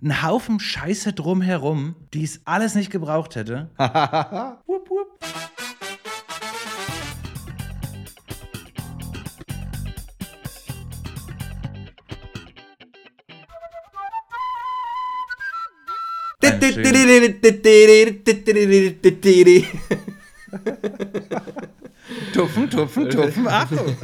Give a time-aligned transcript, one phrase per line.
[0.00, 3.68] Ein Haufen Scheiße drumherum, die es alles nicht gebraucht hätte.
[4.66, 5.18] wupp, wupp.
[22.32, 23.96] Tupfen, tupfen, tupfen, Achtung.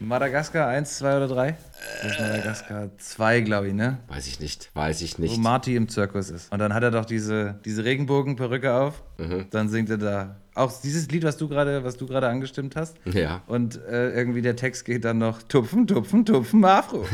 [0.00, 1.56] Madagaskar 1, 2 oder 3?
[2.02, 3.98] Das ist Madagaskar 2, glaube ich, ne?
[4.08, 5.38] Weiß ich nicht, weiß ich Wo nicht.
[5.38, 6.52] Marty im Zirkus ist.
[6.52, 9.02] Und dann hat er doch diese, diese Regenbogenperücke auf.
[9.50, 10.36] Dann singt er da.
[10.54, 12.96] Auch dieses Lied, was du gerade, was du gerade angestimmt hast.
[13.04, 13.42] Ja.
[13.46, 17.04] Und äh, irgendwie der Text geht dann noch Tupfen, Tupfen, Tupfen, Afro.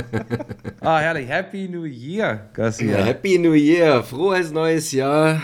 [0.80, 1.28] ah, herrlich.
[1.28, 2.98] Happy New Year, Garcia.
[2.98, 5.40] Ja, Happy New Year, frohes neues Jahr.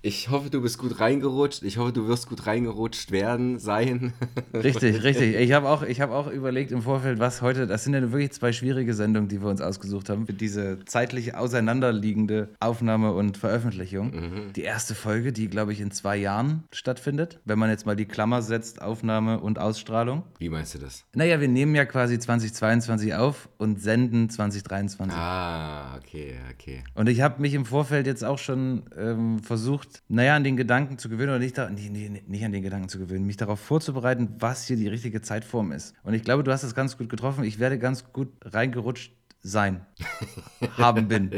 [0.00, 1.64] Ich hoffe, du bist gut reingerutscht.
[1.64, 4.12] Ich hoffe, du wirst gut reingerutscht werden, sein.
[4.54, 5.34] Richtig, richtig.
[5.34, 8.30] Ich habe auch, ich hab auch überlegt im Vorfeld, was heute, das sind ja wirklich
[8.32, 14.52] zwei schwierige Sendungen, die wir uns ausgesucht haben, für diese zeitlich auseinanderliegende Aufnahme und Veröffentlichung.
[14.54, 18.06] Die erste Folge, die, glaube ich, in zwei Jahren stattfindet, wenn man jetzt mal die
[18.06, 20.22] Klammer setzt, Aufnahme und Ausstrahlung.
[20.38, 21.04] Wie meinst du das?
[21.14, 25.16] Naja, wir nehmen ja quasi 2022 auf und senden 2023.
[25.16, 26.84] Ah, okay, okay.
[26.94, 30.98] Und ich habe mich im Vorfeld jetzt auch schon ähm, versucht, naja, an den Gedanken
[30.98, 34.66] zu gewöhnen, oder nicht, nee, nicht an den Gedanken zu gewöhnen, mich darauf vorzubereiten, was
[34.66, 35.94] hier die richtige Zeitform ist.
[36.02, 37.44] Und ich glaube, du hast das ganz gut getroffen.
[37.44, 39.86] Ich werde ganz gut reingerutscht sein,
[40.76, 41.30] haben bin.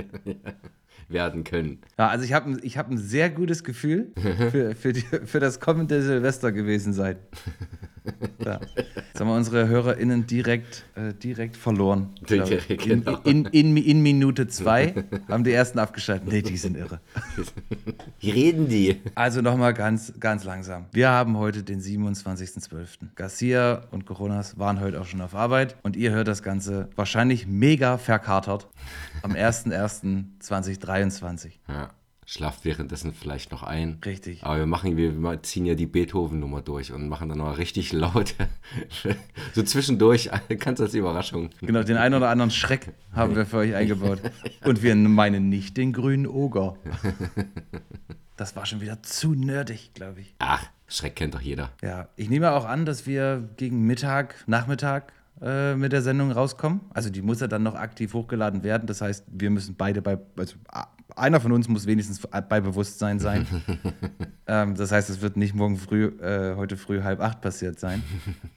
[1.08, 1.80] Werden können.
[1.98, 5.58] Ja, also ich habe ich hab ein sehr gutes Gefühl für, für, die, für das
[5.58, 7.16] kommende Silvester gewesen sein.
[8.44, 8.58] Ja.
[8.74, 12.08] Jetzt haben wir unsere HörerInnen direkt, äh, direkt verloren.
[12.28, 13.18] Direkt, In, genau.
[13.24, 16.28] in, in, in Minute zwei haben die ersten abgeschaltet.
[16.28, 17.00] Nee, die sind irre.
[18.20, 19.00] Wie reden die?
[19.14, 20.86] Also nochmal ganz, ganz langsam.
[20.92, 23.14] Wir haben heute den 27.12.
[23.14, 27.46] Garcia und Coronas waren heute auch schon auf Arbeit und ihr hört das Ganze wahrscheinlich
[27.46, 28.66] mega verkatert
[29.22, 31.50] am 01.01.2023.
[31.68, 31.90] Ja,
[32.30, 33.98] schlaft währenddessen vielleicht noch ein.
[34.04, 34.44] Richtig.
[34.44, 37.92] Aber wir machen, wir wir ziehen ja die Beethoven-Nummer durch und machen dann noch richtig
[38.04, 38.34] laut.
[39.52, 40.30] so zwischendurch,
[40.60, 41.50] ganz als Überraschung.
[41.60, 44.20] Genau, den einen oder anderen Schreck haben wir für euch eingebaut.
[44.64, 46.76] Und wir meinen nicht den grünen Oger.
[48.36, 50.34] Das war schon wieder zu nerdig, glaube ich.
[50.38, 51.68] Ach, Schreck kennt doch jeder.
[51.82, 56.80] Ja, ich nehme auch an, dass wir gegen Mittag, Nachmittag äh, mit der Sendung rauskommen.
[56.94, 58.86] Also die muss ja dann noch aktiv hochgeladen werden.
[58.86, 60.86] Das heißt, wir müssen beide bei, also a-
[61.20, 63.46] einer von uns muss wenigstens bei Bewusstsein sein.
[64.46, 68.02] ähm, das heißt, es wird nicht morgen früh, äh, heute früh halb acht passiert sein.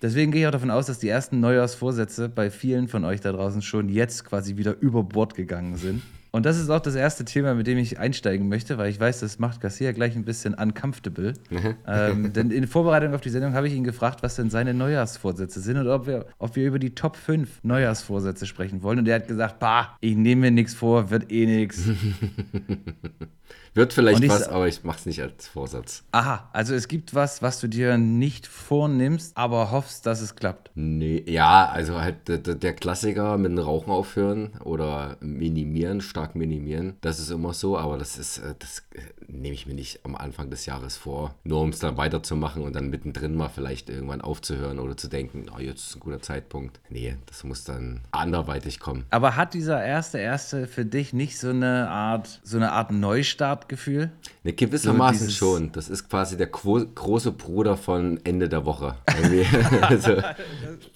[0.02, 3.32] Deswegen gehe ich auch davon aus, dass die ersten Neujahrsvorsätze bei vielen von euch da
[3.32, 6.02] draußen schon jetzt quasi wieder über Bord gegangen sind.
[6.36, 9.20] Und das ist auch das erste Thema, mit dem ich einsteigen möchte, weil ich weiß,
[9.20, 11.34] das macht Garcia gleich ein bisschen uncomfortable.
[11.88, 15.62] ähm, denn in Vorbereitung auf die Sendung habe ich ihn gefragt, was denn seine Neujahrsvorsätze
[15.62, 18.98] sind und ob wir, ob wir über die Top 5 Neujahrsvorsätze sprechen wollen.
[18.98, 21.84] Und er hat gesagt, bah, ich nehme mir nichts vor, wird eh nichts.
[23.76, 26.04] Wird vielleicht was, aber ich mach's nicht als Vorsatz.
[26.12, 30.70] Aha, also es gibt was, was du dir nicht vornimmst, aber hoffst, dass es klappt.
[30.76, 36.98] Nee, ja, also halt der, Klassiker mit dem Rauchen aufhören oder minimieren, stark minimieren.
[37.02, 40.16] Das ist immer so, aber das ist, äh, das äh, nehme ich mir nicht am
[40.16, 41.36] Anfang des Jahres vor.
[41.44, 45.46] Nur um es dann weiterzumachen und dann mittendrin mal vielleicht irgendwann aufzuhören oder zu denken,
[45.56, 46.80] oh, jetzt ist ein guter Zeitpunkt.
[46.90, 49.06] Nee, das muss dann anderweitig kommen.
[49.10, 52.92] Aber hat dieser erste erste für dich nicht so eine Art, so eine Art
[53.64, 54.12] Neustartgefühl?
[54.44, 55.72] Ne, gewissermaßen So schon.
[55.72, 58.96] Das ist quasi der gro große Bruder von Ende der Woche.
[59.82, 60.18] Also,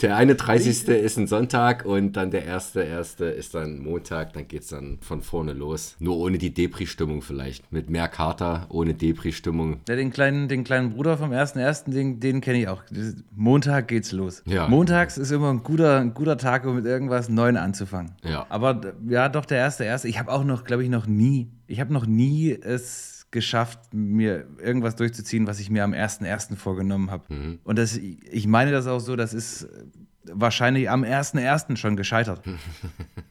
[0.02, 0.88] der 31.
[0.88, 4.34] ist ein Sonntag und dann der erste, erste ist dann Montag.
[4.34, 5.96] Dann geht es dann von vorne los.
[6.00, 7.72] Nur ohne die Depri-Stimmung vielleicht.
[7.72, 9.82] Mit mehr Kater, ohne Depri-Stimmung.
[9.88, 12.84] Ja, den kleinen, den kleinen Bruder vom ersten ersten, den, den kenne ich auch.
[13.36, 14.44] Montag geht's los.
[14.46, 14.68] Ja.
[14.68, 18.14] Montags ist immer ein guter, ein guter Tag, um mit irgendwas Neuem anzufangen.
[18.24, 18.46] Ja.
[18.50, 20.08] Aber ja, doch der erste erste.
[20.08, 24.48] Ich habe auch noch, glaube ich, noch nie, ich habe noch nie es geschafft, mir
[24.60, 27.34] irgendwas durchzuziehen, was ich mir am ersten ersten vorgenommen habe.
[27.34, 27.60] Mhm.
[27.64, 29.68] Und das, ich meine das auch so, das ist
[30.34, 32.42] wahrscheinlich am ersten ersten schon gescheitert.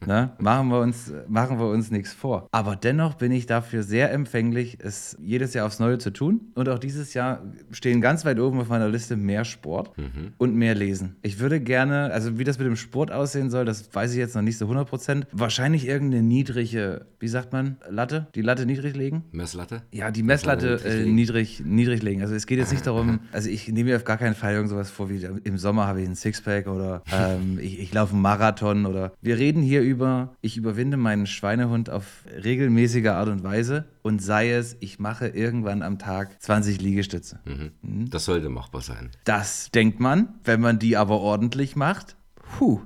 [0.07, 0.31] Ne?
[0.39, 2.47] Machen, wir uns, machen wir uns nichts vor.
[2.53, 6.53] Aber dennoch bin ich dafür sehr empfänglich, es jedes Jahr aufs Neue zu tun.
[6.55, 7.43] Und auch dieses Jahr
[7.73, 9.91] stehen ganz weit oben auf meiner Liste mehr Sport
[10.39, 11.17] und mehr Lesen.
[11.23, 14.37] Ich würde gerne, also wie das mit dem Sport aussehen soll, das weiß ich jetzt
[14.37, 15.25] noch nicht so 100%.
[15.33, 18.29] Wahrscheinlich irgendeine niedrige, wie sagt man, Latte?
[18.37, 19.25] Die Latte niedrig legen?
[19.33, 19.83] Messlatte?
[19.91, 21.15] Ja, die Messlatte Niedrig äh, legen.
[21.17, 22.23] niedrig, niedrig legen.
[22.23, 24.71] Also es geht jetzt nicht darum, also ich nehme mir auf gar keinen Fall irgend
[24.71, 28.23] sowas vor, wie im Sommer habe ich ein Sixpack oder ähm, ich, ich laufe einen
[28.23, 33.87] Marathon oder wir reden hier über, ich überwinde meinen Schweinehund auf regelmäßige Art und Weise
[34.03, 37.41] und sei es, ich mache irgendwann am Tag 20 Liegestütze.
[37.45, 38.11] Mhm.
[38.11, 39.11] Das sollte machbar sein.
[39.25, 42.17] Das denkt man, wenn man die aber ordentlich macht,
[42.59, 42.81] puh.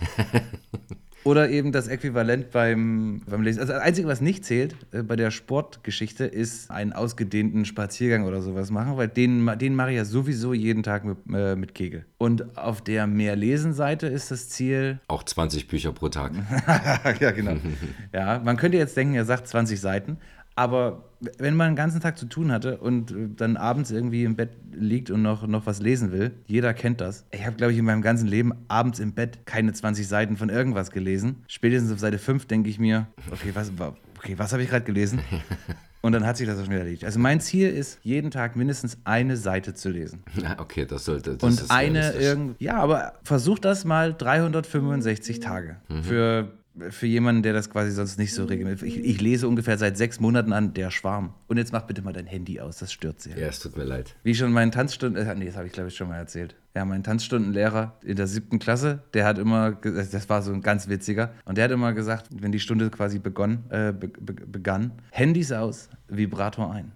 [1.24, 3.60] Oder eben das Äquivalent beim, beim Lesen.
[3.60, 8.42] Also das Einzige, was nicht zählt äh, bei der Sportgeschichte, ist einen ausgedehnten Spaziergang oder
[8.42, 12.04] sowas machen, weil den, den mache ich ja sowieso jeden Tag mit, äh, mit Kegel.
[12.18, 15.00] Und auf der Mehr-Lesen-Seite ist das Ziel.
[15.08, 16.32] Auch 20 Bücher pro Tag.
[17.20, 17.56] ja, genau.
[18.12, 20.18] ja, man könnte jetzt denken, er sagt 20 Seiten,
[20.56, 21.04] aber
[21.38, 25.10] wenn man den ganzen Tag zu tun hatte und dann abends irgendwie im Bett liegt
[25.10, 27.24] und noch, noch was lesen will, jeder kennt das.
[27.30, 30.50] Ich habe, glaube ich, in meinem ganzen Leben abends im Bett keine 20 Seiten von
[30.50, 31.42] irgendwas gelesen.
[31.48, 33.72] Spätestens auf Seite 5 denke ich mir, okay, was,
[34.18, 35.20] okay, was habe ich gerade gelesen?
[36.04, 37.06] Und dann hat sich das auch schon wieder erledigt.
[37.06, 40.22] Also mein Ziel ist, jeden Tag mindestens eine Seite zu lesen.
[40.34, 41.38] Ja, okay, das sollte.
[41.38, 45.76] Das und eine irgend, ja, aber versuch das mal 365 Tage.
[45.88, 46.02] Mhm.
[46.02, 46.52] Für
[46.90, 48.98] für jemanden, der das quasi sonst nicht so regelmäßig.
[48.98, 51.34] Ich, ich, lese ungefähr seit sechs Monaten an Der Schwarm.
[51.46, 53.38] Und jetzt mach bitte mal dein Handy aus, das stört sehr.
[53.38, 54.16] Ja, es tut mir leid.
[54.24, 56.56] Wie schon mein Tanzstunden, äh, nee, das habe ich glaube ich schon mal erzählt.
[56.74, 60.88] Ja, mein Tanzstundenlehrer in der siebten Klasse, der hat immer, das war so ein ganz
[60.88, 64.90] witziger, und der hat immer gesagt, wenn die Stunde quasi begonnen, äh, be, be, begann,
[65.10, 66.92] Handys aus, Vibrator ein.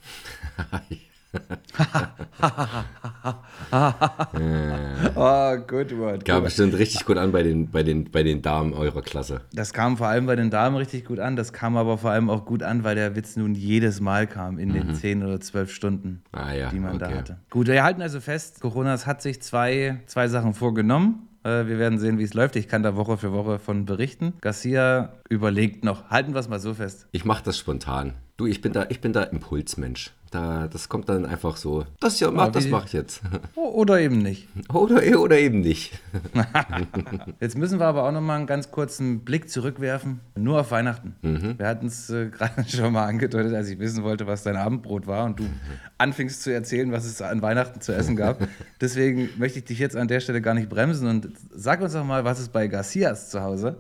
[5.15, 6.25] oh, good word.
[6.25, 9.43] Kam bestimmt richtig gut an bei den, bei, den, bei den Damen eurer Klasse.
[9.53, 11.37] Das kam vor allem bei den Damen richtig gut an.
[11.37, 14.59] Das kam aber vor allem auch gut an, weil der Witz nun jedes Mal kam
[14.59, 14.75] in mhm.
[14.75, 16.71] den zehn oder zwölf Stunden, ah, ja.
[16.71, 17.11] die man okay.
[17.11, 17.37] da hatte.
[17.51, 21.29] Gut, wir halten also fest, Coronas hat sich zwei, zwei Sachen vorgenommen.
[21.45, 22.57] Äh, wir werden sehen, wie es läuft.
[22.57, 24.35] Ich kann da Woche für Woche von berichten.
[24.41, 26.11] Garcia überlegt noch.
[26.11, 27.07] Halten wir es mal so fest.
[27.13, 28.15] Ich mache das spontan.
[28.37, 30.13] Du, ich bin da, ich bin da Impulsmensch.
[30.31, 31.87] Da, das kommt dann einfach so.
[32.01, 33.23] Das ja, mach, das mache ich jetzt.
[33.55, 34.49] Oder eben nicht.
[34.73, 35.99] Oder, oder eben nicht.
[37.41, 40.21] jetzt müssen wir aber auch noch mal einen ganz kurzen Blick zurückwerfen.
[40.37, 41.15] Nur auf Weihnachten.
[41.23, 41.59] Mhm.
[41.59, 45.07] Wir hatten es äh, gerade schon mal angedeutet, als ich wissen wollte, was dein Abendbrot
[45.07, 45.45] war und du
[45.97, 48.47] anfingst zu erzählen, was es an Weihnachten zu essen gab.
[48.81, 52.05] Deswegen möchte ich dich jetzt an der Stelle gar nicht bremsen und sag uns doch
[52.05, 53.79] mal, was es bei Garcias zu Hause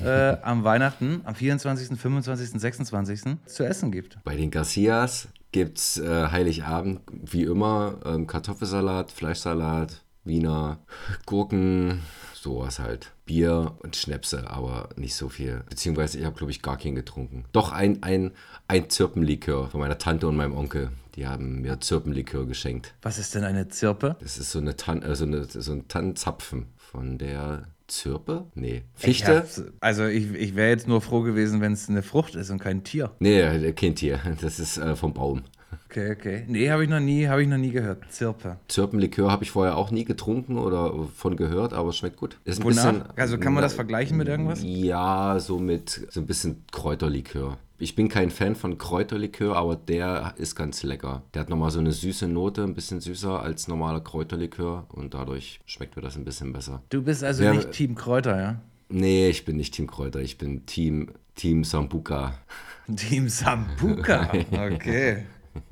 [0.00, 3.22] äh, am Weihnachten, am 24., 25., 26.
[3.46, 4.18] zu essen gibt.
[4.24, 10.78] Bei den Garcias gibt es äh, Heiligabend, wie immer, ähm, Kartoffelsalat, Fleischsalat, Wiener,
[11.26, 12.02] Gurken,
[12.34, 13.12] sowas halt.
[13.24, 15.62] Bier und Schnäpse, aber nicht so viel.
[15.68, 17.44] Beziehungsweise ich habe, glaube ich, gar keinen getrunken.
[17.52, 18.32] Doch ein, ein,
[18.68, 20.90] ein Zirpenlikör von meiner Tante und meinem Onkel.
[21.14, 22.94] Die haben mir Zirpenlikör geschenkt.
[23.02, 24.16] Was ist denn eine Zirpe?
[24.20, 28.46] Das ist so, eine Tan äh, so, eine, so ein Tannenzapfen von der Zirpe?
[28.54, 28.82] Nee.
[28.94, 29.44] Fichte?
[29.46, 32.58] Ich also ich, ich wäre jetzt nur froh gewesen, wenn es eine Frucht ist und
[32.58, 33.10] kein Tier.
[33.18, 34.20] Nee, kein Tier.
[34.40, 35.42] Das ist äh, vom Baum.
[35.86, 36.44] Okay, okay.
[36.46, 38.04] Nee, habe ich noch nie, habe ich noch nie gehört.
[38.10, 38.58] Zirpe.
[38.68, 42.38] Zirpenlikör habe ich vorher auch nie getrunken oder von gehört, aber es schmeckt gut.
[42.44, 44.60] Ist ein Bisschen, also kann man das vergleichen mit irgendwas?
[44.62, 47.58] Ja, so mit so ein bisschen Kräuterlikör.
[47.82, 51.22] Ich bin kein Fan von Kräuterlikör, aber der ist ganz lecker.
[51.32, 55.60] Der hat nochmal so eine süße Note, ein bisschen süßer als normaler Kräuterlikör und dadurch
[55.64, 56.82] schmeckt mir das ein bisschen besser.
[56.90, 58.60] Du bist also ja, nicht Team Kräuter, ja?
[58.90, 62.34] Nee, ich bin nicht Team Kräuter, ich bin Team, Team Sambuka.
[62.96, 65.24] Team Sambuka, okay.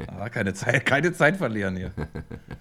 [0.06, 1.93] Ah, keine, Zeit, keine Zeit verlieren hier.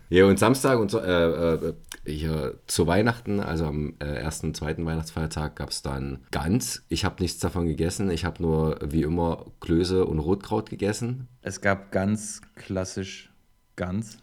[0.10, 1.74] Ja, und Samstag und so, äh, äh,
[2.08, 6.84] hier zu Weihnachten, also am äh, ersten, zweiten Weihnachtsfeiertag, gab es dann Gans.
[6.88, 8.10] Ich habe nichts davon gegessen.
[8.10, 11.28] Ich habe nur wie immer Klöße und Rotkraut gegessen.
[11.42, 13.32] Es gab ganz klassisch
[13.76, 14.18] Gans.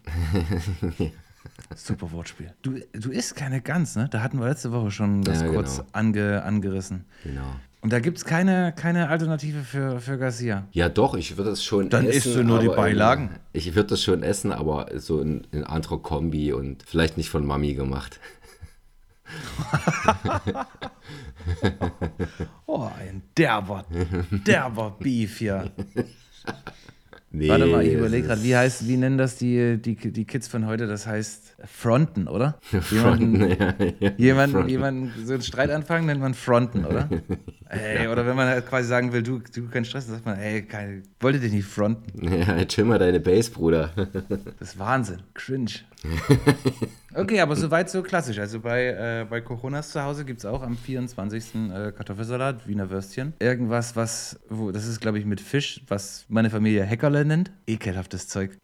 [1.75, 2.53] Super Wortspiel.
[2.61, 4.07] Du, du isst keine Gans, ne?
[4.09, 5.89] Da hatten wir letzte Woche schon das ja, kurz genau.
[5.93, 7.05] ange, angerissen.
[7.23, 7.55] Genau.
[7.85, 10.67] Und da gibt es keine, keine Alternative für, für Garcia.
[10.71, 12.19] Ja, doch, ich würde das schon Dann essen.
[12.23, 13.29] Dann isst du nur die Beilagen.
[13.29, 17.29] In, ich würde das schon essen, aber so in, in anderer Kombi und vielleicht nicht
[17.29, 18.19] von Mami gemacht.
[22.65, 23.85] oh, ein derber,
[24.31, 25.69] derber Beef hier.
[27.29, 30.47] Nee, Warte mal, ich überlege gerade, wie heißt, wie nennen das die, die, die Kids
[30.47, 30.87] von heute?
[30.87, 32.59] Das heißt Fronten, oder?
[32.91, 34.11] Jemanden, Fronten, ja, ja.
[34.17, 34.69] Jemanden, Fronten.
[34.69, 37.09] jemanden so einen Streit anfangen, nennt man Fronten, oder?
[37.69, 38.11] ey, ja.
[38.11, 40.63] Oder wenn man halt quasi sagen will, du, du keinen Stress, dann sagt man, ey,
[40.63, 42.31] kein, wollte dich nicht fronten.
[42.31, 43.91] Ja, chill mal deine Base, Bruder.
[44.59, 45.21] das ist Wahnsinn.
[45.33, 45.71] Cringe.
[47.15, 48.37] Okay, aber soweit so klassisch.
[48.39, 51.55] Also bei, äh, bei Coronas zu Hause gibt es auch am 24.
[51.55, 53.33] Äh, Kartoffelsalat, Wiener Würstchen.
[53.39, 57.51] Irgendwas, was, wo, das ist glaube ich mit Fisch, was meine Familie Heckerle nennt.
[57.67, 58.57] Ekelhaftes Zeug.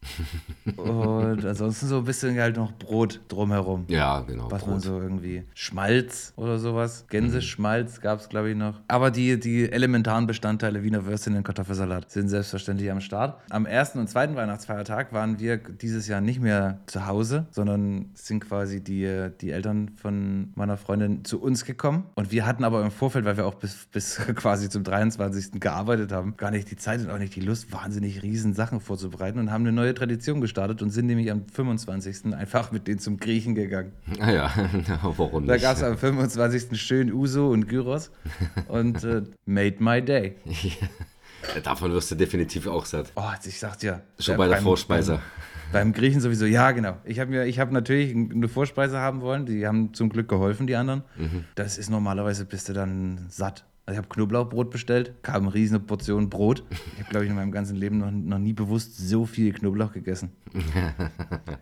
[0.75, 2.90] Und ansonsten so ein bisschen halt noch Brot
[3.27, 3.85] drumherum.
[3.87, 4.51] Ja, genau.
[4.51, 4.71] Was Brot.
[4.71, 7.05] man so irgendwie, Schmalz oder sowas.
[7.09, 8.79] Gänseschmalz gab es glaube ich noch.
[8.87, 13.39] Aber die, die elementaren Bestandteile Wiener Würstchen und Kartoffelsalat sind selbstverständlich am Start.
[13.49, 18.41] Am ersten und zweiten Weihnachtsfeiertag waren wir dieses Jahr nicht mehr zu Hause, sondern sind
[18.41, 22.05] quasi die, die Eltern von meiner Freundin zu uns gekommen.
[22.15, 25.59] Und wir hatten aber im Vorfeld, weil wir auch bis, bis quasi zum 23.
[25.59, 29.39] gearbeitet haben, gar nicht die Zeit und auch nicht die Lust, wahnsinnig riesen Sachen vorzubereiten
[29.39, 32.33] und haben eine neue Tradition gestartet und sind nämlich am 25.
[32.33, 33.91] einfach mit denen zum Griechen gegangen.
[34.19, 34.51] Ah ja,
[35.17, 35.61] warum Da nicht?
[35.63, 36.79] gab es am 25.
[36.81, 38.11] schön Uso und Gyros
[38.67, 40.35] und äh, made my day.
[41.63, 43.11] Davon wirst du definitiv auch satt.
[43.15, 44.01] Oh, ich sag dir.
[44.19, 45.19] Schon bei der beim- Vorspeise.
[45.71, 46.97] Beim Griechen sowieso, ja, genau.
[47.05, 49.45] Ich habe mir, ich habe natürlich eine Vorspeise haben wollen.
[49.45, 51.03] Die haben zum Glück geholfen, die anderen.
[51.17, 51.45] Mhm.
[51.55, 53.63] Das ist normalerweise bist du dann satt.
[53.91, 56.63] Also ich habe Knoblauchbrot bestellt, kam eine riesige Portion Brot.
[56.69, 59.91] Ich habe, glaube ich, in meinem ganzen Leben noch, noch nie bewusst so viel Knoblauch
[59.91, 60.31] gegessen.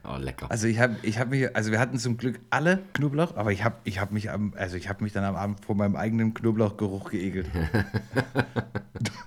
[0.03, 0.49] Oh, lecker.
[0.49, 3.63] Also ich habe, ich habe mich, also wir hatten zum Glück alle Knoblauch, aber ich
[3.63, 6.33] habe, ich habe mich am, also ich habe mich dann am Abend vor meinem eigenen
[6.33, 7.47] Knoblauchgeruch geekelt.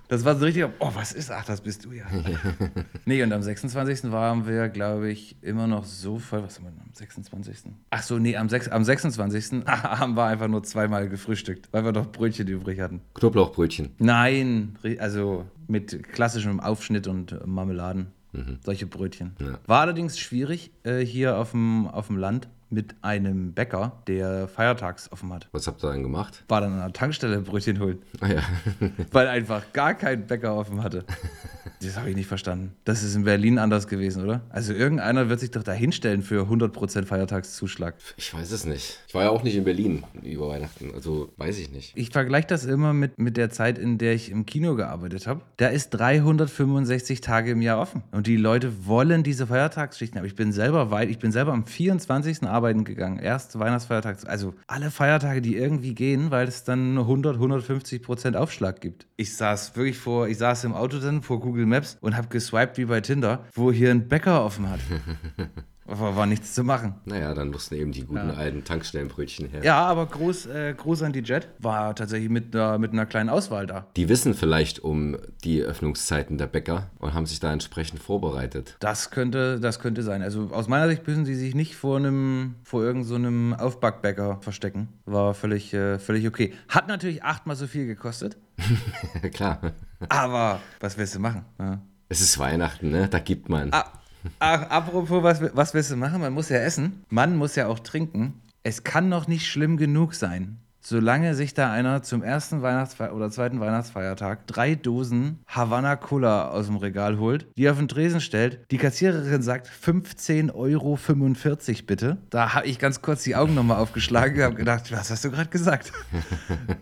[0.07, 2.05] Das war so richtig, oh, was ist, ach, das bist du ja.
[3.05, 4.11] nee, und am 26.
[4.11, 7.71] waren wir, glaube ich, immer noch so voll, was haben wir denn am 26.?
[7.89, 9.65] Ach so, nee, am, 6, am 26.
[9.65, 12.92] haben wir einfach nur zweimal gefrühstückt, weil wir doch Brötchen übrig hatten.
[13.13, 13.89] Knoblauchbrötchen.
[13.99, 18.07] Nein, also mit klassischem Aufschnitt und Marmeladen.
[18.65, 19.33] Solche Brötchen.
[19.39, 19.59] Ja.
[19.67, 25.11] War allerdings schwierig äh, hier auf dem, auf dem Land mit einem Bäcker, der feiertags
[25.11, 25.47] offen hat.
[25.51, 26.43] Was habt ihr dann gemacht?
[26.47, 28.41] War dann an der Tankstelle Brötchen holen, Ah ja.
[29.11, 31.05] weil einfach gar kein Bäcker offen hatte.
[31.81, 32.71] Das habe ich nicht verstanden.
[32.85, 34.41] Das ist in Berlin anders gewesen, oder?
[34.49, 37.95] Also irgendeiner wird sich doch da hinstellen für 100% Feiertagszuschlag.
[38.15, 38.99] Ich weiß es nicht.
[39.07, 41.91] Ich war ja auch nicht in Berlin über Weihnachten, also weiß ich nicht.
[41.95, 45.41] Ich vergleiche das immer mit, mit der Zeit, in der ich im Kino gearbeitet habe.
[45.57, 48.03] Da ist 365 Tage im Jahr offen.
[48.11, 50.17] Und die Leute wollen diese Feiertagsschichten.
[50.17, 52.43] Aber ich bin selber weit, ich bin selber am 24.
[52.63, 53.19] arbeiten gegangen.
[53.19, 54.17] Erst Weihnachtsfeiertag.
[54.25, 59.05] Also alle Feiertage, die irgendwie gehen, weil es dann 100, 150 Prozent Aufschlag gibt.
[59.17, 62.77] Ich saß wirklich vor, ich saß im Auto dann vor Google Maps und habe geswiped
[62.77, 64.79] wie bei Tinder, wo hier ein Bäcker offen hat.
[65.85, 66.95] Aber war nichts zu machen.
[67.05, 69.63] Naja, dann mussten eben die guten alten Tankstellenbrötchen her.
[69.63, 71.49] Ja, aber Gruß, äh, Gruß an die Jet.
[71.59, 73.87] War tatsächlich mit, einer- mit einer kleinen Auswahl da.
[73.97, 78.77] Die wissen vielleicht um die Öffnungszeiten der Bäcker und haben sich da entsprechend vorbereitet.
[78.79, 80.21] Das könnte, das könnte sein.
[80.21, 84.87] Also aus meiner Sicht müssen sie sich nicht vor einem, vor irgendeinem so Aufbackbäcker verstecken.
[85.05, 86.53] War völlig, äh, völlig okay.
[86.69, 88.37] Hat natürlich achtmal so viel gekostet,
[89.33, 89.59] Klar.
[90.09, 91.43] aber was willst du machen?
[91.59, 91.81] Ja.
[92.09, 93.07] Es ist Weihnachten, ne?
[93.09, 93.69] Da gibt man.
[93.73, 93.85] Ah,
[94.39, 96.21] ach, apropos, was, was willst du machen?
[96.21, 97.03] Man muss ja essen.
[97.09, 98.41] Man muss ja auch trinken.
[98.63, 103.29] Es kann noch nicht schlimm genug sein, solange sich da einer zum ersten Weihnachtsfeiertag oder
[103.29, 108.59] zweiten Weihnachtsfeiertag drei Dosen Havana Cola aus dem Regal holt, die auf den Tresen stellt.
[108.71, 110.97] Die Kassiererin sagt 15,45 Euro
[111.85, 112.17] bitte.
[112.29, 115.31] Da habe ich ganz kurz die Augen nochmal aufgeschlagen und habe gedacht, was hast du
[115.31, 115.91] gerade gesagt?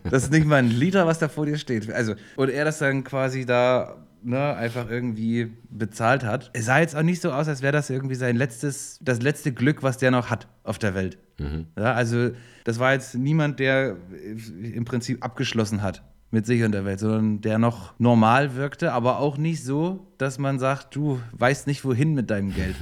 [0.04, 1.90] Das ist nicht mal ein Liter, was da vor dir steht.
[1.90, 6.50] Also, und er das dann quasi da ne, einfach irgendwie bezahlt hat.
[6.52, 9.52] Es sah jetzt auch nicht so aus, als wäre das irgendwie sein letztes, das letzte
[9.52, 11.18] Glück, was der noch hat auf der Welt.
[11.76, 12.30] Ja, also
[12.64, 13.96] das war jetzt niemand, der
[14.62, 19.18] im Prinzip abgeschlossen hat mit sich und der Welt, sondern der noch normal wirkte, aber
[19.18, 22.76] auch nicht so, dass man sagt, du weißt nicht wohin mit deinem Geld.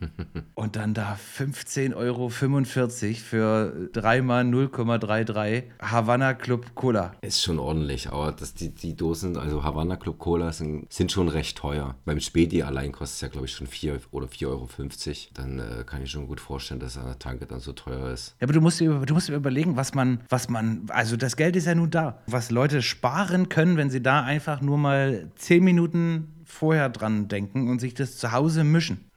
[0.54, 7.12] und dann da 15,45 Euro für dreimal 0,33 Havana Club Cola.
[7.22, 11.28] Ist schon ordentlich, aber das, die, die Dosen, also Havana Club Cola, sind, sind schon
[11.28, 11.96] recht teuer.
[12.04, 14.68] Beim Späti allein kostet es ja, glaube ich, schon 4 oder 4,50 Euro.
[15.32, 18.36] Dann äh, kann ich schon gut vorstellen, dass an der Tanke dann so teuer ist.
[18.38, 21.36] Ja, aber du musst, dir, du musst dir überlegen, was man, was man, also das
[21.36, 22.18] Geld ist ja nun da.
[22.26, 27.68] Was Leute sparen können, wenn sie da einfach nur mal 10 Minuten vorher dran denken
[27.68, 29.10] und sich das zu Hause mischen.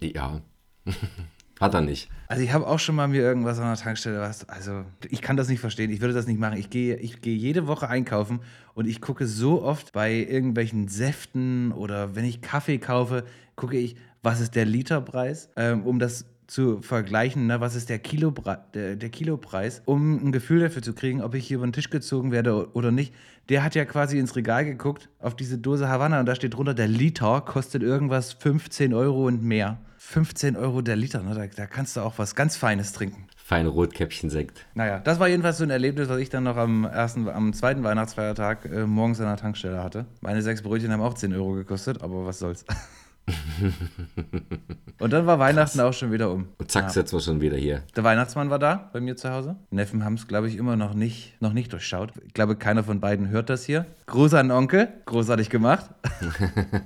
[0.00, 0.42] Ja.
[1.60, 2.10] Hat er nicht.
[2.28, 5.38] Also ich habe auch schon mal mir irgendwas an der Tankstelle was, also ich kann
[5.38, 6.58] das nicht verstehen, ich würde das nicht machen.
[6.58, 8.40] Ich gehe ich gehe jede Woche einkaufen
[8.74, 13.24] und ich gucke so oft bei irgendwelchen Säften oder wenn ich Kaffee kaufe,
[13.54, 17.98] gucke ich, was ist der Literpreis, ähm, um das zu vergleichen, ne, was ist der,
[17.98, 21.72] Kilobra der, der Kilopreis, um ein Gefühl dafür zu kriegen, ob ich hier über den
[21.72, 23.12] Tisch gezogen werde oder nicht.
[23.48, 26.74] Der hat ja quasi ins Regal geguckt auf diese Dose Havanna und da steht drunter,
[26.74, 29.78] der Liter kostet irgendwas 15 Euro und mehr.
[29.98, 31.34] 15 Euro der Liter, ne?
[31.34, 33.26] da, da kannst du auch was ganz Feines trinken.
[33.36, 34.66] Fein Rotkäppchen-Sekt.
[34.74, 37.84] Naja, das war jedenfalls so ein Erlebnis, was ich dann noch am ersten, am zweiten
[37.84, 40.06] Weihnachtsfeiertag äh, morgens an der Tankstelle hatte.
[40.20, 42.64] Meine sechs Brötchen haben auch 10 Euro gekostet, aber was soll's.
[44.98, 46.46] Und dann war Weihnachten auch schon wieder um.
[46.58, 46.90] Und zack, Ja.
[46.90, 47.82] sitzen wir schon wieder hier.
[47.94, 49.56] Der Weihnachtsmann war da bei mir zu Hause.
[49.70, 52.12] Neffen haben es, glaube ich, immer noch nicht, noch nicht durchschaut.
[52.26, 53.84] Ich glaube, keiner von beiden hört das hier.
[54.06, 54.88] Gruß an den Onkel.
[55.06, 55.90] Großartig gemacht.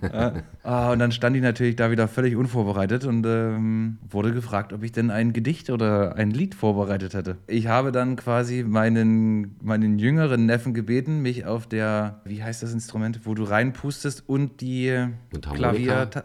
[0.63, 4.83] ah, und dann stand ich natürlich da wieder völlig unvorbereitet und ähm, wurde gefragt, ob
[4.83, 7.37] ich denn ein Gedicht oder ein Lied vorbereitet hätte.
[7.47, 12.73] Ich habe dann quasi meinen, meinen jüngeren Neffen gebeten, mich auf der, wie heißt das
[12.73, 16.07] Instrument, wo du reinpustest und die Mundharmonika?
[16.07, 16.25] Klavier.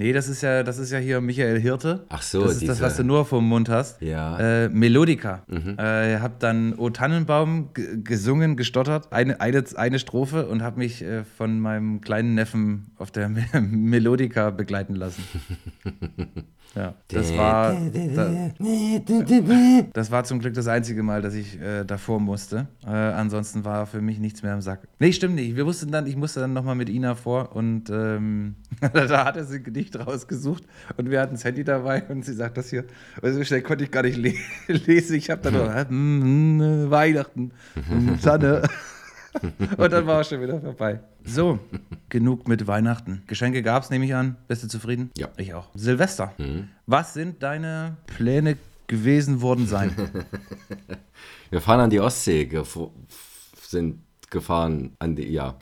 [0.00, 2.06] Nee, das ist ja, das ist ja hier Michael Hirte.
[2.08, 4.00] Ach so, das ist das, diese- was du nur vom Mund hast.
[4.00, 4.38] Ja.
[4.64, 5.42] Äh, Melodika.
[5.76, 7.68] Äh, hab dann O Tannenbaum
[8.02, 13.10] gesungen, gestottert, eine, eine, eine Strophe und habe mich äh, von meinem kleinen Neffen auf
[13.10, 15.22] der Me Melodika begleiten lassen.
[16.74, 17.74] ja, das war,
[18.14, 18.50] da,
[19.92, 22.68] das war zum Glück das einzige Mal, dass ich äh, davor musste.
[22.86, 24.86] Äh, ansonsten war für mich nichts mehr im Sack.
[24.98, 25.56] Nee, stimmt nicht.
[25.56, 29.44] Wir wussten dann, ich musste dann nochmal mit Ina vor und ähm, da hat er
[29.44, 30.64] sich ein Gedicht rausgesucht
[30.96, 32.84] und wir hatten das Handy dabei und sie sagt das hier.
[33.22, 34.34] Und so schnell konnte ich gar nicht le
[34.68, 35.16] lesen.
[35.16, 38.62] Ich habe dann nur äh, mm, mm, Weihnachten, mm, Sanne.
[39.76, 40.98] Und dann war es schon wieder vorbei.
[41.24, 41.60] So,
[42.08, 43.22] genug mit Weihnachten.
[43.28, 44.34] Geschenke gab es, nehme ich an.
[44.48, 45.12] Bist du zufrieden?
[45.16, 45.28] Ja.
[45.36, 45.68] Ich auch.
[45.76, 46.34] Silvester.
[46.86, 48.56] Was sind deine Pläne
[48.88, 49.94] gewesen worden sein?
[51.50, 52.90] Wir fahren an die Ostsee, gef-
[53.62, 55.54] sind gefahren an die, ja.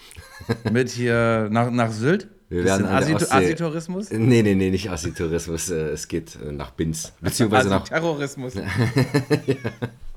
[0.72, 2.28] Mit hier nach, nach Sylt?
[2.50, 4.10] Wir werden an der Asi- Ostsee- Asitourismus?
[4.10, 8.54] Nee, nee, nee, nicht Assi-Tourismus, äh, es geht äh, nach Binz, beziehungsweise nach, Terrorismus.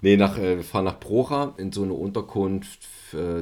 [0.00, 2.80] nee, nach, äh, wir fahren nach Procha in so eine Unterkunft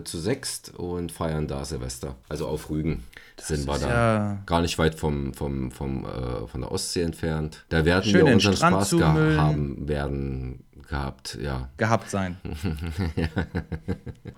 [0.04, 3.02] zu sechst und feiern da Silvester, also auf Rügen.
[3.40, 3.88] sind wir da.
[3.88, 7.64] ja- Gar nicht weit vom, vom, vom, äh, von der Ostsee entfernt.
[7.70, 11.68] Da werden Schön wir unseren Spaß haben werden gehabt, ja.
[11.76, 12.36] gehabt sein.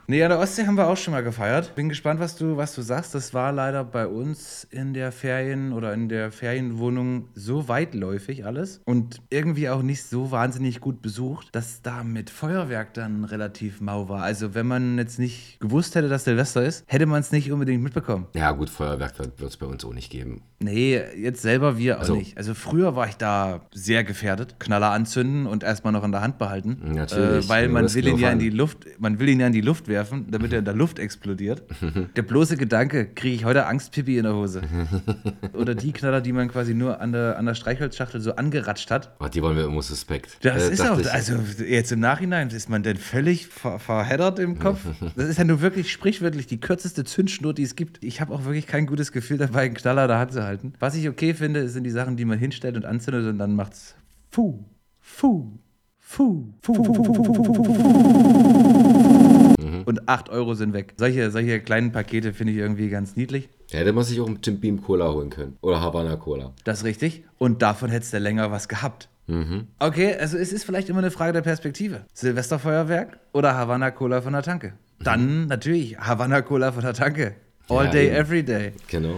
[0.07, 1.75] nee, an der Ostsee haben wir auch schon mal gefeiert.
[1.75, 3.15] Bin gespannt, was du, was du sagst.
[3.15, 8.81] Das war leider bei uns in der Ferien- oder in der Ferienwohnung so weitläufig alles
[8.85, 14.09] und irgendwie auch nicht so wahnsinnig gut besucht, dass da mit Feuerwerk dann relativ mau
[14.09, 14.23] war.
[14.23, 17.83] Also wenn man jetzt nicht gewusst hätte, dass Silvester ist, hätte man es nicht unbedingt
[17.83, 18.27] mitbekommen.
[18.35, 20.43] Ja, gut, Feuerwerk wird es bei uns auch nicht geben.
[20.59, 22.37] Nee, jetzt selber wir auch Also- nicht.
[22.39, 24.59] Also früher war ich da sehr gefährdet.
[24.59, 26.79] Knaller anzünden und erstmal noch in der Hand behalten.
[26.95, 29.53] Natürlich, Äh, weil man will ihn ja in die Luft, man will ihn ja in
[29.53, 31.63] die Luft werfen, damit er in der Luft explodiert.
[32.17, 34.63] der bloße Gedanke, kriege ich heute Angstpipi in der Hose.
[35.53, 39.15] Oder die Knaller, die man quasi nur an der, an der Streichholzschachtel so angeratscht hat.
[39.21, 40.39] Oh, die wollen wir immer suspekt.
[40.43, 41.11] Das Äh, ist auch, ich.
[41.13, 41.35] also
[41.67, 44.81] jetzt im Nachhinein, ist man denn völlig ver verheddert im Kopf?
[45.17, 48.03] Das ist ja nur wirklich sprichwörtlich die kürzeste Zündschnur, die es gibt.
[48.05, 50.73] Ich habe auch wirklich kein gutes Gefühl dabei, einen Knaller der Hand zu halten.
[50.79, 53.95] Was ich okay finde, sind die Sachen, die man hinstellt und anzündet und dann macht's
[54.31, 54.65] Fu,
[56.09, 57.63] Fu, fu, fu, fu, fu, fu, fu, fu.
[59.61, 59.83] Mhm.
[59.85, 60.95] Und 8 Euro sind weg.
[60.97, 63.49] Solche, solche kleinen Pakete finde ich irgendwie ganz niedlich.
[63.71, 65.57] Ja, hätte man sich auch einen Tim Beam Cola holen können.
[65.63, 66.53] Oder Havana Cola.
[66.63, 67.25] Das ist richtig.
[67.39, 69.09] Und davon hättest du länger was gehabt.
[69.27, 69.67] Mhm.
[69.81, 72.03] Okay, also es ist vielleicht immer eine Frage der Perspektive.
[72.15, 74.75] Silvesterfeuerwerk oder Havana Cola von der Tanke?
[75.01, 77.35] Dann natürlich Havana Cola von der Tanke.
[77.69, 78.15] All ja, day, eben.
[78.15, 78.73] every day.
[78.87, 79.17] Genau.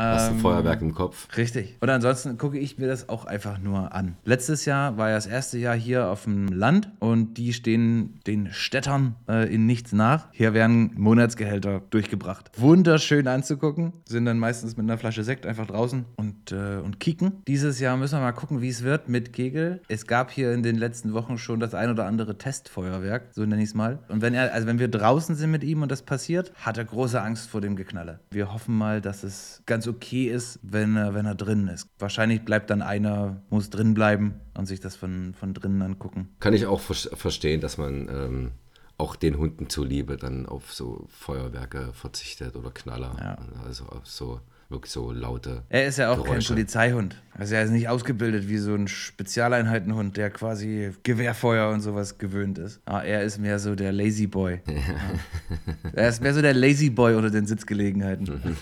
[0.00, 1.28] Hast Ähm, ein Feuerwerk im Kopf.
[1.36, 1.76] Richtig.
[1.80, 4.16] Und ansonsten gucke ich mir das auch einfach nur an.
[4.24, 8.50] Letztes Jahr war ja das erste Jahr hier auf dem Land und die stehen den
[8.52, 10.28] Städtern äh, in nichts nach.
[10.32, 12.50] Hier werden Monatsgehälter durchgebracht.
[12.56, 13.92] Wunderschön anzugucken.
[14.06, 17.42] Sind dann meistens mit einer Flasche Sekt einfach draußen und, äh, und kicken.
[17.46, 19.82] Dieses Jahr müssen wir mal gucken, wie es wird mit Kegel.
[19.88, 23.62] Es gab hier in den letzten Wochen schon das ein oder andere Testfeuerwerk, so nenne
[23.62, 23.98] ich es mal.
[24.08, 26.84] Und wenn er, also wenn wir draußen sind mit ihm und das passiert, hat er
[26.84, 28.20] große Angst vor dem Geknalle.
[28.30, 31.86] Wir hoffen mal, dass es ganz okay ist, wenn er, wenn er drin ist.
[31.98, 36.34] Wahrscheinlich bleibt dann einer, muss drin bleiben und sich das von, von drinnen angucken.
[36.40, 38.50] Kann ich auch ver- verstehen, dass man ähm,
[38.96, 43.16] auch den Hunden zuliebe dann auf so Feuerwerke verzichtet oder Knaller.
[43.18, 43.38] Ja.
[43.66, 45.64] Also auf so wirklich so laute.
[45.68, 46.54] Er ist ja auch kein Geräusche.
[46.54, 47.16] Polizeihund.
[47.36, 52.58] Also er ist nicht ausgebildet wie so ein Spezialeinheitenhund, der quasi Gewehrfeuer und sowas gewöhnt
[52.58, 52.80] ist.
[52.84, 54.60] Aber er ist mehr so der Lazy Boy.
[54.70, 55.92] Ja.
[55.92, 58.28] Er ist mehr so der Lazy Boy unter den Sitzgelegenheiten.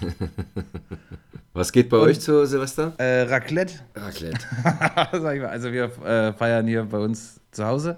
[1.52, 2.94] Was geht bei euch zu Silvester?
[2.98, 4.38] Äh, Raclette Raclette.
[5.12, 5.48] Sag ich mal.
[5.48, 7.96] Also wir äh, feiern hier bei uns zu Hause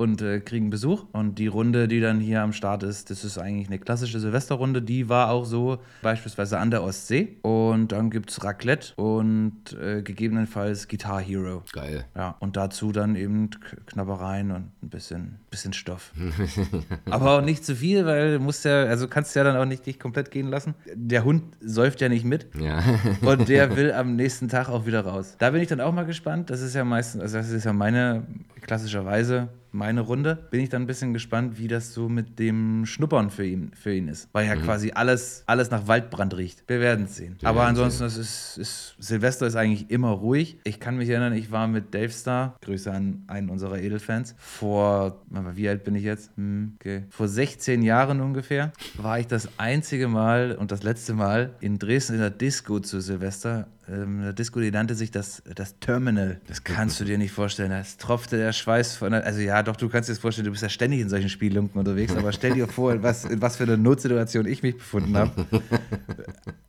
[0.00, 1.04] und äh, kriegen Besuch.
[1.12, 4.80] Und die Runde, die dann hier am Start ist, das ist eigentlich eine klassische Silvesterrunde.
[4.80, 7.36] Die war auch so beispielsweise an der Ostsee.
[7.42, 11.64] Und dann gibt es Raclette und äh, gegebenenfalls Guitar Hero.
[11.72, 12.06] Geil.
[12.16, 13.50] Ja, und dazu dann eben
[13.86, 16.12] Knabbereien und ein bisschen, bisschen Stoff.
[17.10, 19.84] Aber auch nicht zu viel, weil du musst ja, also kannst ja dann auch nicht
[19.84, 20.74] dich komplett gehen lassen.
[20.94, 22.46] Der Hund säuft ja nicht mit.
[22.58, 22.82] Ja.
[23.20, 25.36] Und der will am nächsten Tag auch wieder raus.
[25.38, 26.48] Da bin ich dann auch mal gespannt.
[26.48, 28.26] Das ist ja meistens, also das ist ja meine
[28.62, 33.30] klassischerweise meine Runde, bin ich dann ein bisschen gespannt, wie das so mit dem Schnuppern
[33.30, 34.28] für ihn, für ihn ist.
[34.32, 34.62] Weil ja Mhm.
[34.62, 36.64] quasi alles, alles nach Waldbrand riecht.
[36.66, 37.36] Wir werden es sehen.
[37.42, 40.58] Aber werden ansonsten, es ist, ist, Silvester ist eigentlich immer ruhig.
[40.64, 45.22] Ich kann mich erinnern, ich war mit Dave Star, Grüße an einen unserer Edelfans, vor,
[45.54, 46.30] wie alt bin ich jetzt?
[46.36, 47.04] Hm, okay.
[47.10, 52.14] Vor 16 Jahren ungefähr war ich das einzige Mal und das letzte Mal in Dresden
[52.14, 53.66] in der Disco zu Silvester.
[53.88, 56.40] Ähm, eine Disco, die nannte sich das, das Terminal.
[56.46, 57.70] Das kannst du dir nicht vorstellen.
[57.70, 60.50] Das tropfte der Schweiß von der, Also ja, doch, du kannst dir das vorstellen, du
[60.50, 63.64] bist ja ständig in solchen Spiellunken unterwegs, aber stell dir vor, was, in was für
[63.64, 65.46] eine Notsituation ich mich befunden habe.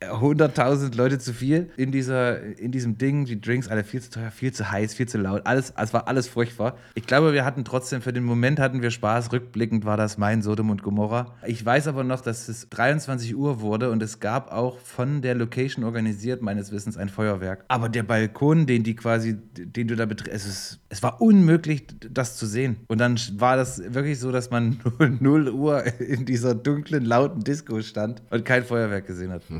[0.01, 4.31] 100.000 Leute zu viel in, dieser, in diesem Ding, die Drinks alle viel zu teuer,
[4.31, 6.77] viel zu heiß, viel zu laut, alles, es war alles furchtbar.
[6.95, 10.41] Ich glaube, wir hatten trotzdem, für den Moment hatten wir Spaß, rückblickend war das mein
[10.41, 11.35] Sodom und Gomorra.
[11.45, 15.35] Ich weiß aber noch, dass es 23 Uhr wurde und es gab auch von der
[15.35, 17.65] Location organisiert, meines Wissens, ein Feuerwerk.
[17.67, 22.37] Aber der Balkon, den die quasi, den du da betrittst, es, es war unmöglich, das
[22.37, 22.77] zu sehen.
[22.87, 24.79] Und dann war das wirklich so, dass man
[25.19, 29.43] 0 Uhr in dieser dunklen, lauten Disco stand und kein Feuerwerk gesehen hat.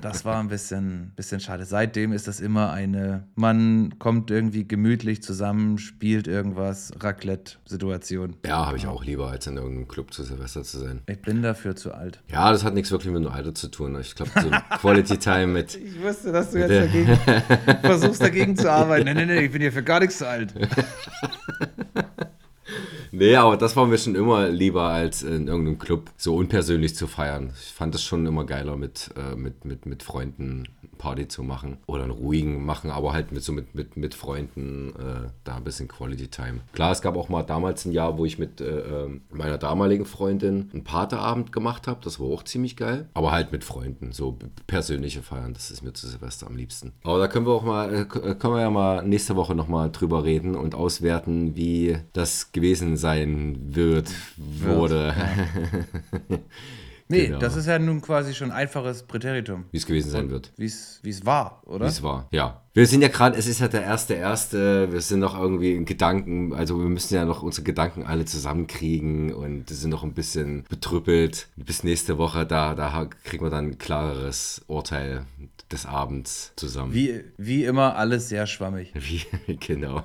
[0.00, 1.64] Das war ein bisschen, bisschen schade.
[1.64, 8.36] Seitdem ist das immer eine, man kommt irgendwie gemütlich zusammen, spielt irgendwas, Raclette-Situation.
[8.44, 11.02] Ja, habe ich auch lieber, als in irgendeinem Club zu Silvester zu sein.
[11.06, 12.20] Ich bin dafür zu alt.
[12.30, 13.96] Ja, das hat nichts wirklich mit dem Alter zu tun.
[14.00, 15.74] Ich glaube, so Quality Time mit.
[15.74, 17.16] Ich wusste, dass du jetzt dagegen
[17.82, 19.04] versuchst, dagegen zu arbeiten.
[19.06, 20.54] Nein, nein, nein, ich bin hier für gar nichts zu alt.
[23.14, 27.06] Nee, aber das war mir schon immer lieber, als in irgendeinem Club so unpersönlich zu
[27.06, 27.52] feiern.
[27.60, 30.66] Ich fand es schon immer geiler, mit, äh, mit, mit, mit Freunden
[31.02, 31.78] Party zu machen.
[31.86, 35.64] Oder einen ruhigen machen, aber halt mit so mit, mit, mit Freunden äh, da ein
[35.64, 36.60] bisschen Quality Time.
[36.72, 40.04] Klar, es gab auch mal damals ein Jahr, wo ich mit äh, ähm, meiner damaligen
[40.04, 41.98] Freundin einen Paterabend gemacht habe.
[42.04, 43.08] Das war auch ziemlich geil.
[43.14, 44.38] Aber halt mit Freunden, so
[44.68, 45.54] persönliche Feiern.
[45.54, 46.92] Das ist mir zu Silvester am liebsten.
[47.02, 50.22] Aber da können wir auch mal, äh, können wir ja mal nächste Woche nochmal drüber
[50.22, 55.14] reden und auswerten, wie das gewesen sein wird, wurde.
[57.12, 57.38] Nee, Genau.
[57.38, 59.64] das ist ja nun quasi schon einfaches Präteritum.
[59.70, 60.52] wie es gewesen sein wird.
[60.56, 61.84] Wie es war, oder?
[61.84, 62.58] Wie es war, ja.
[62.74, 64.90] Wir sind ja gerade, es ist ja der erste erste.
[64.90, 69.32] Wir sind noch irgendwie in Gedanken, also wir müssen ja noch unsere Gedanken alle zusammenkriegen
[69.34, 71.48] und sind noch ein bisschen betrüppelt.
[71.56, 75.26] Bis nächste Woche, da, da kriegen wir dann ein klareres Urteil
[75.72, 76.92] des Abends zusammen.
[76.94, 78.92] Wie, wie immer alles sehr schwammig.
[78.94, 80.02] Wie, genau.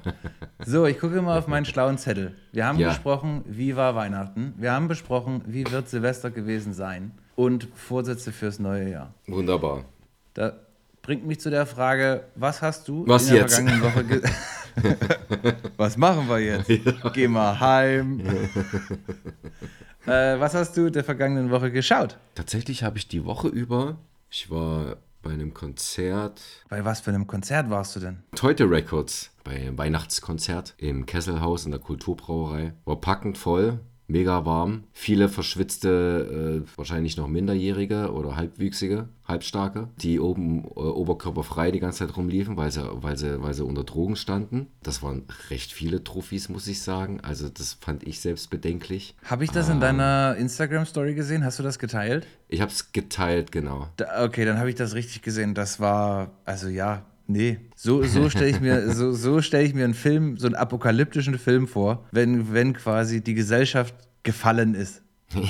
[0.66, 2.34] So, ich gucke mal auf meinen schlauen Zettel.
[2.52, 2.90] Wir haben Ja.
[2.90, 4.54] besprochen, wie war Weihnachten.
[4.58, 7.12] Wir haben besprochen, wie wird Silvester gewesen sein.
[7.36, 9.14] Und Vorsätze fürs neue Jahr.
[9.28, 9.86] Wunderbar.
[10.34, 10.54] Da
[11.02, 13.56] bringt mich zu der Frage, was hast du Was in der jetzt?
[13.56, 14.22] vergangenen Woche ge
[15.78, 16.72] Was machen wir jetzt?
[17.14, 18.20] Geh mal heim.
[20.06, 22.18] äh, was hast du der vergangenen Woche geschaut?
[22.36, 23.98] Tatsächlich habe ich die Woche über,
[24.30, 28.24] ich war bei einem Konzert Bei was für einem Konzert warst du denn?
[28.34, 32.74] Teute Records bei einem Weihnachtskonzert im Kesselhaus in der Kulturbrauerei.
[32.86, 34.84] War packend voll, mega warm.
[34.94, 42.00] Viele verschwitzte, äh, wahrscheinlich noch Minderjährige oder Halbwüchsige, Halbstarke, die oben äh, oberkörperfrei die ganze
[42.08, 44.68] Zeit rumliefen, weil sie, weil, sie, weil sie unter Drogen standen.
[44.82, 47.20] Das waren recht viele Trophys, muss ich sagen.
[47.22, 49.16] Also das fand ich selbst bedenklich.
[49.26, 49.74] Habe ich das Ah.
[49.74, 51.44] in deiner Instagram-Story gesehen?
[51.44, 52.26] Hast du das geteilt?
[52.48, 53.88] Ich habe es geteilt, genau.
[53.98, 55.54] Da, okay, dann habe ich das richtig gesehen.
[55.54, 57.60] Das war, also ja, nee.
[57.76, 61.38] So, so stelle ich mir, so, so stelle ich mir einen Film, so einen apokalyptischen
[61.38, 65.02] Film vor, wenn, wenn quasi die Gesellschaft gefallen ist.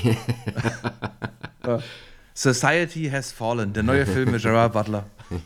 [2.33, 5.05] Society has fallen, der neue Film mit Gerard Butler.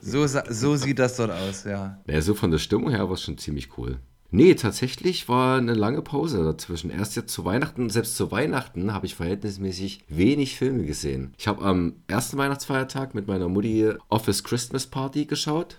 [0.00, 1.98] So, so sieht das dort aus, ja.
[2.06, 3.98] Naja, so von der Stimmung her war es schon ziemlich cool.
[4.30, 6.90] Nee, tatsächlich war eine lange Pause dazwischen.
[6.90, 11.32] Erst jetzt zu Weihnachten, selbst zu Weihnachten habe ich verhältnismäßig wenig Filme gesehen.
[11.38, 15.78] Ich habe am ersten Weihnachtsfeiertag mit meiner Mutti Office Christmas Party geschaut.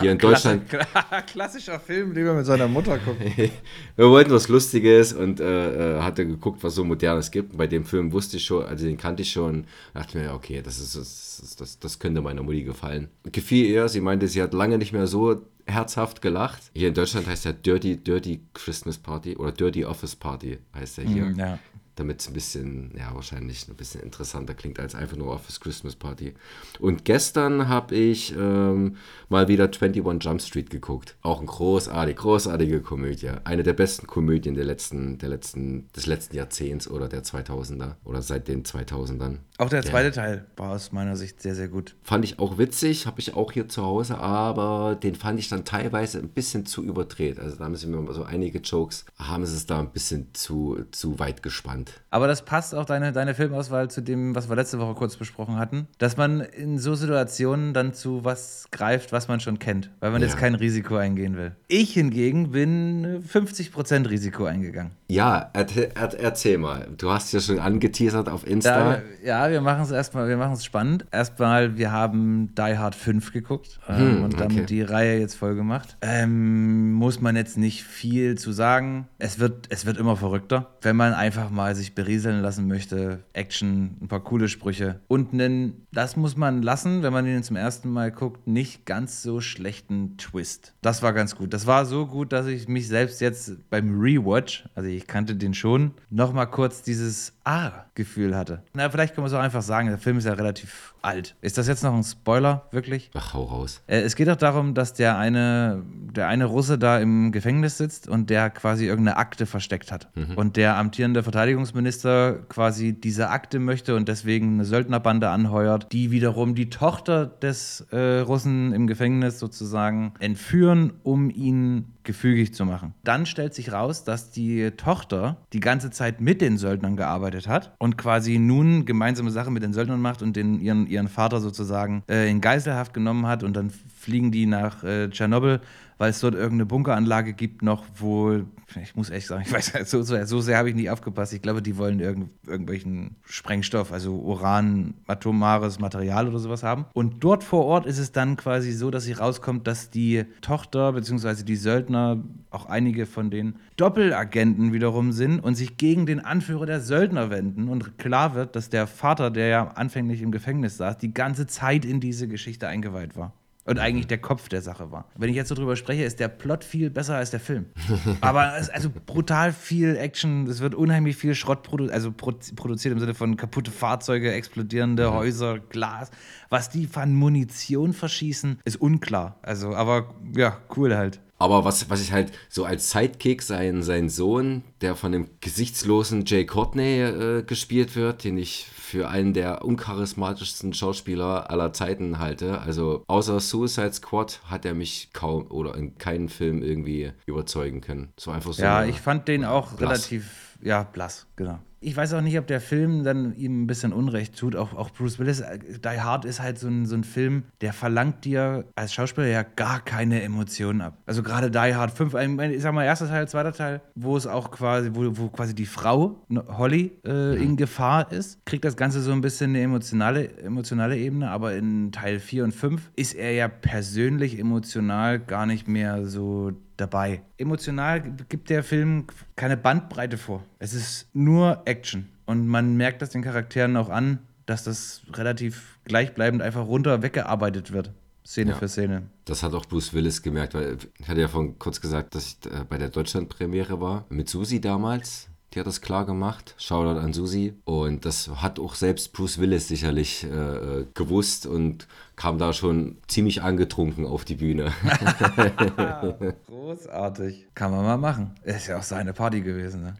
[0.00, 0.62] Hier in Deutschland.
[1.26, 3.20] Klassischer Film, den man mit seiner Mutter guckt.
[3.96, 7.52] Wir wollten was Lustiges und äh, äh, hatte geguckt, was so Modernes gibt.
[7.52, 9.64] Und bei dem Film wusste ich schon, also den kannte ich schon.
[9.92, 13.08] dachte mir, okay, das, ist, das, das, das könnte meiner Mutti gefallen.
[13.24, 16.70] Gefiel ihr, sie meinte, sie hat lange nicht mehr so herzhaft gelacht.
[16.74, 21.04] Hier in Deutschland heißt der Dirty, Dirty Christmas Party oder Dirty Office Party heißt der
[21.04, 21.24] hier.
[21.26, 21.58] Mhm, ja.
[21.96, 25.94] Damit es ein bisschen, ja, wahrscheinlich ein bisschen interessanter klingt als einfach nur Office Christmas
[25.94, 26.34] Party.
[26.80, 28.96] Und gestern habe ich ähm,
[29.28, 31.16] mal wieder 21 Jump Street geguckt.
[31.22, 33.30] Auch eine großartige, großartige Komödie.
[33.44, 38.22] Eine der besten Komödien der letzten, der letzten, des letzten Jahrzehnts oder der 2000er oder
[38.22, 39.38] seit den 2000ern.
[39.58, 41.94] Auch der zweite Teil war aus meiner Sicht sehr, sehr gut.
[42.02, 45.64] Fand ich auch witzig, habe ich auch hier zu Hause, aber den fand ich dann
[45.64, 47.38] teilweise ein bisschen zu überdreht.
[47.38, 50.84] Also da haben sie mir so einige Jokes, haben sie es da ein bisschen zu,
[50.90, 51.83] zu weit gespannt.
[51.88, 52.04] Spannend.
[52.10, 55.56] Aber das passt auch deine, deine Filmauswahl zu dem, was wir letzte Woche kurz besprochen
[55.56, 60.10] hatten, dass man in so Situationen dann zu was greift, was man schon kennt, weil
[60.10, 60.28] man Ja.
[60.28, 61.52] jetzt kein Risiko eingehen will.
[61.68, 64.92] Ich hingegen bin 50% Risiko eingegangen.
[65.08, 66.88] Ja, erzähl, er, erzähl mal.
[66.96, 68.94] Du hast ja schon angeteasert auf Insta.
[68.94, 71.04] Ja, ja, wir machen es erstmal, wir machen es spannend.
[71.10, 74.66] Erstmal, wir haben Die Hard 5 geguckt ähm, und damit okay.
[74.66, 75.96] die Reihe jetzt voll gemacht.
[76.00, 79.08] Ähm, muss man jetzt nicht viel zu sagen.
[79.18, 83.24] Es wird, es wird immer verrückter, wenn man einfach mal sich berieseln lassen möchte.
[83.32, 87.56] Action, ein paar coole Sprüche und einen, das muss man lassen, wenn man ihn zum
[87.56, 90.74] ersten Mal guckt, nicht ganz so schlechten Twist.
[90.80, 91.52] Das war ganz gut.
[91.52, 95.54] Das war so gut, dass ich mich selbst jetzt beim Rewatch, also ich kannte den
[95.54, 98.62] schon, nochmal kurz dieses Ah-Gefühl hatte.
[98.72, 101.36] Na, vielleicht kann man so einfach sagen, der Film ist ja relativ alt.
[101.42, 103.10] Ist das jetzt noch ein Spoiler, wirklich?
[103.14, 103.82] Ach, hau raus.
[103.86, 105.82] Äh, Es geht auch darum, dass der eine,
[106.14, 110.08] der eine Russe da im Gefängnis sitzt und der quasi irgendeine Akte versteckt hat.
[110.36, 116.54] Und der amtierende Verteidigungsminister quasi diese Akte möchte und deswegen eine Söldnerbande anheuert, die wiederum
[116.54, 122.94] die Tochter des äh, Russen im Gefängnis sozusagen entführen, um ihn gefügig zu machen.
[123.02, 127.74] Dann stellt sich raus, dass die Tochter die ganze Zeit mit den Söldnern gearbeitet hat
[127.78, 132.02] und quasi nun gemeinsame Sachen mit den Söldnern macht und den, ihren, ihren Vater sozusagen
[132.08, 135.60] äh, in Geiselhaft genommen hat und dann fliegen die nach äh, Tschernobyl,
[135.98, 138.42] weil es dort irgendeine Bunkeranlage gibt noch, wo,
[138.80, 141.32] ich muss echt sagen, ich weiß, so, so, so sehr habe ich nicht aufgepasst.
[141.32, 146.86] Ich glaube, die wollen irgend, irgendwelchen Sprengstoff, also Uran, atomares Material oder sowas haben.
[146.92, 150.92] Und dort vor Ort ist es dann quasi so, dass sie rauskommt, dass die Tochter
[150.92, 151.44] bzw.
[151.44, 156.80] die Söldner, auch einige von den Doppelagenten wiederum sind und sich gegen den Anführer der
[156.80, 157.68] Söldner wenden.
[157.68, 161.84] Und klar wird, dass der Vater, der ja anfänglich im Gefängnis saß, die ganze Zeit
[161.84, 163.32] in diese Geschichte eingeweiht war.
[163.66, 165.08] Und eigentlich der Kopf der Sache war.
[165.16, 167.66] Wenn ich jetzt so drüber spreche, ist der Plot viel besser als der Film.
[168.20, 172.34] Aber es ist also brutal viel Action, es wird unheimlich viel Schrott produ also pro
[172.56, 176.10] produziert im Sinne von kaputte Fahrzeuge, explodierende Häuser, Glas.
[176.50, 179.38] Was die von Munition verschießen, ist unklar.
[179.42, 181.20] Also, aber ja, cool halt.
[181.44, 186.24] Aber was, was ich halt so als Sidekick, sein, sein Sohn, der von dem gesichtslosen
[186.24, 192.62] Jay Courtney äh, gespielt wird, den ich für einen der uncharismatischsten Schauspieler aller Zeiten halte.
[192.62, 198.14] Also außer Suicide Squad hat er mich kaum oder in keinem Film irgendwie überzeugen können.
[198.18, 198.62] So einfach so.
[198.62, 199.90] Ja, ich fand den auch blass.
[199.90, 201.58] relativ, ja, blass, genau.
[201.84, 204.56] Ich weiß auch nicht, ob der Film dann ihm ein bisschen Unrecht tut.
[204.56, 207.74] Auch, auch Bruce Willis, äh, Die Hard ist halt so ein, so ein Film, der
[207.74, 210.96] verlangt dir als Schauspieler ja gar keine Emotionen ab.
[211.04, 214.50] Also gerade Die Hard 5, ich sag mal, erster Teil, zweiter Teil, wo es auch
[214.50, 219.02] quasi, wo, wo quasi die Frau, ne, Holly, äh, in Gefahr ist, kriegt das Ganze
[219.02, 223.32] so ein bisschen eine emotionale, emotionale Ebene, aber in Teil 4 und 5 ist er
[223.32, 227.22] ja persönlich emotional gar nicht mehr so dabei.
[227.38, 229.06] Emotional gibt der Film
[229.36, 230.42] keine Bandbreite vor.
[230.58, 232.08] Es ist nur Action.
[232.26, 237.72] Und man merkt das den Charakteren auch an, dass das relativ gleichbleibend einfach runter weggearbeitet
[237.72, 237.92] wird.
[238.26, 238.56] Szene Ja.
[238.56, 239.02] für Szene.
[239.26, 242.50] Das hat auch Bruce Willis gemerkt, weil ich hatte ja vorhin kurz gesagt, dass ich
[242.50, 244.06] äh, bei der Deutschlandpremiere war.
[244.08, 245.28] Mit Susi damals.
[245.52, 246.54] Die hat das klar gemacht.
[246.58, 247.52] Shoutout an Susi.
[247.64, 252.96] Und das hat auch selbst Bruce Willis sicherlich äh, äh, gewusst und kam da schon
[253.08, 254.72] ziemlich angetrunken auf die Bühne.
[256.46, 257.48] Großartig.
[257.54, 258.32] Kann man mal machen.
[258.44, 259.82] Ist ja auch seine Party gewesen.
[259.82, 259.94] Ne?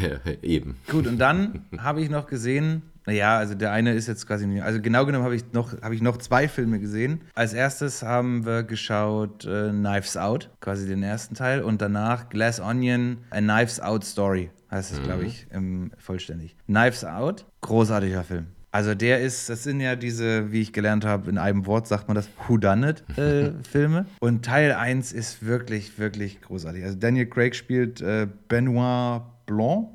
[0.00, 0.76] ja, eben.
[0.90, 4.62] Gut, und dann habe ich noch gesehen, naja, also der eine ist jetzt quasi nicht,
[4.62, 7.20] also genau genommen habe ich, noch, habe ich noch zwei Filme gesehen.
[7.34, 12.60] Als erstes haben wir geschaut äh, Knives Out, quasi den ersten Teil, und danach Glass
[12.60, 16.56] Onion, A Knives Out Story, heißt es, glaube ich, im, vollständig.
[16.66, 18.46] Knives Out, großartiger Film.
[18.72, 22.08] Also der ist, das sind ja diese, wie ich gelernt habe, in einem Wort sagt
[22.08, 24.06] man das, Whodunit-Filme.
[24.18, 26.82] Und Teil 1 ist wirklich, wirklich großartig.
[26.82, 29.88] Also Daniel Craig spielt äh, Benoit Blanc.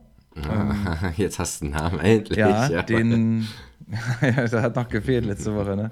[1.15, 2.37] Jetzt hast du einen Namen endlich.
[2.37, 3.47] Ja, den,
[4.21, 5.91] ja, das hat noch gefehlt letzte Woche, ne?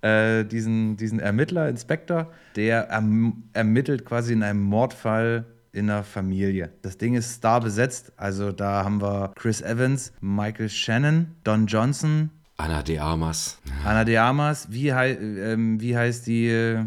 [0.00, 6.70] Äh, diesen, diesen Ermittler, Inspektor, der erm ermittelt quasi in einem Mordfall in einer Familie.
[6.82, 12.30] Das Ding ist star besetzt, also da haben wir Chris Evans, Michael Shannon, Don Johnson,
[12.58, 13.58] Anna de Armas.
[13.84, 16.84] Anna de Armas, wie, hei ähm, wie heißt die, äh,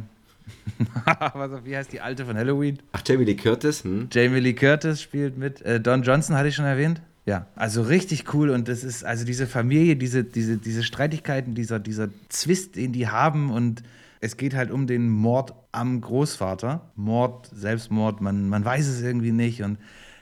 [1.65, 2.79] wie heißt die alte von Halloween?
[2.93, 3.83] Ach, Jamie Lee Curtis?
[3.83, 4.07] Hm?
[4.11, 5.61] Jamie Lee Curtis spielt mit.
[5.63, 7.01] Äh, Don Johnson hatte ich schon erwähnt.
[7.25, 11.79] Ja, also richtig cool und das ist also diese Familie, diese, diese, diese Streitigkeiten, dieser,
[11.79, 13.81] dieser Zwist, den die haben und
[14.21, 16.91] es geht halt um den Mord am Großvater.
[16.95, 19.77] Mord, Selbstmord, man, man weiß es irgendwie nicht und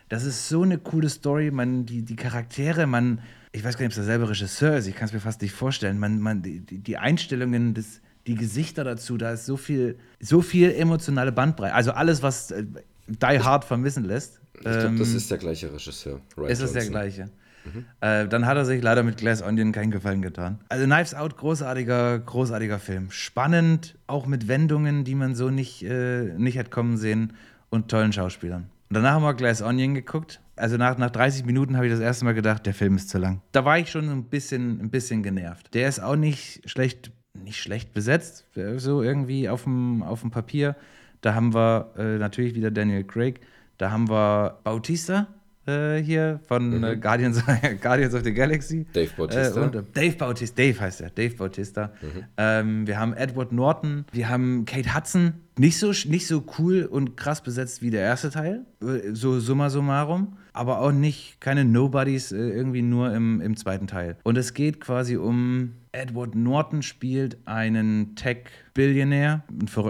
[0.10, 3.19] das ist so eine coole Story, man, die, die Charaktere, man,
[3.51, 5.53] ich weiß gar nicht, ob es derselbe Regisseur ist, ich kann es mir fast nicht
[5.53, 10.41] vorstellen, man, man, die, die Einstellungen, das, die Gesichter dazu, da ist so viel, so
[10.41, 12.63] viel emotionale Bandbreite, also alles, was äh,
[13.08, 14.39] Die Hard vermissen lässt.
[14.56, 16.21] Ich glaube, das ist der gleiche Regisseur.
[16.38, 17.29] Ryan Ist es der gleiche?
[17.65, 17.86] Mhm.
[18.02, 20.60] Äh, dann hat er sich leider mit Glass Onion keinen Gefallen getan.
[20.69, 23.12] Also Knives Out, großartiger, großartiger Film.
[23.12, 27.34] Spannend, auch mit Wendungen, die man so nicht, äh, nicht hätte kommen sehen
[27.69, 28.69] und tollen Schauspielern.
[28.89, 30.39] Und danach haben wir Glass Onion geguckt.
[30.56, 33.17] Also nach, nach 30 Minuten habe ich das erste Mal gedacht, der Film ist zu
[33.17, 33.41] lang.
[33.52, 35.73] Da war ich schon ein bisschen, ein bisschen genervt.
[35.73, 38.45] Der ist auch nicht schlecht, nicht schlecht besetzt,
[38.78, 40.76] so irgendwie auf dem, auf dem Papier.
[41.21, 43.39] Da haben wir äh, natürlich wieder Daniel Craig.
[43.80, 45.28] Da haben wir Bautista,
[45.65, 46.84] äh, hier von mhm.
[46.84, 47.43] äh, Guardians,
[47.82, 48.86] Guardians of the Galaxy.
[48.93, 49.62] Dave Bautista.
[49.62, 51.91] Äh, und, äh, Dave Bautista, Dave heißt er, Dave Bautista.
[52.02, 52.23] Mhm.
[52.38, 55.34] Ähm, wir haben Edward Norton, wir haben Kate Hudson.
[55.58, 59.69] Nicht so, nicht so cool und krass besetzt wie der erste Teil, äh, so summa
[59.69, 64.17] summarum, aber auch nicht, keine Nobodies, äh, irgendwie nur im, im zweiten Teil.
[64.23, 69.43] Und es geht quasi um Edward Norton spielt einen Tech-Billionär,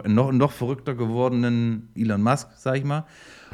[0.04, 3.06] einen noch, noch verrückter gewordenen Elon Musk, sag ich mal.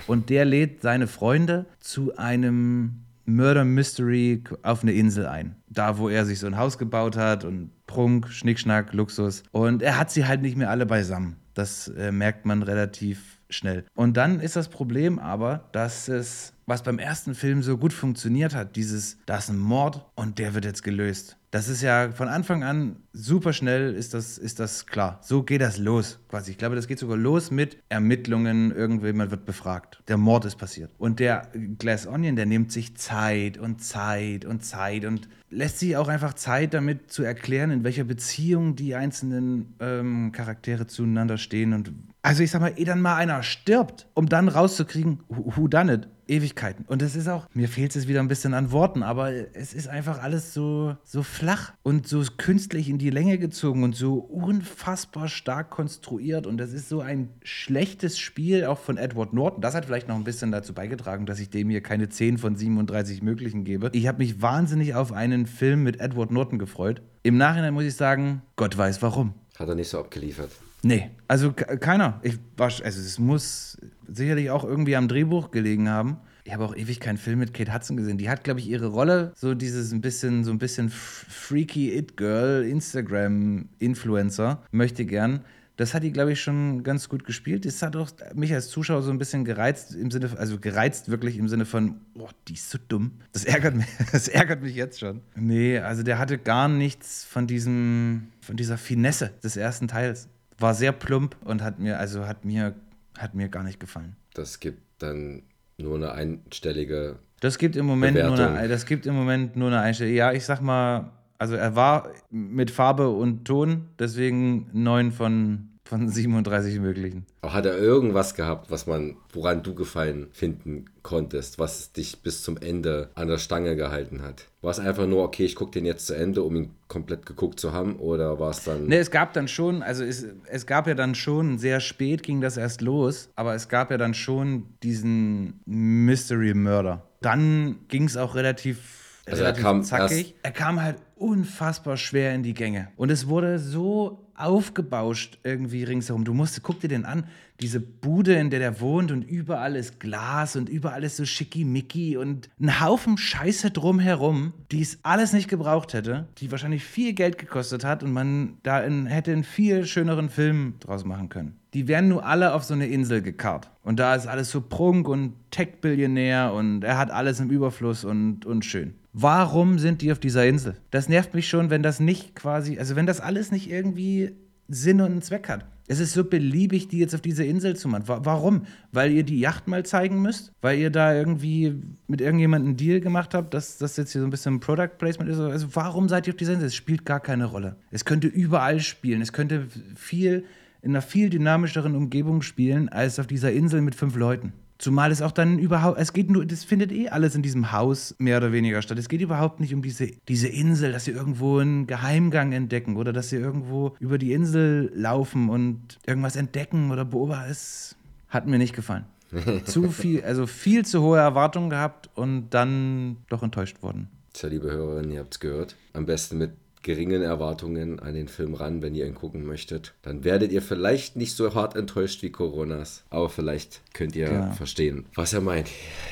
[0.07, 5.55] Und der lädt seine Freunde zu einem Murder Mystery auf eine Insel ein.
[5.67, 9.43] Da, wo er sich so ein Haus gebaut hat und Prunk, Schnickschnack, Luxus.
[9.51, 11.35] Und er hat sie halt nicht mehr alle beisammen.
[11.53, 13.85] Das äh, merkt man relativ schnell.
[13.95, 18.55] Und dann ist das Problem aber, dass es, was beim ersten Film so gut funktioniert
[18.55, 21.35] hat, dieses, da ist ein Mord und der wird jetzt gelöst.
[21.51, 25.19] Das ist ja von Anfang an super schnell, ist das, ist das klar.
[25.23, 26.51] So geht das los quasi.
[26.51, 30.03] Ich glaube, das geht sogar los mit Ermittlungen, irgendjemand wird befragt.
[30.07, 30.91] Der Mord ist passiert.
[30.99, 31.47] Und der
[31.79, 36.35] Glass Onion, der nimmt sich Zeit und Zeit und Zeit und lässt sich auch einfach
[36.35, 41.73] Zeit damit zu erklären, in welcher Beziehung die einzelnen ähm, Charaktere zueinander stehen.
[41.73, 45.91] Und also ich sag mal, eh dann mal einer stirbt, um dann rauszukriegen, who done
[45.91, 46.07] it?
[46.29, 46.85] Ewigkeiten.
[46.85, 49.87] Und es ist auch, mir fehlt es wieder ein bisschen an Worten, aber es ist
[49.87, 55.27] einfach alles so, so flach und so künstlich in die Länge gezogen und so unfassbar
[55.27, 56.47] stark konstruiert.
[56.47, 59.61] Und das ist so ein schlechtes Spiel auch von Edward Norton.
[59.61, 62.55] Das hat vielleicht noch ein bisschen dazu beigetragen, dass ich dem hier keine 10 von
[62.55, 63.89] 37 möglichen gebe.
[63.93, 67.01] Ich habe mich wahnsinnig auf einen Film mit Edward Norton gefreut.
[67.23, 69.33] Im Nachhinein muss ich sagen, Gott weiß warum.
[69.57, 70.51] Hat er nicht so abgeliefert.
[70.81, 72.19] Nee, also keiner.
[72.23, 76.17] Ich also es muss sicherlich auch irgendwie am Drehbuch gelegen haben.
[76.45, 78.17] Ich habe auch ewig keinen Film mit Kate Hudson gesehen.
[78.17, 82.63] Die hat, glaube ich, ihre Rolle, so dieses ein bisschen, so ein bisschen freaky It-Girl,
[82.63, 85.41] Instagram-Influencer, möchte gern.
[85.75, 87.65] Das hat die, glaube ich, schon ganz gut gespielt.
[87.65, 91.37] Das hat auch mich als Zuschauer so ein bisschen gereizt, im Sinne, also gereizt wirklich
[91.37, 93.19] im Sinne von, boah, die ist so dumm.
[93.31, 95.21] Das ärgert mich, das ärgert mich jetzt schon.
[95.35, 100.29] Nee, also der hatte gar nichts von diesem, von dieser Finesse des ersten Teils
[100.61, 102.75] war sehr plump und hat mir, also hat mir,
[103.17, 104.15] hat mir gar nicht gefallen.
[104.33, 105.43] Das gibt dann
[105.77, 107.19] nur eine einstellige.
[107.39, 108.37] Das gibt im Moment Bewertung.
[108.37, 110.17] nur eine, das gibt im Moment nur eine einstellige.
[110.17, 116.07] Ja, ich sag mal, also er war mit Farbe und Ton, deswegen neun von von
[116.07, 117.25] 37 möglichen.
[117.41, 122.57] Hat er irgendwas gehabt, was man, woran du Gefallen finden konntest, was dich bis zum
[122.57, 124.45] Ende an der Stange gehalten hat?
[124.61, 127.59] War es einfach nur, okay, ich gucke den jetzt zu Ende, um ihn komplett geguckt
[127.59, 128.85] zu haben, oder war es dann.
[128.85, 132.39] Ne, es gab dann schon, also es, es gab ja dann schon, sehr spät ging
[132.39, 137.03] das erst los, aber es gab ja dann schon diesen Mystery-Murder.
[137.21, 140.35] Dann ging es auch relativ, also relativ er kam zackig.
[140.43, 142.89] Er kam halt unfassbar schwer in die Gänge.
[142.95, 146.25] Und es wurde so aufgebauscht irgendwie ringsherum.
[146.25, 147.25] Du musst, guck dir den an,
[147.59, 152.15] diese Bude, in der der wohnt und überall ist Glas und überall ist so schickimicki
[152.15, 157.37] und ein Haufen Scheiße drumherum, die es alles nicht gebraucht hätte, die wahrscheinlich viel Geld
[157.37, 161.59] gekostet hat und man da in, hätte einen viel schöneren Film draus machen können.
[161.73, 163.69] Die werden nur alle auf so eine Insel gekarrt.
[163.83, 168.45] Und da ist alles so Prunk und Tech-Billionär und er hat alles im Überfluss und,
[168.45, 168.95] und schön.
[169.21, 170.77] Warum sind die auf dieser Insel?
[170.91, 174.31] Das nervt mich schon, wenn das nicht quasi, also wenn das alles nicht irgendwie
[174.69, 175.65] Sinn und Zweck hat.
[175.89, 178.03] Es ist so beliebig, die jetzt auf diese Insel zu machen.
[178.05, 178.65] Warum?
[178.93, 180.53] Weil ihr die Yacht mal zeigen müsst?
[180.61, 184.27] Weil ihr da irgendwie mit irgendjemandem einen Deal gemacht habt, dass das jetzt hier so
[184.27, 185.39] ein bisschen Product Placement ist?
[185.39, 186.67] Also warum seid ihr auf dieser Insel?
[186.67, 187.75] Es spielt gar keine Rolle.
[187.91, 189.21] Es könnte überall spielen.
[189.21, 190.45] Es könnte viel
[190.81, 194.53] in einer viel dynamischeren Umgebung spielen als auf dieser Insel mit fünf Leuten.
[194.79, 198.15] Zumal es auch dann überhaupt, es geht nur, das findet eh alles in diesem Haus
[198.17, 198.97] mehr oder weniger statt.
[198.97, 203.11] Es geht überhaupt nicht um diese, diese Insel, dass sie irgendwo einen Geheimgang entdecken oder
[203.11, 207.51] dass sie irgendwo über die Insel laufen und irgendwas entdecken oder beobachten.
[207.51, 207.97] Es
[208.29, 209.03] hat mir nicht gefallen.
[209.65, 214.07] zu viel, also viel zu hohe Erwartungen gehabt und dann doch enttäuscht worden.
[214.33, 215.75] Tja, liebe Hörerinnen, ihr habt es gehört.
[215.91, 219.93] Am besten mit geringen Erwartungen an den Film ran, wenn ihr ihn gucken möchtet.
[220.01, 224.51] Dann werdet ihr vielleicht nicht so hart enttäuscht wie Coronas, aber vielleicht könnt ihr ja.
[224.51, 225.67] verstehen, was er meint.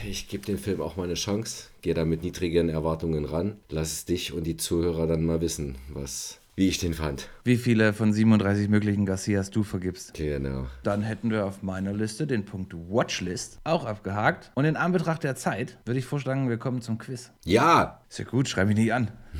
[0.08, 1.68] Ich gebe dem Film auch mal eine Chance.
[1.82, 3.58] Geh da mit niedrigen Erwartungen ran.
[3.70, 7.30] Lass es dich und die Zuhörer dann mal wissen, was, wie ich den fand.
[7.44, 10.16] Wie viele von 37 möglichen Garcias du vergibst.
[10.16, 10.66] Genau.
[10.82, 14.52] Dann hätten wir auf meiner Liste den Punkt Watchlist auch abgehakt.
[14.56, 17.32] Und in Anbetracht der Zeit würde ich vorschlagen, wir kommen zum Quiz.
[17.46, 18.02] Ja!
[18.10, 19.12] Ist ja gut, schreib mich nicht an.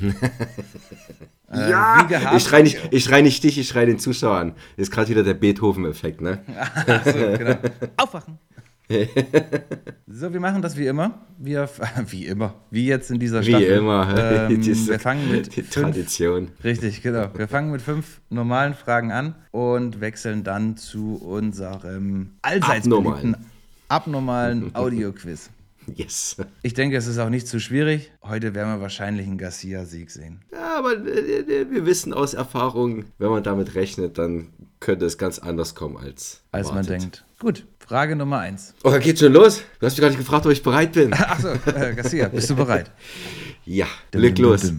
[1.52, 2.04] ja!
[2.04, 4.54] wie gehabt- Ich schrei nicht, ich schrei nicht dich, ich schrei den Zuschauern.
[4.76, 6.38] Ist gerade wieder der Beethoven-Effekt, ne?
[7.04, 7.56] So, genau.
[7.96, 8.38] Aufwachen.
[10.06, 11.26] So, wir machen das wie immer.
[11.38, 11.68] Wir,
[12.08, 12.54] wie immer.
[12.70, 13.78] Wie jetzt in dieser Wie Staffel.
[13.78, 13.98] immer.
[14.18, 16.48] Ähm, wir fangen mit fünf, Tradition.
[16.64, 17.28] Richtig, genau.
[17.36, 22.88] Wir fangen mit fünf normalen Fragen an und wechseln dann zu unserem allseits
[23.88, 24.70] Abnormalen.
[24.74, 25.50] Audioquiz.
[25.94, 26.36] Yes.
[26.62, 28.12] Ich denke, es ist auch nicht zu schwierig.
[28.22, 30.40] Heute werden wir wahrscheinlich einen Garcia-Sieg sehen.
[30.52, 34.48] Ja, aber äh, wir wissen aus Erfahrung, wenn man damit rechnet, dann
[34.80, 37.24] könnte es ganz anders kommen als Als man denkt.
[37.38, 38.74] Gut, Frage Nummer eins.
[38.84, 39.62] Oh, geht schon los?
[39.80, 41.10] Du hast mich gerade gefragt, ob ich bereit bin.
[41.14, 42.90] Achso, äh, Garcia, bist du bereit?
[43.64, 44.72] Ja, leg los.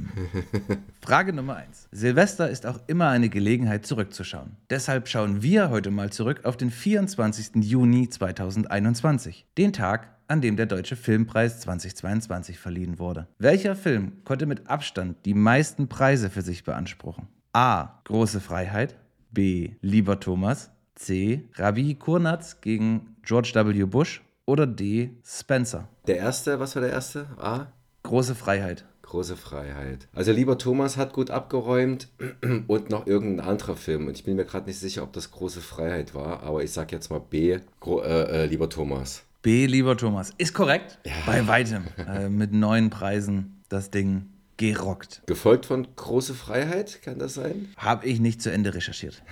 [1.02, 1.88] Frage Nummer eins.
[1.92, 4.56] Silvester ist auch immer eine Gelegenheit zurückzuschauen.
[4.72, 7.64] Deshalb schauen wir heute mal zurück auf den 24.
[7.64, 13.28] Juni 2021, den Tag, an dem der Deutsche Filmpreis 2022 verliehen wurde.
[13.38, 17.28] Welcher Film konnte mit Abstand die meisten Preise für sich beanspruchen?
[17.54, 18.02] A.
[18.06, 18.96] Große Freiheit.
[19.30, 19.74] B.
[19.82, 20.72] Lieber Thomas.
[21.00, 21.48] C.
[21.56, 23.86] Rabbi Kurnatz gegen George W.
[23.86, 24.22] Bush.
[24.46, 25.12] Oder D.
[25.24, 25.88] Spencer.
[26.08, 27.28] Der erste, was war der erste?
[27.38, 27.68] A?
[28.04, 28.84] Große Freiheit.
[29.04, 30.08] Große Freiheit.
[30.14, 32.10] Also lieber Thomas hat gut abgeräumt
[32.68, 34.08] und noch irgendein anderer Film.
[34.08, 36.92] Und ich bin mir gerade nicht sicher, ob das Große Freiheit war, aber ich sag
[36.92, 39.24] jetzt mal B, Gro äh, äh, lieber Thomas.
[39.42, 40.34] B, lieber Thomas.
[40.38, 41.00] Ist korrekt.
[41.26, 41.86] Bei weitem.
[41.98, 44.26] Äh, mit neun Preisen das Ding
[44.60, 45.22] gerockt.
[45.26, 47.70] Gefolgt von Große Freiheit, kann das sein?
[47.78, 49.24] Habe ich nicht zu Ende recherchiert.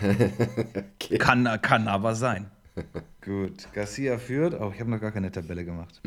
[1.19, 2.47] kann, kann aber sein.
[3.21, 4.53] Gut, Garcia führt.
[4.59, 6.01] Oh, ich habe noch gar keine Tabelle gemacht.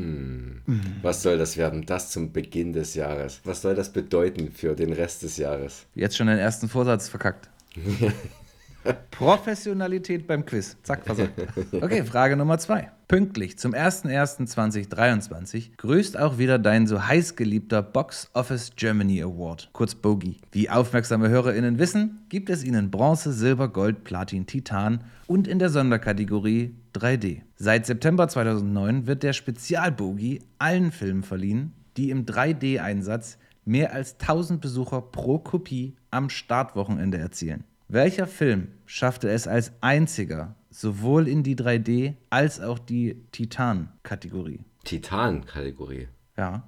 [1.03, 1.85] Was soll das werden?
[1.85, 3.41] Das zum Beginn des Jahres.
[3.45, 5.85] Was soll das bedeuten für den Rest des Jahres?
[5.95, 7.51] Jetzt schon den ersten Vorsatz verkackt.
[9.11, 10.79] Professionalität beim Quiz.
[10.83, 11.33] Zack, versagt.
[11.73, 12.91] Okay, Frage Nummer zwei.
[13.11, 19.97] Pünktlich zum 01.01.2023 grüßt auch wieder dein so heiß geliebter Box Office Germany Award, kurz
[19.97, 20.37] Bogie.
[20.53, 25.59] Wie aufmerksame HörerInnen wissen, gibt es ihn in Bronze, Silber, Gold, Platin, Titan und in
[25.59, 27.41] der Sonderkategorie 3D.
[27.57, 34.61] Seit September 2009 wird der Spezialbogie allen Filmen verliehen, die im 3D-Einsatz mehr als 1000
[34.61, 37.65] Besucher pro Kopie am Startwochenende erzielen.
[37.89, 44.61] Welcher Film schaffte es als einziger sowohl in die 3D als auch die Titan-Kategorie?
[44.85, 46.09] Titan-Kategorie.
[46.37, 46.63] Ja.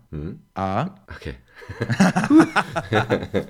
[0.55, 0.94] A.
[1.09, 1.34] Okay.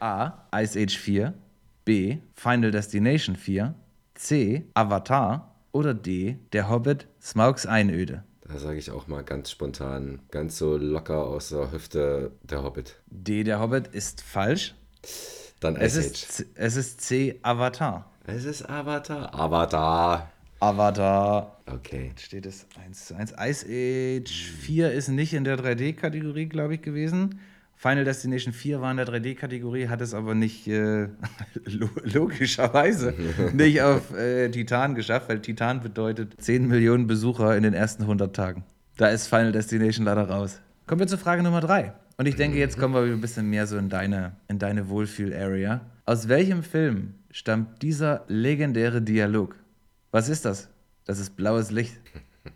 [0.00, 0.32] A.
[0.54, 1.34] Ice Age 4.
[1.84, 2.18] B.
[2.34, 3.74] Final Destination 4.
[4.14, 4.64] C.
[4.74, 5.54] Avatar.
[5.72, 6.36] Oder D.
[6.52, 8.24] Der Hobbit Smaugs Einöde.
[8.46, 12.96] Da sage ich auch mal ganz spontan, ganz so locker aus der Hüfte der Hobbit.
[13.06, 13.44] D.
[13.44, 14.74] Der Hobbit ist falsch.
[15.60, 16.06] Dann Es Ice Age.
[16.12, 17.38] ist, C- es ist C.
[17.42, 18.11] Avatar.
[18.24, 19.34] Es ist Avatar.
[19.34, 20.30] Avatar.
[20.60, 21.56] Avatar.
[21.66, 22.12] Okay.
[22.16, 23.34] steht es 1 zu 1.
[23.36, 27.40] Ice Age 4 ist nicht in der 3D-Kategorie, glaube ich, gewesen.
[27.74, 31.08] Final Destination 4 war in der 3D-Kategorie, hat es aber nicht, äh,
[31.64, 33.12] lo logischerweise,
[33.54, 38.36] nicht auf äh, Titan geschafft, weil Titan bedeutet 10 Millionen Besucher in den ersten 100
[38.36, 38.62] Tagen.
[38.98, 40.60] Da ist Final Destination leider raus.
[40.86, 41.92] Kommen wir zur Frage Nummer 3.
[42.18, 45.80] Und ich denke, jetzt kommen wir ein bisschen mehr so in deine, in deine Wohlfühl-Area.
[46.04, 49.56] Aus welchem Film stammt dieser legendäre Dialog?
[50.12, 50.68] Was ist das?
[51.04, 51.98] Das ist blaues Licht.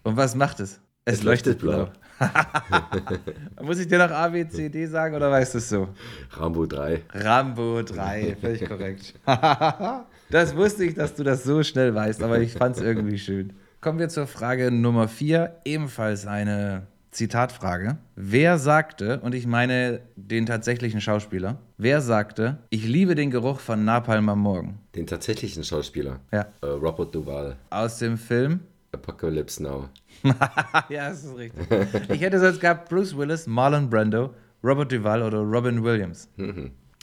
[0.04, 0.80] Und was macht es?
[1.04, 1.88] Es, Es leuchtet blau.
[3.62, 5.88] Muss ich dir noch A, B, C, D sagen oder weißt du es so?
[6.30, 7.02] Rambo 3.
[7.12, 9.14] Rambo 3, völlig korrekt.
[10.30, 13.52] das wusste ich, dass du das so schnell weißt, aber ich fand es irgendwie schön.
[13.80, 17.96] Kommen wir zur Frage Nummer 4, ebenfalls eine Zitatfrage.
[18.14, 23.86] Wer sagte, und ich meine den tatsächlichen Schauspieler, wer sagte, ich liebe den Geruch von
[23.86, 24.80] Napalm am Morgen?
[24.94, 26.20] Den tatsächlichen Schauspieler.
[26.30, 26.46] Ja.
[26.60, 27.56] Äh, Robert Duvall.
[27.70, 28.60] Aus dem Film
[28.92, 29.88] Apocalypse Now.
[30.90, 31.66] ja, das ist richtig.
[32.10, 36.28] Ich hätte sonst gehabt Bruce Willis, Marlon Brando, Robert Duvall oder Robin Williams.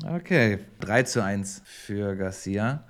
[0.05, 2.83] Okay, 3 zu 1 für Garcia.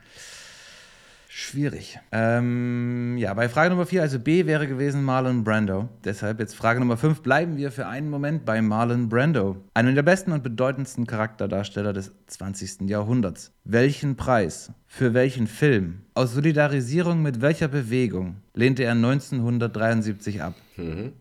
[1.36, 2.00] Schwierig.
[2.12, 5.90] Ähm, ja, bei Frage Nummer 4, also B wäre gewesen Marlon Brando.
[6.06, 9.58] Deshalb jetzt Frage Nummer 5, bleiben wir für einen Moment bei Marlon Brando.
[9.74, 12.88] Einem der besten und bedeutendsten Charakterdarsteller des 20.
[12.88, 13.52] Jahrhunderts.
[13.64, 20.54] Welchen Preis, für welchen Film, aus Solidarisierung mit welcher Bewegung lehnte er 1973 ab?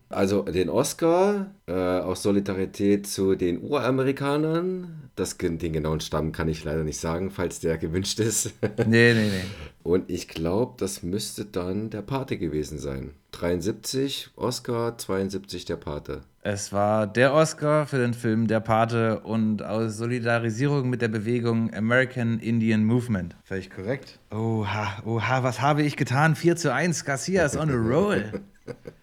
[0.09, 5.09] Also den Oscar äh, aus Solidarität zu den Uramerikanern.
[5.15, 8.53] Das, den genauen Stamm kann ich leider nicht sagen, falls der gewünscht ist.
[8.85, 9.45] Nee, nee, nee.
[9.81, 13.15] Und ich glaube, das müsste dann der Pate gewesen sein.
[13.31, 16.21] 73 Oscar, 72 der Pate.
[16.45, 21.73] Es war der Oscar für den Film Der Pate und aus Solidarisierung mit der Bewegung
[21.73, 23.33] American Indian Movement.
[23.45, 24.19] Völlig korrekt.
[24.29, 26.35] Oha, oha, was habe ich getan?
[26.35, 28.25] 4 zu 1, Garcia ist on a roll.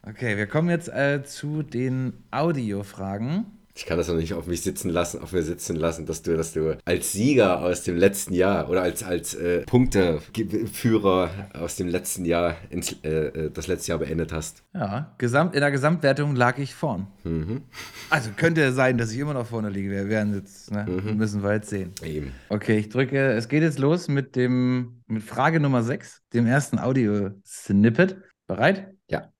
[0.02, 3.44] Okay, wir kommen jetzt äh, zu den Audiofragen.
[3.74, 6.36] Ich kann das noch nicht auf mich sitzen lassen, auf mir sitzen lassen, dass du,
[6.36, 11.88] dass du als Sieger aus dem letzten Jahr oder als, als äh, Punkteführer aus dem
[11.88, 14.64] letzten Jahr ins, äh, äh, das letzte Jahr beendet hast.
[14.74, 17.06] Ja, gesamt, in der Gesamtwertung lag ich vorn.
[17.24, 17.62] Mhm.
[18.10, 19.90] Also könnte sein, dass ich immer noch vorne liege.
[19.90, 21.16] Wir werden jetzt, ne, mhm.
[21.16, 21.92] müssen wir jetzt sehen.
[22.04, 22.32] Eben.
[22.48, 26.78] Okay, ich drücke, es geht jetzt los mit dem, mit Frage Nummer 6, dem ersten
[26.78, 28.16] Audio-Snippet.
[28.46, 28.94] Bereit?
[29.08, 29.30] Ja.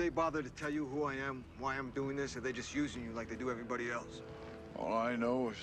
[0.00, 2.52] They bother to tell you who I am, why I'm doing this, or are they
[2.52, 4.22] just using you like they do everybody else?
[4.78, 5.56] All I know is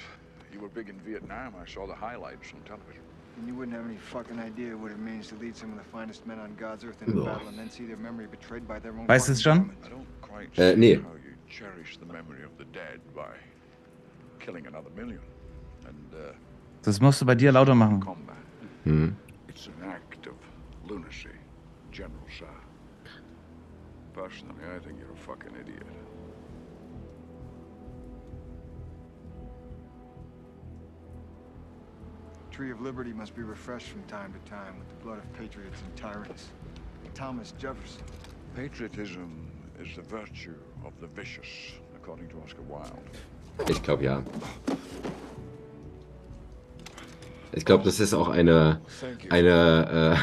[0.54, 1.56] you were big in Vietnam.
[1.62, 3.02] I saw the highlights on television.
[3.38, 5.84] And you wouldn't have any fucking idea what it means to lead some of the
[5.84, 8.80] finest men on God's earth in a battle and then see their memory betrayed by
[8.80, 9.08] their own.
[9.08, 9.72] Weißt du es schon?
[9.86, 10.96] I don't quite see äh, nee.
[10.96, 13.34] how you cherish the memory of the dead by
[14.40, 15.22] killing another million.
[15.86, 16.34] And uh,
[16.82, 18.00] das musst du bei dir lauter machen.
[18.00, 18.36] combat.
[18.86, 19.16] Mhm.
[19.48, 20.36] It's an act of
[20.88, 21.37] lunacy, General Sir.
[24.18, 25.84] Personally, I think you're a fucking idiot.
[32.50, 35.80] Tree of Liberty must be refreshed from time to time with the blood of patriots
[35.86, 36.48] and tyrants.
[37.14, 38.02] Thomas Jefferson.
[38.56, 43.70] Patriotism is the virtue of the vicious, according to Oscar Wilde.
[43.70, 44.24] Ich glaube ja.
[47.52, 48.82] Ich glaube, das ist auch eine,
[49.30, 50.18] eine,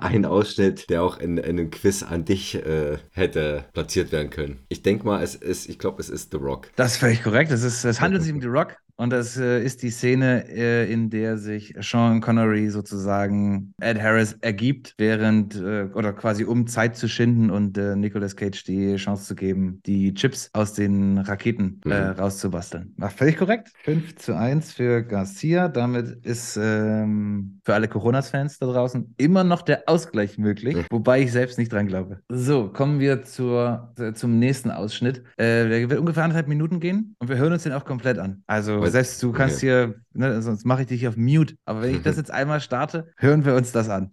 [0.00, 4.30] äh, ein Ausschnitt, der auch in, in einem Quiz an dich äh, hätte platziert werden
[4.30, 4.64] können.
[4.68, 6.70] Ich denke mal, es ist, ich glaube, es ist The Rock.
[6.76, 7.50] Das ist völlig korrekt.
[7.50, 8.76] Es, ist, es handelt sich um The Rock.
[9.00, 14.36] Und das äh, ist die Szene, äh, in der sich Sean Connery sozusagen Ed Harris
[14.40, 19.24] ergibt, während äh, oder quasi um Zeit zu schinden und äh, Nicolas Cage die Chance
[19.24, 22.18] zu geben, die Chips aus den Raketen äh, Mhm.
[22.18, 22.92] rauszubasteln.
[22.96, 23.68] War völlig korrekt.
[23.84, 25.68] 5 zu 1 für Garcia.
[25.68, 31.30] Damit ist ähm, für alle Coronas-Fans da draußen immer noch der Ausgleich möglich, wobei ich
[31.32, 32.18] selbst nicht dran glaube.
[32.28, 35.22] So, kommen wir zur, äh, zum nächsten Ausschnitt.
[35.38, 38.42] Der wird ungefähr anderthalb Minuten gehen und wir hören uns den auch komplett an.
[38.46, 41.54] Also Was- selbst du kannst hier, ne, sonst mache ich dich auf Mute.
[41.64, 44.10] Aber wenn ich das jetzt einmal starte, hören wir uns das an.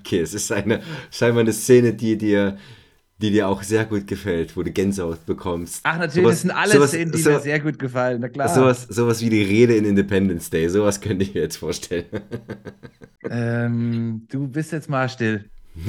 [0.00, 2.58] Okay, es ist eine, scheinbar eine Szene, die dir,
[3.22, 5.80] die dir auch sehr gut gefällt, wo du Gänsehaut bekommst.
[5.84, 8.20] Ach, natürlich, Sowas- das sind alle sowas- Szenen, die so- mir sehr gut gefallen.
[8.20, 8.48] Na klar.
[8.48, 12.04] Sowas, sowas wie die Rede in Independence Day, sowas könnte ich mir jetzt vorstellen.
[13.30, 15.44] Ähm, du bist jetzt mal still.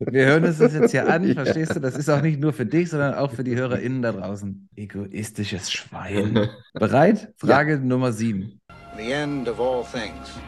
[0.00, 1.80] Wir hören uns das jetzt hier an, verstehst du?
[1.80, 4.68] Das ist auch nicht nur für dich, sondern auch für die HörerInnen da draußen.
[4.74, 6.48] Egoistisches Schwein.
[6.72, 7.34] Bereit?
[7.36, 8.60] Frage Nummer sieben.
[8.96, 10.38] the end of all things.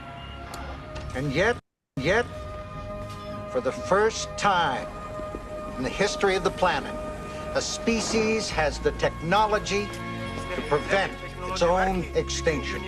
[1.14, 1.57] And yet,
[1.96, 2.26] yet,
[3.50, 4.86] for the first time
[5.76, 6.94] in the history of the planet,
[7.55, 9.86] a species has the technology
[10.55, 11.12] to prevent
[11.50, 12.82] its own extinction.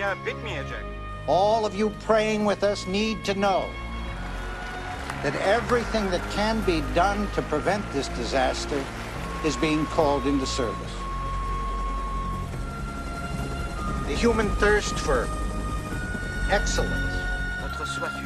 [1.26, 3.66] All of you praying with us need to know
[5.24, 8.84] that everything that can be done to prevent this disaster
[9.42, 10.92] is being called into service.
[14.06, 15.26] The human thirst for
[16.50, 17.14] excellence,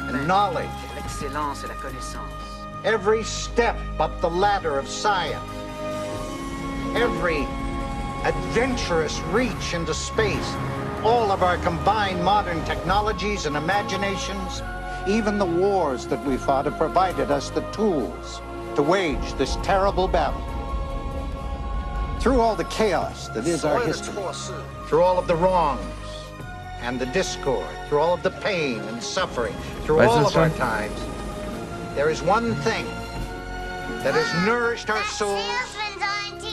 [0.09, 2.33] and knowledge, l'excellence et la connaissance.
[2.83, 5.39] every step up the ladder of science,
[6.97, 7.47] every
[8.25, 10.53] adventurous reach into space,
[11.05, 14.61] all of our combined modern technologies and imaginations,
[15.07, 18.41] even the wars that we fought have provided us the tools
[18.75, 20.41] to wage this terrible battle.
[22.19, 24.13] Through all the chaos that is our history,
[24.87, 25.81] through all of the wrongs
[26.81, 30.99] and the discord, through all of the pain and suffering, through all of our times,
[31.95, 32.85] there is one thing
[34.03, 35.43] that has nourished our souls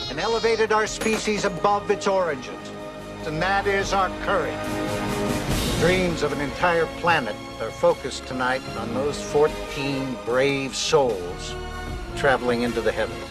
[0.09, 2.71] and elevated our species above its origins,
[3.25, 4.86] and that is our courage.
[5.79, 11.53] Dreams of an entire planet are focused tonight on those 14 brave souls
[12.15, 13.23] traveling into the heavens.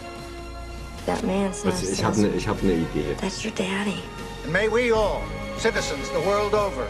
[1.06, 3.14] That man's not Also ich habe eine ich hab ne Idee.
[3.14, 4.00] That's your daddy.
[4.44, 5.22] And may we all,
[5.58, 6.86] citizens the world over,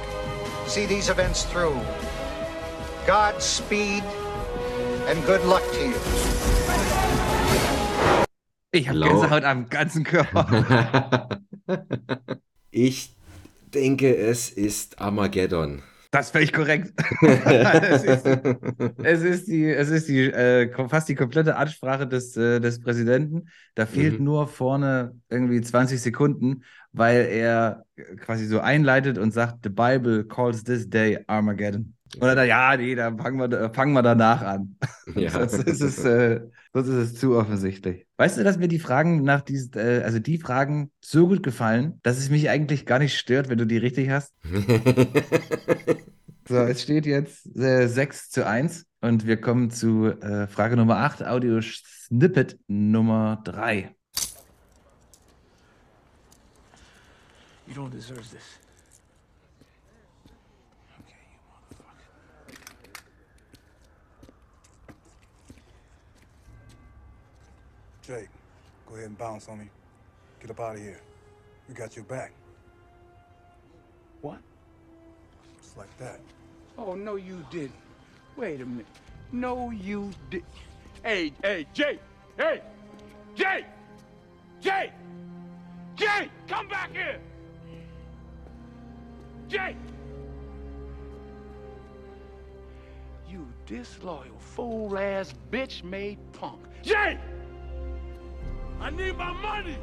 [0.66, 1.80] see these events through.
[3.06, 4.04] Godspeed
[5.08, 5.94] and good luck to you.
[8.72, 9.08] Ich habe Lau.
[9.08, 11.40] Gänsehaut am ganzen Körper.
[12.70, 13.15] ich
[13.76, 15.82] denke, es ist Armageddon.
[16.12, 16.92] Das völlig korrekt.
[17.22, 18.26] es ist,
[19.02, 23.48] es ist die, es ist die äh, fast die komplette Ansprache des, äh, des Präsidenten.
[23.74, 24.24] Da fehlt Mhm.
[24.24, 27.84] nur vorne irgendwie 20 Sekunden, weil er
[28.20, 31.95] quasi so einleitet und sagt, The Bible calls this day Armageddon.
[32.20, 34.76] Oder da, ja, nee, da fangen wir, da fangen wir danach an.
[35.14, 35.30] Ja.
[35.46, 36.40] sonst, ist es, äh,
[36.72, 38.06] sonst ist es zu offensichtlich.
[38.16, 42.00] Weißt du, dass mir die Fragen nach diesen, äh, also die Fragen so gut gefallen,
[42.02, 44.32] dass es mich eigentlich gar nicht stört, wenn du die richtig hast?
[46.48, 50.98] So, es steht jetzt äh, 6 zu 1 und wir kommen zu äh, Frage Nummer
[50.98, 53.92] 8, Audio-Snippet Nummer 3.
[57.66, 58.60] You don't deserve this.
[68.06, 68.28] Jake,
[68.86, 69.68] go ahead and bounce on me.
[70.40, 71.00] Get up out of here.
[71.68, 72.30] We got your back.
[74.20, 74.38] What?
[75.60, 76.20] Just like that.
[76.78, 77.72] Oh, no, you didn't.
[78.36, 78.86] Wait a minute.
[79.32, 80.44] No, you did.
[81.02, 81.98] Hey, hey, Jake!
[82.36, 82.62] Hey!
[83.34, 83.64] Jake!
[84.60, 84.92] Jake!
[85.96, 86.30] Jake!
[86.46, 87.18] Come back here!
[89.48, 89.76] Jake!
[93.28, 96.60] You disloyal, fool ass, bitch made punk.
[96.82, 97.18] Jake!
[98.80, 99.78] I need my money!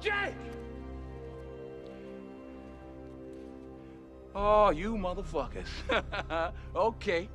[0.00, 0.34] Jake!
[4.34, 5.68] Oh, you motherfuckers.
[6.76, 7.28] okay.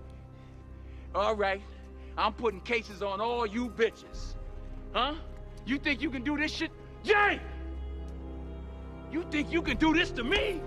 [1.15, 1.61] All right.
[2.17, 4.35] I'm putting cases on all you bitches.
[4.93, 5.13] Huh?
[5.65, 6.71] You think you can do this shit?
[7.03, 7.39] Jay!
[9.11, 10.61] You think you can do this to me?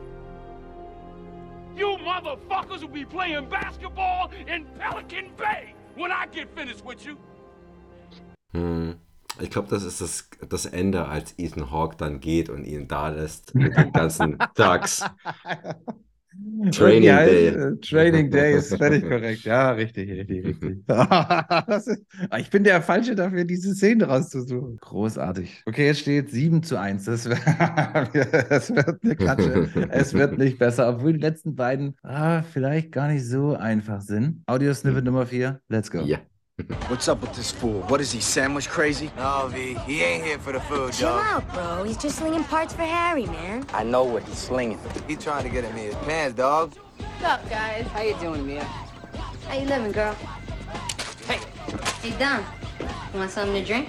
[1.76, 7.18] You motherfuckers will be playing basketball in Pelican Bay when I get finished with you.
[8.55, 8.94] Hm.
[9.40, 13.09] Ich glaube, das ist das, das Ende, als Ethan Hawke dann geht und ihn da
[13.09, 15.03] lässt mit den ganzen Tags.
[16.70, 17.76] Training Ja, Day.
[17.80, 19.44] Training Day ist völlig korrekt.
[19.44, 20.78] Ja, richtig, richtig, richtig.
[20.88, 22.00] Ist,
[22.30, 24.78] Ah, ich bin der Falsche dafür, diese Szene rauszusuchen.
[24.78, 25.62] Großartig.
[25.66, 27.05] Okay, jetzt steht 7 zu 1.
[27.05, 29.68] Das, das wird eine Klatsche.
[29.90, 34.42] es wird nicht besser, obwohl die letzten beiden ah, vielleicht gar nicht so einfach sind.
[34.46, 35.61] Audio-Snippet Nummer 4.
[35.68, 36.00] Let's go.
[36.00, 36.18] Ja.
[36.88, 37.80] What's up with this fool?
[37.82, 39.11] What is he, sandwich crazy?
[39.16, 41.82] No, V, he ain't here for the food, Chill out, bro.
[41.82, 43.64] He's just slinging parts for Harry, man.
[43.72, 44.78] I know what he's slinging.
[45.09, 46.74] He trying to get in me his pants, dog.
[46.98, 47.86] What's up, guys?
[47.86, 48.64] How you doing, Mia?
[48.64, 50.14] How you living, girl?
[51.26, 51.40] Hey.
[52.03, 52.44] Hey, Dom.
[53.12, 53.88] You want something to drink?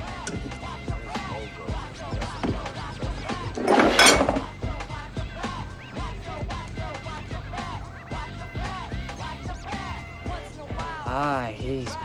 [11.05, 11.95] Ah, he's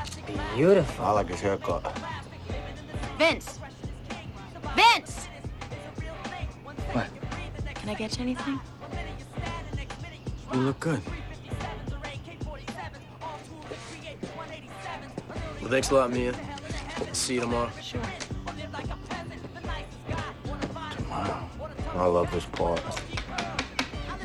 [0.55, 1.05] beautiful.
[1.05, 1.99] I like his haircut.
[3.18, 3.59] Vince!
[4.74, 5.29] Vince!
[6.93, 7.07] What?
[7.74, 8.61] Can I get you anything?
[10.53, 11.01] You look good.
[15.61, 16.35] Well, thanks a lot, Mia.
[17.12, 17.70] See you tomorrow.
[17.83, 18.01] Sure.
[21.95, 22.81] I love this part.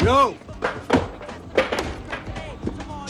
[0.04, 0.36] Yo!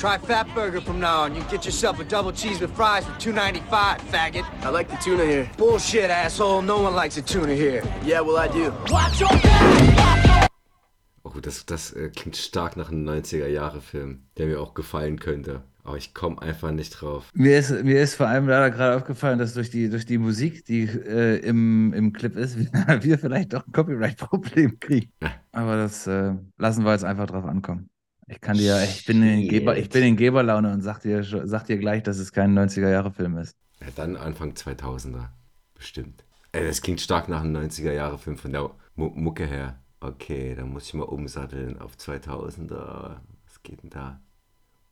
[0.04, 1.34] Try Fat Burger from now on.
[1.34, 4.44] You can get yourself a double cheese with fries for $2.95, faggot.
[4.62, 5.50] I like the tuna here.
[5.56, 6.62] Bullshit, asshole.
[6.62, 7.82] No one likes a tuna here.
[8.04, 8.74] Yeah, well, I do.
[11.24, 15.64] Oh, das, das äh, klingt stark nach einem 90er-Jahre-Film, der mir auch gefallen könnte.
[15.86, 17.30] Aber ich komme einfach nicht drauf.
[17.34, 20.66] Mir ist, mir ist vor allem leider gerade aufgefallen, dass durch die, durch die Musik,
[20.66, 22.70] die äh, im, im Clip ist, wir,
[23.04, 25.14] wir vielleicht doch ein Copyright-Problem kriegen.
[25.54, 27.90] Aber das äh, lassen wir jetzt einfach drauf ankommen.
[28.34, 29.48] Ich kann dir, ich bin in.
[29.48, 33.38] Geber, ich bin in Geberlaune und sag dir, sag dir gleich, dass es kein 90er-Jahre-Film
[33.38, 33.56] ist.
[33.80, 35.28] Ja, dann Anfang 2000er.
[35.76, 36.24] Bestimmt.
[36.52, 39.80] Ey, das klingt stark nach einem 90er-Jahre-Film von der Mu Mucke her.
[40.00, 43.18] Okay, dann muss ich mal umsatteln auf 2000er.
[43.46, 44.20] Was geht denn da?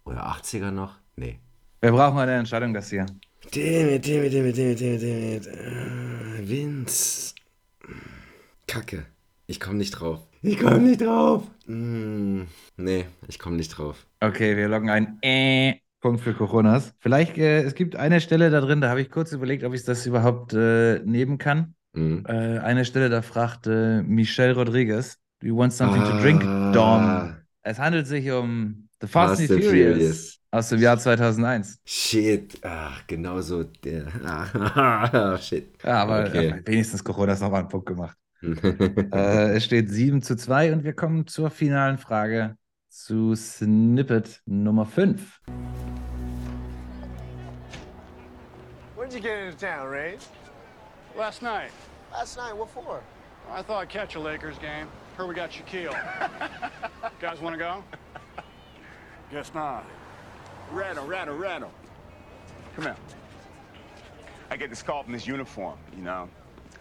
[0.05, 0.97] Oder 80er noch?
[1.15, 1.39] Nee.
[1.81, 3.07] Wir brauchen eine Entscheidung, das hier.
[3.53, 5.47] Dammit, dammit, dammit, dammit, dammit, dammit.
[5.47, 7.33] Äh, Vince.
[8.67, 9.05] Kacke.
[9.47, 10.19] Ich komme nicht drauf.
[10.41, 11.43] Ich komme nicht drauf.
[11.67, 12.41] Mm,
[12.77, 14.07] nee, ich komme nicht drauf.
[14.19, 16.93] Okay, wir loggen ein äh, Punkt für Coronas.
[16.99, 19.83] Vielleicht, äh, es gibt eine Stelle da drin, da habe ich kurz überlegt, ob ich
[19.83, 21.75] das überhaupt äh, nehmen kann.
[21.93, 22.25] Mm.
[22.25, 27.01] Äh, eine Stelle, da fragt äh, Michelle Rodriguez, Do you want something to drink, Dom?
[27.01, 30.39] Ah, Es handelt sich um The Fast, Fast and Furious, Furious.
[30.51, 31.79] aus dem Jahr 2001.
[31.85, 32.59] Shit.
[32.63, 33.63] Ach, genau so.
[33.63, 34.05] Der.
[34.23, 35.73] Ah, shit.
[35.83, 36.47] Ja, aber Okay.
[36.49, 38.15] äh, wenigstens Coronas nochmal einen Punkt gemacht.
[39.13, 42.57] Äh, es steht 7 zu 2 und wir kommen zur finalen Frage
[42.89, 45.41] zu Snippet Nummer 5.
[48.95, 50.17] When'd you get into town, Ray?
[51.15, 51.71] Last night,
[52.11, 52.55] Last night.
[52.55, 53.01] What for?
[53.49, 54.87] I thought I'd catch a Lakers game.
[55.17, 55.95] Heard we got Shaquille.
[57.21, 57.83] Guys want to go?
[59.31, 59.85] Guess not.
[60.71, 61.71] Rattle, rattle, rattle.
[62.75, 62.95] Come here.
[64.49, 66.29] I get this call from this uniform, you know.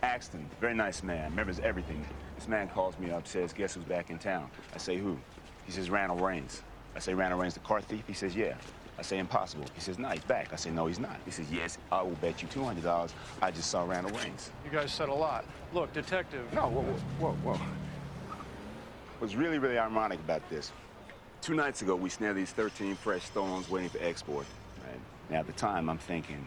[0.03, 2.05] Axton, very nice man, remembers everything.
[2.37, 4.51] This man calls me up, says, guess who's back in town?
[4.75, 5.19] I say, who?
[5.67, 6.63] He says, Randall Reigns.
[6.97, 8.05] I say, Randall Reigns, the car thief?
[8.07, 8.55] He says, yeah.
[8.99, 9.65] I say, impossible.
[9.75, 10.53] He says, no, he's back.
[10.53, 11.17] I say, no, he's not.
[11.25, 14.51] He says, yes, I will bet you $200 I just saw Randall Reigns.
[14.65, 15.45] You guys said a lot.
[15.73, 16.51] Look, detective.
[16.53, 18.37] No, whoa, whoa, whoa, whoa.
[19.19, 20.73] What's really, really ironic about this,
[21.43, 24.47] two nights ago, we snared these 13 fresh stones waiting for export.
[24.87, 25.01] Right?
[25.29, 26.47] Now, at the time, I'm thinking,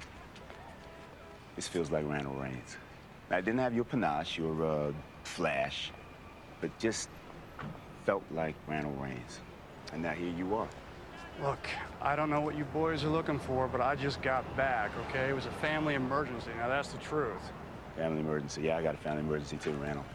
[1.56, 2.78] this feels like Randall Reigns.
[3.30, 4.91] Now, I didn't have your panache, your uh,
[5.24, 5.91] flash,
[6.61, 7.09] but just
[8.05, 9.39] felt like Randall Reigns.
[9.93, 10.67] And now here you are.
[11.41, 11.67] Look,
[12.01, 15.30] I don't know what you boys are looking for, but I just got back, okay?
[15.30, 16.51] It was a family emergency.
[16.57, 17.51] Now, that's the truth.
[17.95, 18.63] Family emergency.
[18.63, 20.05] Yeah, I got a family emergency too, Randall.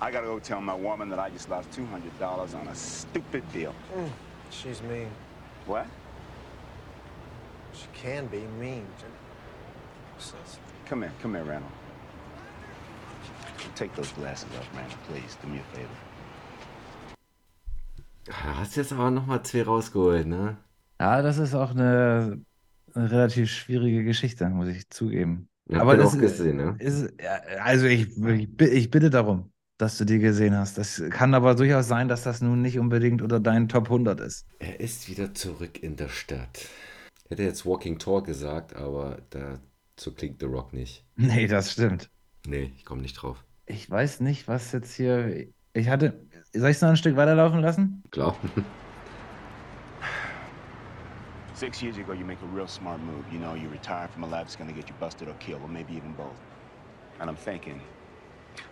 [0.00, 3.74] I gotta go tell my woman that I just lost $200 on a stupid deal.
[3.94, 4.10] Mm,
[4.50, 5.08] she's mean.
[5.64, 5.86] What?
[7.72, 8.86] She can be mean.
[10.18, 10.58] Sis.
[10.88, 11.70] Come here, come here, Randall.
[13.74, 15.36] Take those glasses off, Randall, please.
[15.42, 15.96] Do me a favor.
[18.28, 20.56] Hast jetzt aber nochmal zwei rausgeholt, ne?
[21.00, 22.40] Ja, das ist auch eine,
[22.94, 25.48] eine relativ schwierige Geschichte, muss ich zugeben.
[25.68, 26.76] Ja, Aber das auch gesehen, ne?
[26.78, 27.12] ist,
[27.60, 30.78] also ich, ich, ich bitte darum, dass du die gesehen hast.
[30.78, 34.46] Das kann aber durchaus sein, dass das nun nicht unbedingt unter deinen Top 100 ist.
[34.60, 36.68] Er ist wieder zurück in der Stadt.
[37.28, 39.18] Hätte jetzt Walking Tall gesagt, aber
[39.96, 41.04] dazu klingt The Rock nicht.
[41.16, 42.10] Nee, das stimmt.
[42.46, 43.42] Nee, ich komme nicht drauf.
[43.66, 45.48] Ich weiß nicht, was jetzt hier.
[45.72, 46.20] Ich hatte.
[46.52, 48.02] Soll ich es noch ein Stück weiterlaufen lassen?
[48.10, 48.36] Klar.
[51.54, 53.24] Six years ago, you make a real smart move.
[53.32, 55.68] You know, you retire from a life that's gonna get you busted or killed, or
[55.68, 56.36] maybe even both.
[57.18, 57.80] And I'm thinking,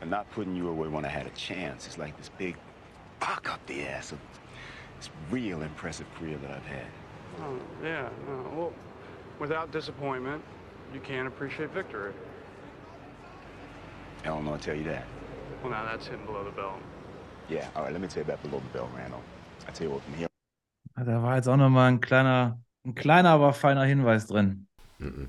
[0.02, 1.86] of not putting you away when I had a chance.
[1.86, 2.56] It's like this big
[3.20, 4.18] fuck up the ass of
[4.98, 6.86] this real impressive career that I've had.
[7.40, 8.50] Oh, yeah, no.
[8.54, 8.72] Well,
[9.38, 10.42] without disappointment,
[10.94, 12.12] you can't appreciate victory.
[14.22, 15.04] I don't know, I tell you that.
[15.62, 16.78] Well, now that's hitting below the belt.
[17.48, 19.22] Yeah, all right, let me tell you about below the belt, Randall.
[19.68, 20.28] I tell you what, from here
[20.96, 24.68] Da war jetzt auch nochmal ein kleiner, ein kleiner, aber feiner Hinweis drin.
[24.98, 25.28] Mhm.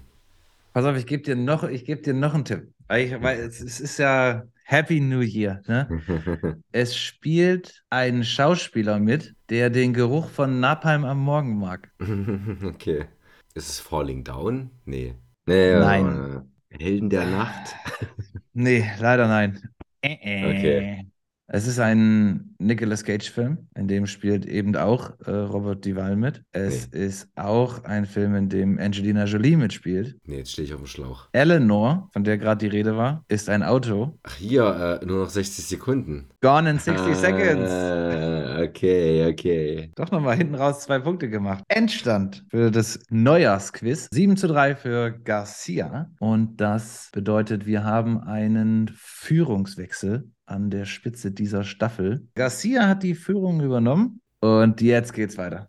[0.73, 2.71] Pass auf, ich gebe dir noch, ich gebe dir noch einen Tipp.
[2.87, 5.61] Weil, ich, weil es, es ist ja Happy New Year.
[5.67, 6.61] Ne?
[6.71, 11.91] Es spielt ein Schauspieler mit, der den Geruch von Napalm am Morgen mag.
[12.63, 13.05] okay.
[13.55, 14.69] Ist es Falling Down?
[14.85, 15.15] Nee.
[15.45, 16.45] Nee, Nein.
[16.71, 17.75] äh, Helden der Nacht.
[18.53, 19.61] Nee, leider nein.
[20.01, 20.45] Äh, äh.
[20.45, 21.11] Okay.
[21.47, 26.43] Es ist ein Nicolas Cage-Film, in dem spielt eben auch äh, Robert Duvall mit.
[26.51, 30.17] Es ist auch ein Film, in dem Angelina Jolie mitspielt.
[30.25, 31.27] Nee, jetzt stehe ich auf dem Schlauch.
[31.33, 34.17] Eleanor, von der gerade die Rede war, ist ein Auto.
[34.23, 36.29] Ach, hier, äh, nur noch 60 Sekunden.
[36.41, 38.69] Gone in 60 Ah, Seconds.
[38.69, 39.91] Okay, okay.
[39.95, 41.63] Doch nochmal hinten raus zwei Punkte gemacht.
[41.67, 44.07] Endstand für das Neujahrsquiz.
[44.11, 46.09] 7 zu 3 für Garcia.
[46.19, 52.27] Und das bedeutet, wir haben einen Führungswechsel an der Spitze dieser Staffel.
[52.35, 55.67] Garcia hat die Führung übernommen und jetzt geht's weiter.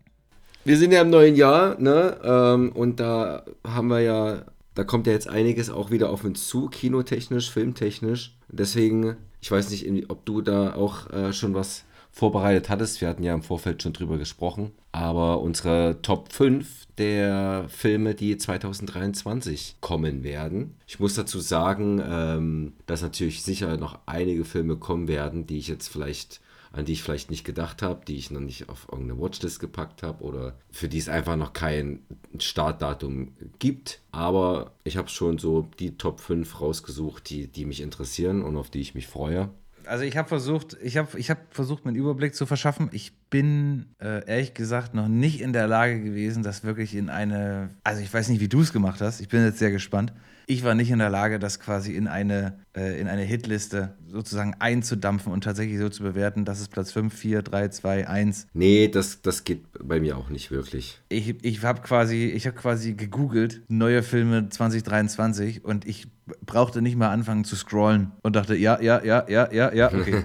[0.63, 2.17] Wir sind ja im neuen Jahr, ne?
[2.23, 4.43] Ähm, und da haben wir ja,
[4.75, 8.37] da kommt ja jetzt einiges auch wieder auf uns zu, kinotechnisch, filmtechnisch.
[8.49, 12.99] Deswegen, ich weiß nicht, ob du da auch äh, schon was vorbereitet hattest.
[12.99, 14.71] Wir hatten ja im Vorfeld schon drüber gesprochen.
[14.91, 20.75] Aber unsere Top 5 der Filme, die 2023 kommen werden.
[20.87, 25.67] Ich muss dazu sagen, ähm, dass natürlich sicher noch einige Filme kommen werden, die ich
[25.67, 26.41] jetzt vielleicht
[26.71, 30.03] an die ich vielleicht nicht gedacht habe, die ich noch nicht auf irgendeine Watchlist gepackt
[30.03, 31.99] habe oder für die es einfach noch kein
[32.39, 34.01] Startdatum gibt.
[34.11, 38.69] Aber ich habe schon so die Top 5 rausgesucht, die, die mich interessieren und auf
[38.69, 39.49] die ich mich freue.
[39.85, 42.89] Also ich habe versucht, ich habe ich hab versucht, mir einen Überblick zu verschaffen.
[42.91, 47.69] Ich bin äh, ehrlich gesagt noch nicht in der Lage gewesen, das wirklich in eine,
[47.83, 49.21] also ich weiß nicht, wie du es gemacht hast.
[49.21, 50.13] Ich bin jetzt sehr gespannt.
[50.49, 54.55] Ich war nicht in der Lage, das quasi in eine, äh, in eine Hitliste sozusagen
[54.59, 58.47] einzudampfen und tatsächlich so zu bewerten, dass es Platz 5, 4, 3, 2, 1.
[58.53, 61.01] Nee, das, das geht bei mir auch nicht wirklich.
[61.09, 66.07] Ich, ich habe quasi, ich habe quasi gegoogelt, neue Filme 2023 und ich
[66.45, 70.23] brauchte nicht mal anfangen zu scrollen und dachte, ja, ja, ja, ja, ja, ja, okay.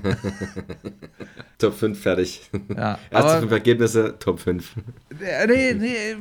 [1.58, 2.48] Top 5 fertig.
[2.68, 4.76] Ja, Erste aber- fünf Ergebnisse, Top 5.
[5.20, 6.16] Äh, Nee, nee,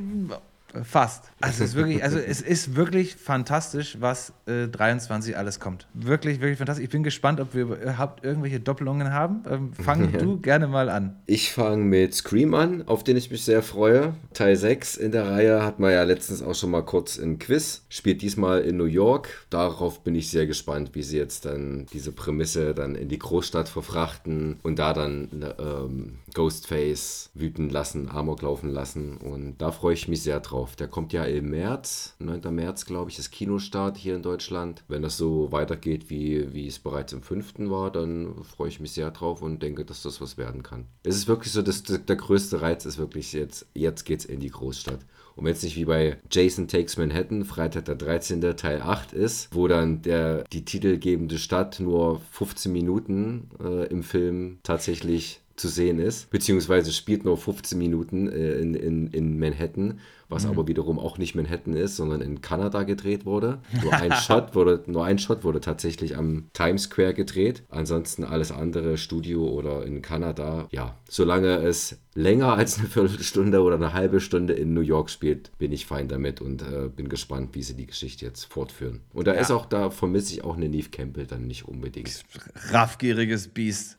[0.83, 1.25] fast.
[1.41, 5.87] Also es ist wirklich, also es ist wirklich fantastisch, was äh, 23 alles kommt.
[5.93, 6.83] Wirklich, wirklich fantastisch.
[6.85, 9.43] Ich bin gespannt, ob wir überhaupt irgendwelche Doppelungen haben.
[9.49, 10.19] Ähm, fang Ja.
[10.19, 11.17] du gerne mal an.
[11.25, 14.13] Ich fange mit Scream an, auf den ich mich sehr freue.
[14.33, 17.83] Teil 6 in der Reihe hat man ja letztens auch schon mal kurz im Quiz.
[17.89, 19.45] Spielt diesmal in New York.
[19.49, 23.69] Darauf bin ich sehr gespannt, wie sie jetzt dann diese Prämisse dann in die Großstadt
[23.69, 25.27] verfrachten und da dann
[25.59, 29.17] ähm, Ghostface wüten lassen, Amok laufen lassen.
[29.17, 30.75] Und da freue ich mich sehr drauf.
[30.75, 32.53] Der kommt ja im März, 9.
[32.53, 34.83] März, glaube ich, ist Kinostart hier in Deutschland.
[34.87, 37.69] Wenn das so weitergeht, wie, wie es bereits im 5.
[37.69, 40.85] war, dann freue ich mich sehr drauf und denke, dass das was werden kann.
[41.03, 44.49] Es ist wirklich so, dass der größte Reiz ist wirklich jetzt, jetzt geht's in die
[44.49, 44.99] Großstadt.
[45.35, 48.41] Und wenn es nicht wie bei Jason Takes Manhattan, Freitag der 13.
[48.57, 54.59] Teil 8 ist, wo dann der, die titelgebende Stadt nur 15 Minuten äh, im Film
[54.63, 59.99] tatsächlich zu sehen ist, beziehungsweise spielt nur 15 Minuten äh, in, in, in Manhattan,
[60.31, 60.51] was mhm.
[60.51, 63.59] aber wiederum auch nicht Manhattan ist, sondern in Kanada gedreht wurde.
[63.83, 67.63] Nur ein Shot wurde, nur ein Shot wurde tatsächlich am Times Square gedreht.
[67.69, 70.67] Ansonsten alles andere Studio oder in Kanada.
[70.71, 75.57] Ja, solange es länger als eine Viertelstunde oder eine halbe Stunde in New York spielt,
[75.57, 79.01] bin ich fein damit und äh, bin gespannt, wie sie die Geschichte jetzt fortführen.
[79.13, 79.39] Und da ja.
[79.39, 82.23] ist auch, da vermisse ich auch eine Neve Campbell dann nicht unbedingt.
[82.71, 83.97] Raffgieriges Biest.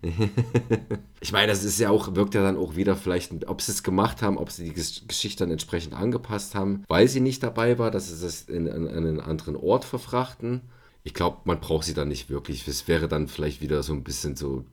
[1.21, 3.83] ich meine, das ist ja auch, wirkt ja dann auch wieder vielleicht, ob sie es
[3.83, 7.91] gemacht haben, ob sie die Geschichte dann entsprechend angepasst haben, weil sie nicht dabei war,
[7.91, 10.63] dass sie es in, in, in einen anderen Ort verfrachten.
[11.05, 12.67] Ich glaube, man braucht sie dann nicht wirklich.
[12.69, 14.65] Es wäre dann vielleicht wieder so ein bisschen so,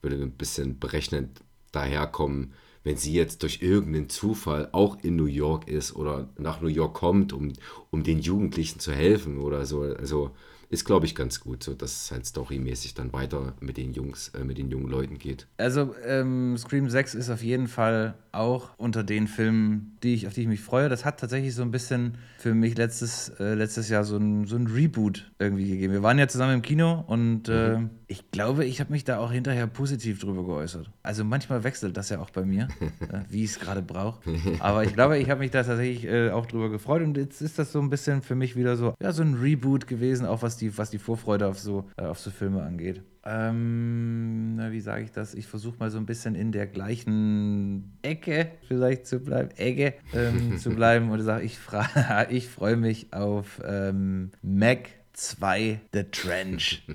[0.00, 2.52] würde ein bisschen berechnend daherkommen,
[2.84, 6.94] wenn sie jetzt durch irgendeinen Zufall auch in New York ist oder nach New York
[6.94, 7.52] kommt, um,
[7.90, 9.82] um den Jugendlichen zu helfen oder so.
[9.82, 10.32] Also
[10.72, 14.30] ist, glaube ich, ganz gut, so dass es halt storymäßig dann weiter mit den Jungs,
[14.30, 15.46] äh, mit den jungen Leuten geht.
[15.58, 20.34] Also ähm, Scream 6 ist auf jeden Fall auch unter den Filmen, die ich, auf
[20.34, 20.88] die ich mich freue.
[20.88, 24.56] Das hat tatsächlich so ein bisschen für mich letztes, äh, letztes Jahr so ein, so
[24.56, 25.92] ein Reboot irgendwie gegeben.
[25.92, 27.90] Wir waren ja zusammen im Kino und äh, mhm.
[28.08, 30.90] ich glaube, ich habe mich da auch hinterher positiv drüber geäußert.
[31.02, 34.20] Also manchmal wechselt das ja auch bei mir, äh, wie ich es gerade brauche.
[34.60, 37.58] Aber ich glaube, ich habe mich da tatsächlich äh, auch drüber gefreut und jetzt ist
[37.58, 40.56] das so ein bisschen für mich wieder so, ja, so ein Reboot gewesen, auch was
[40.56, 43.02] die was die Vorfreude auf so, äh, auf so Filme angeht.
[43.24, 45.34] Ähm, na, wie sage ich das?
[45.34, 50.58] Ich versuche mal so ein bisschen in der gleichen Ecke vielleicht zu bleiben, Ecke ähm,
[50.58, 51.58] zu bleiben und sage, ich,
[52.30, 56.84] ich freue mich auf ähm, Mac 2 The Trench.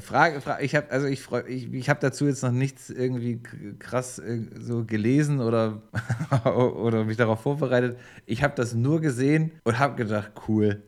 [0.00, 3.40] Frage, Frage, ich habe also ich ich, ich habe dazu jetzt noch nichts irgendwie
[3.78, 5.82] krass äh, so gelesen oder
[6.44, 7.98] oder mich darauf vorbereitet.
[8.26, 10.82] Ich habe das nur gesehen und habe gedacht, cool.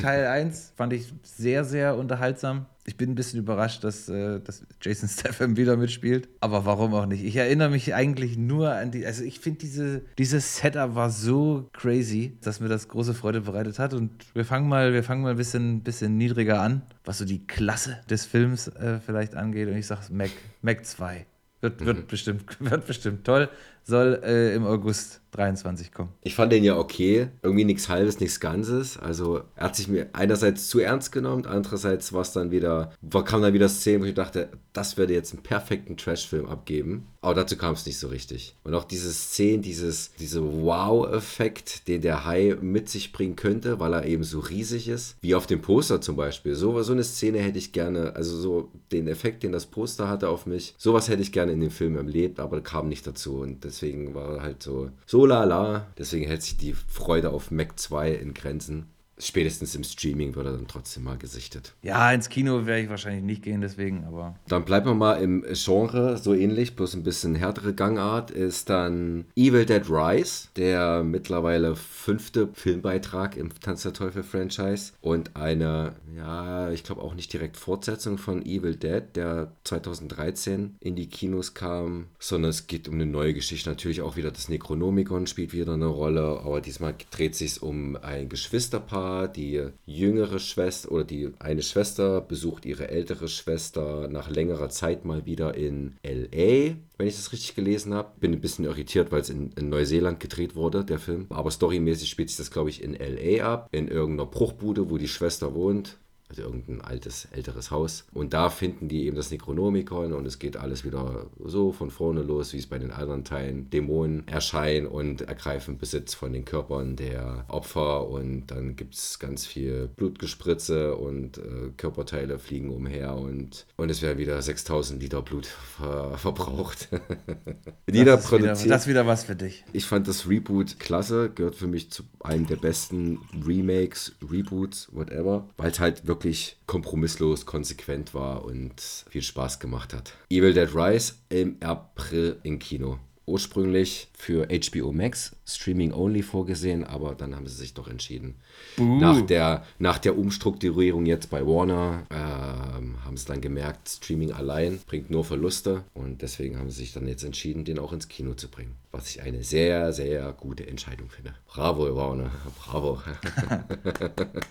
[0.00, 2.66] Teil 1 fand ich sehr, sehr unterhaltsam.
[2.86, 6.28] Ich bin ein bisschen überrascht, dass, äh, dass Jason Statham wieder mitspielt.
[6.40, 7.24] Aber warum auch nicht?
[7.24, 9.06] Ich erinnere mich eigentlich nur an die.
[9.06, 13.78] Also, ich finde, diese, dieses Setup war so crazy, dass mir das große Freude bereitet
[13.78, 13.94] hat.
[13.94, 17.46] Und wir fangen mal, wir fangen mal ein bisschen, bisschen niedriger an, was so die
[17.46, 19.68] Klasse des Films äh, vielleicht angeht.
[19.68, 20.30] Und ich sage Mac,
[20.60, 21.26] Mac 2.
[21.62, 22.06] Wird, wird, mhm.
[22.06, 23.48] bestimmt, wird bestimmt toll.
[23.84, 26.10] Soll äh, im August 23 kommen.
[26.22, 27.28] Ich fand den ja okay.
[27.42, 28.98] Irgendwie nichts Halbes, nichts Ganzes.
[28.98, 32.92] Also er hat sich mir einerseits zu ernst genommen, andererseits war es dann wieder,
[33.24, 37.06] kam dann wieder Szenen, wo ich dachte, das würde jetzt einen perfekten Trash-Film abgeben.
[37.20, 38.54] Aber dazu kam es nicht so richtig.
[38.64, 43.94] Und auch diese Szene, dieses, diese Wow-Effekt, den der Hai mit sich bringen könnte, weil
[43.94, 46.54] er eben so riesig ist, wie auf dem Poster zum Beispiel.
[46.54, 50.28] So, so eine Szene hätte ich gerne, also so den Effekt, den das Poster hatte
[50.28, 53.36] auf mich, sowas hätte ich gerne in dem Film erlebt, aber kam nicht dazu.
[53.38, 55.86] Und deswegen war halt so, so lala.
[55.98, 60.52] Deswegen hält sich die Freude auf Mac 2 in Grenzen spätestens im Streaming wird er
[60.52, 61.74] dann trotzdem mal gesichtet.
[61.82, 64.36] Ja, ins Kino werde ich wahrscheinlich nicht gehen, deswegen, aber.
[64.48, 69.26] Dann bleiben wir mal im Genre, so ähnlich, bloß ein bisschen härtere Gangart, ist dann
[69.36, 76.82] Evil Dead Rise, der mittlerweile fünfte Filmbeitrag im Tanz der Teufel-Franchise und eine, ja, ich
[76.84, 82.50] glaube auch nicht direkt Fortsetzung von Evil Dead, der 2013 in die Kinos kam, sondern
[82.50, 83.70] es geht um eine neue Geschichte.
[83.70, 88.28] Natürlich auch wieder das Necronomicon spielt wieder eine Rolle, aber diesmal dreht sich um ein
[88.28, 95.04] Geschwisterpaar die jüngere Schwester oder die eine Schwester besucht ihre ältere Schwester nach längerer Zeit
[95.04, 98.12] mal wieder in LA, wenn ich das richtig gelesen habe.
[98.20, 101.26] Bin ein bisschen irritiert, weil es in, in, Neuseeland gedreht wurde, der Film.
[101.30, 105.08] Aber storymäßig spielt sich das, glaube ich, in LA ab, in irgendeiner Bruchbude, wo die
[105.08, 105.96] Schwester wohnt
[106.28, 108.06] also irgendein altes, älteres Haus.
[108.12, 112.22] Und da finden die eben das Necronomicon und es geht alles wieder so von vorne
[112.22, 113.68] los, wie es bei den anderen Teilen.
[113.70, 119.46] Dämonen erscheinen und ergreifen Besitz von den Körpern der Opfer und dann gibt es ganz
[119.46, 125.46] viel Blutgespritze und äh, Körperteile fliegen umher und, und es werden wieder 6000 Liter Blut
[125.46, 126.88] ver verbraucht.
[127.86, 129.64] das, ist wieder, das ist wieder was für dich.
[129.72, 135.48] Ich fand das Reboot klasse, gehört für mich zu einem der besten Remakes, Reboots, whatever,
[135.56, 140.12] weil es halt wirklich wirklich kompromisslos, konsequent war und viel Spaß gemacht hat.
[140.30, 142.98] Evil Dead Rise im April im Kino.
[143.26, 148.34] ursprünglich für HBO Max Streaming Only vorgesehen, aber dann haben sie sich doch entschieden.
[148.76, 148.98] Buh.
[149.00, 154.78] Nach der, nach der Umstrukturierung jetzt bei Warner ähm, haben sie dann gemerkt, Streaming allein
[154.86, 158.34] bringt nur Verluste und deswegen haben sie sich dann jetzt entschieden, den auch ins Kino
[158.34, 158.76] zu bringen.
[158.92, 161.34] Was ich eine sehr, sehr gute Entscheidung finde.
[161.46, 162.30] Bravo, Warner.
[162.62, 163.00] Bravo.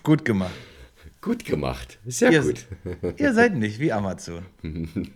[0.02, 0.52] Gut gemacht.
[1.24, 1.98] Gut gemacht.
[2.04, 2.66] Sehr ihr, gut.
[3.16, 4.44] Ihr seid nicht wie Amazon.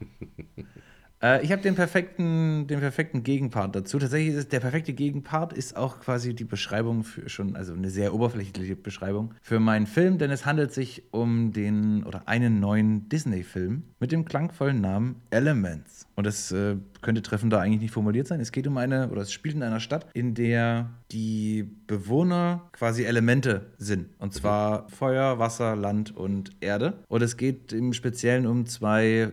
[1.21, 3.99] Äh, ich habe den perfekten, den perfekten Gegenpart dazu.
[3.99, 7.91] Tatsächlich ist es, der perfekte Gegenpart ist auch quasi die Beschreibung für schon, also eine
[7.91, 13.09] sehr oberflächliche Beschreibung für meinen Film, denn es handelt sich um den oder einen neuen
[13.09, 16.08] Disney-Film mit dem klangvollen Namen Elements.
[16.19, 18.41] Und das äh, könnte treffender eigentlich nicht formuliert sein.
[18.41, 23.05] Es geht um eine, oder es spielt in einer Stadt, in der die Bewohner quasi
[23.05, 24.09] Elemente sind.
[24.19, 27.05] Und zwar Feuer, Wasser, Land und Erde.
[27.07, 29.31] Und es geht im Speziellen um zwei äh,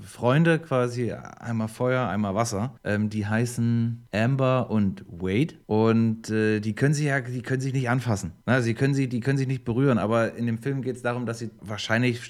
[0.00, 2.74] Freunde quasi, einmal Feuer, einmal Wasser.
[2.82, 5.54] Ähm, die heißen Amber und Wade.
[5.66, 8.32] Und äh, die können sich ja, die können sich nicht anfassen.
[8.46, 9.98] Na, sie können sie, die können sich nicht berühren.
[9.98, 12.20] Aber in dem Film geht es darum, dass sie wahrscheinlich,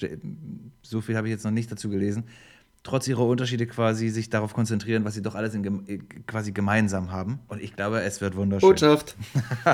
[0.82, 2.24] so viel habe ich jetzt noch nicht dazu gelesen,
[2.86, 7.40] trotz ihrer Unterschiede quasi sich darauf konzentrieren, was sie doch alles in, quasi gemeinsam haben.
[7.48, 8.68] Und ich glaube, es wird wunderschön.
[8.68, 9.16] Botschaft.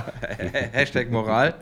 [0.73, 1.55] Hashtag Moral.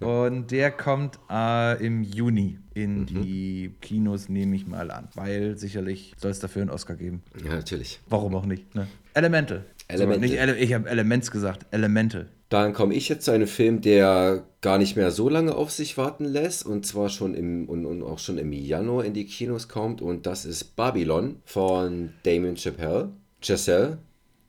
[0.00, 3.06] Und der kommt äh, im Juni in mhm.
[3.06, 5.08] die Kinos, nehme ich mal an.
[5.14, 7.22] Weil sicherlich soll es dafür einen Oscar geben.
[7.44, 8.00] Ja, natürlich.
[8.08, 8.74] Warum auch nicht?
[8.74, 8.88] Ne?
[9.14, 9.64] Elemental.
[9.86, 10.28] Elemental.
[10.28, 11.66] So, nicht Ele ich habe Elements gesagt.
[11.70, 12.28] Elemental.
[12.48, 15.98] Dann komme ich jetzt zu einem Film, der gar nicht mehr so lange auf sich
[15.98, 19.68] warten lässt und zwar schon im und, und auch schon im Januar in die Kinos
[19.68, 23.10] kommt und das ist Babylon von Damien Chappelle.
[23.40, 23.98] Giselle.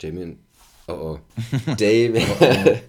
[0.02, 0.40] Damien.
[0.88, 1.20] Oh oh.
[1.78, 2.24] Damien.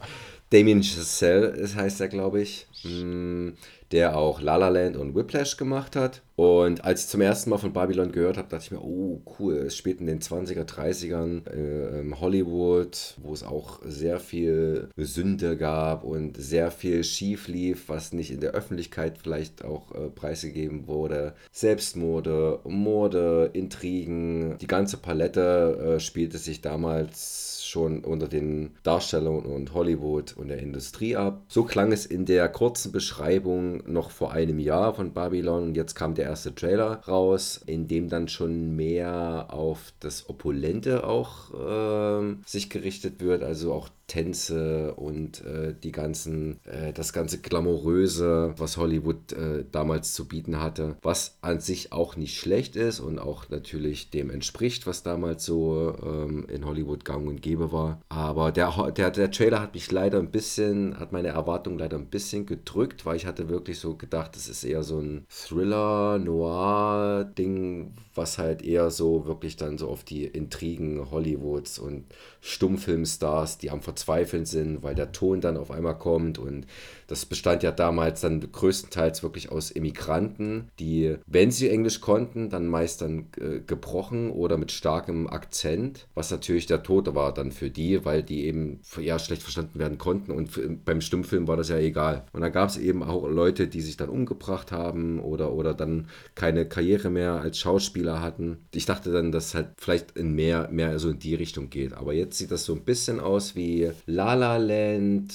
[0.50, 2.66] Damien Giselle, das heißt er, glaube ich.
[2.82, 3.54] Hm,
[3.92, 6.22] der auch La La Land und Whiplash gemacht hat.
[6.41, 9.57] Und als ich zum ersten Mal von Babylon gehört habe, dachte ich mir, oh cool,
[9.57, 16.03] es spielt in den 20er, 30ern äh, Hollywood, wo es auch sehr viel Sünde gab
[16.03, 21.34] und sehr viel schief lief, was nicht in der Öffentlichkeit vielleicht auch äh, preisgegeben wurde.
[21.53, 29.72] Selbstmorde, Morde, Intrigen, die ganze Palette äh, spielte sich damals schon unter den Darstellern und
[29.74, 31.43] Hollywood und der Industrie ab.
[31.49, 35.95] So klang es in der kurzen Beschreibung noch vor einem Jahr von Babylon und jetzt
[35.95, 42.37] kam der erste Trailer raus, in dem dann schon mehr auf das Opulente auch äh,
[42.47, 48.76] sich gerichtet wird, also auch Tänze und äh, die ganzen, äh, das ganze Glamouröse, was
[48.76, 53.49] Hollywood äh, damals zu bieten hatte, was an sich auch nicht schlecht ist und auch
[53.51, 58.01] natürlich dem entspricht, was damals so ähm, in Hollywood gang und gäbe war.
[58.09, 62.07] Aber der, der, der Trailer hat mich leider ein bisschen, hat meine Erwartungen leider ein
[62.07, 67.95] bisschen gedrückt, weil ich hatte wirklich so gedacht, das ist eher so ein Thriller, Noir-Ding,
[68.14, 72.05] was halt eher so wirklich dann so auf die Intrigen Hollywoods und
[72.41, 76.66] Stummfilmstars, die am Verzweifeln sind, weil der Ton dann auf einmal kommt und
[77.07, 82.68] das bestand ja damals dann größtenteils wirklich aus Immigranten, die, wenn sie Englisch konnten, dann
[82.68, 87.68] meist dann äh, gebrochen oder mit starkem Akzent, was natürlich der Tod war dann für
[87.68, 91.68] die, weil die eben ja schlecht verstanden werden konnten und für, beim Stummfilm war das
[91.68, 92.26] ja egal.
[92.32, 96.09] Und da gab es eben auch Leute, die sich dann umgebracht haben oder, oder dann
[96.36, 98.59] keine Karriere mehr als Schauspieler hatten.
[98.72, 101.93] Ich dachte dann, dass halt vielleicht in mehr, mehr so in die Richtung geht.
[101.93, 105.33] Aber jetzt sieht das so ein bisschen aus wie La La Land,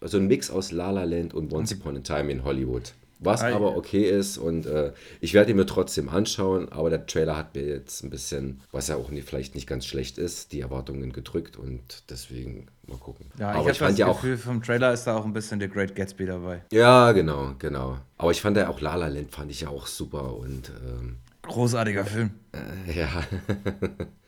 [0.00, 2.92] so ein Mix aus La La Land und Once Upon a Time in Hollywood.
[3.24, 7.36] Was aber okay ist und äh, ich werde ihn mir trotzdem anschauen, aber der Trailer
[7.36, 10.60] hat mir jetzt ein bisschen, was ja auch nicht, vielleicht nicht ganz schlecht ist, die
[10.60, 13.26] Erwartungen gedrückt und deswegen mal gucken.
[13.38, 15.32] Ja, aber ich, ich fand das ja Gefühl, auch, vom Trailer ist da auch ein
[15.32, 16.62] bisschen der Great Gatsby dabei.
[16.72, 17.98] Ja, genau, genau.
[18.18, 21.18] Aber ich fand ja auch La La Land fand ich ja auch super und ähm,
[21.42, 22.30] Großartiger Film.
[22.52, 23.08] Äh, ja.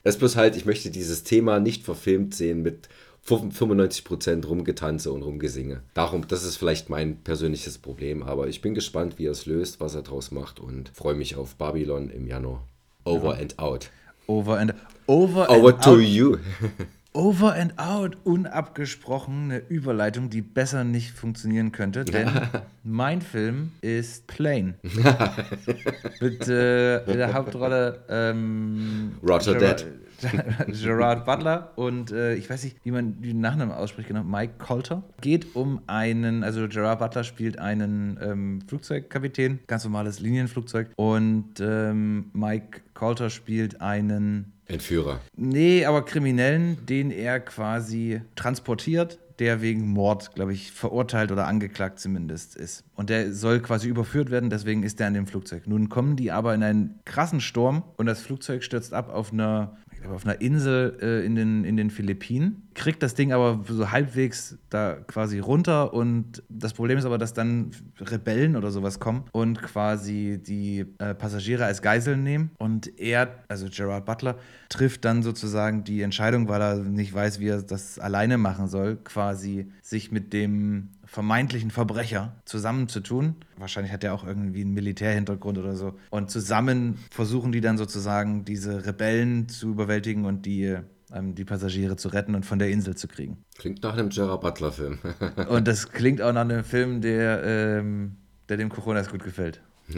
[0.07, 2.91] Es bloß halt, ich möchte dieses Thema nicht verfilmt sehen mit
[3.27, 5.83] 95% Rumgetanze und Rumgesinge.
[5.95, 9.81] Darum, das ist vielleicht mein persönliches Problem, aber ich bin gespannt, wie er es löst,
[9.81, 12.69] was er draus macht und freue mich auf Babylon im Januar.
[13.05, 13.41] Over ja.
[13.41, 13.91] and out.
[14.27, 14.75] Over and
[15.07, 16.01] over, over and to out.
[16.01, 16.37] you.
[17.17, 22.29] Over and out, unabgesprochene Überleitung, die besser nicht funktionieren könnte, denn
[22.83, 24.75] mein Film ist Plane.
[26.21, 29.87] mit, äh, in der Hauptrolle ähm, Roger Dead.
[30.67, 35.05] Gerard Butler und äh, ich weiß nicht, wie man den Nachnamen ausspricht, genau, Mike Colter.
[35.21, 42.31] Geht um einen, also Gerard Butler spielt einen ähm, Flugzeugkapitän, ganz normales Linienflugzeug und ähm,
[42.33, 45.21] Mike Colter spielt einen Entführer.
[45.37, 51.99] Nee, aber Kriminellen, den er quasi transportiert, der wegen Mord, glaube ich, verurteilt oder angeklagt
[51.99, 52.85] zumindest ist.
[52.95, 55.67] Und der soll quasi überführt werden, deswegen ist der an dem Flugzeug.
[55.67, 59.77] Nun kommen die aber in einen krassen Sturm und das Flugzeug stürzt ab auf einer
[60.13, 64.59] auf einer Insel äh, in, den, in den Philippinen, kriegt das Ding aber so halbwegs
[64.71, 69.63] da quasi runter und das Problem ist aber, dass dann Rebellen oder sowas kommen und
[69.63, 74.37] quasi die äh, Passagiere als Geiseln nehmen und er, also Gerard Butler,
[74.69, 78.97] trifft dann sozusagen die Entscheidung, weil er nicht weiß, wie er das alleine machen soll,
[78.97, 83.37] quasi sich mit dem vermeintlichen Verbrecher zusammenzutun.
[83.57, 85.95] Wahrscheinlich hat er auch irgendwie einen Militärhintergrund oder so.
[86.11, 90.77] Und zusammen versuchen die dann sozusagen diese Rebellen zu überwältigen und die,
[91.13, 93.45] ähm, die Passagiere zu retten und von der Insel zu kriegen.
[93.57, 94.99] Klingt nach einem Gerard Butler-Film.
[95.49, 98.17] und das klingt auch nach einem Film, der, ähm,
[98.49, 99.61] der dem Coronas gut gefällt.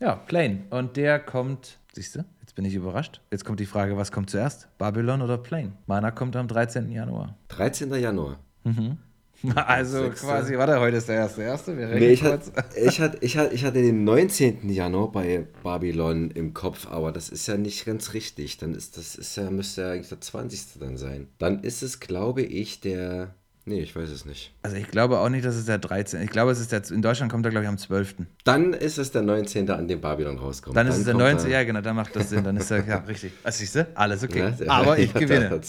[0.00, 0.64] ja, Plane.
[0.68, 3.22] Und der kommt, siehst du, jetzt bin ich überrascht.
[3.30, 4.68] Jetzt kommt die Frage, was kommt zuerst?
[4.76, 5.72] Babylon oder Plane?
[5.86, 6.92] Meiner kommt am 13.
[6.92, 7.34] Januar.
[7.48, 7.94] 13.
[7.94, 8.40] Januar.
[8.64, 8.98] Mhm.
[9.54, 11.42] Also quasi, warte, heute ist der erste.
[11.42, 11.76] erste.
[11.76, 12.40] Wir nee, ich, hat,
[12.76, 14.68] ich, hat, ich, hat, ich hatte den 19.
[14.70, 18.58] Januar bei Babylon im Kopf, aber das ist ja nicht ganz richtig.
[18.58, 20.78] Dann ist das ist ja, müsste ja eigentlich der 20.
[20.80, 21.28] dann sein.
[21.38, 23.34] Dann ist es, glaube ich, der.
[23.66, 24.52] Nee, ich weiß es nicht.
[24.62, 26.22] Also ich glaube auch nicht, dass es der 13.
[26.22, 26.82] Ich glaube, es ist der.
[26.90, 28.16] In Deutschland kommt er, glaube ich, am 12.
[28.44, 30.76] Dann ist es der 19., an dem Babylon rauskommt.
[30.76, 31.50] Dann ist dann es der 19.
[31.50, 32.44] Ja, genau, dann macht das Sinn.
[32.44, 33.32] Dann ist er, ja, richtig.
[33.42, 34.52] Also siehst du, alles okay.
[34.58, 35.60] Ja, aber ich gewinne.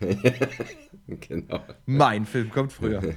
[1.20, 1.60] genau.
[1.86, 3.02] Mein Film kommt früher.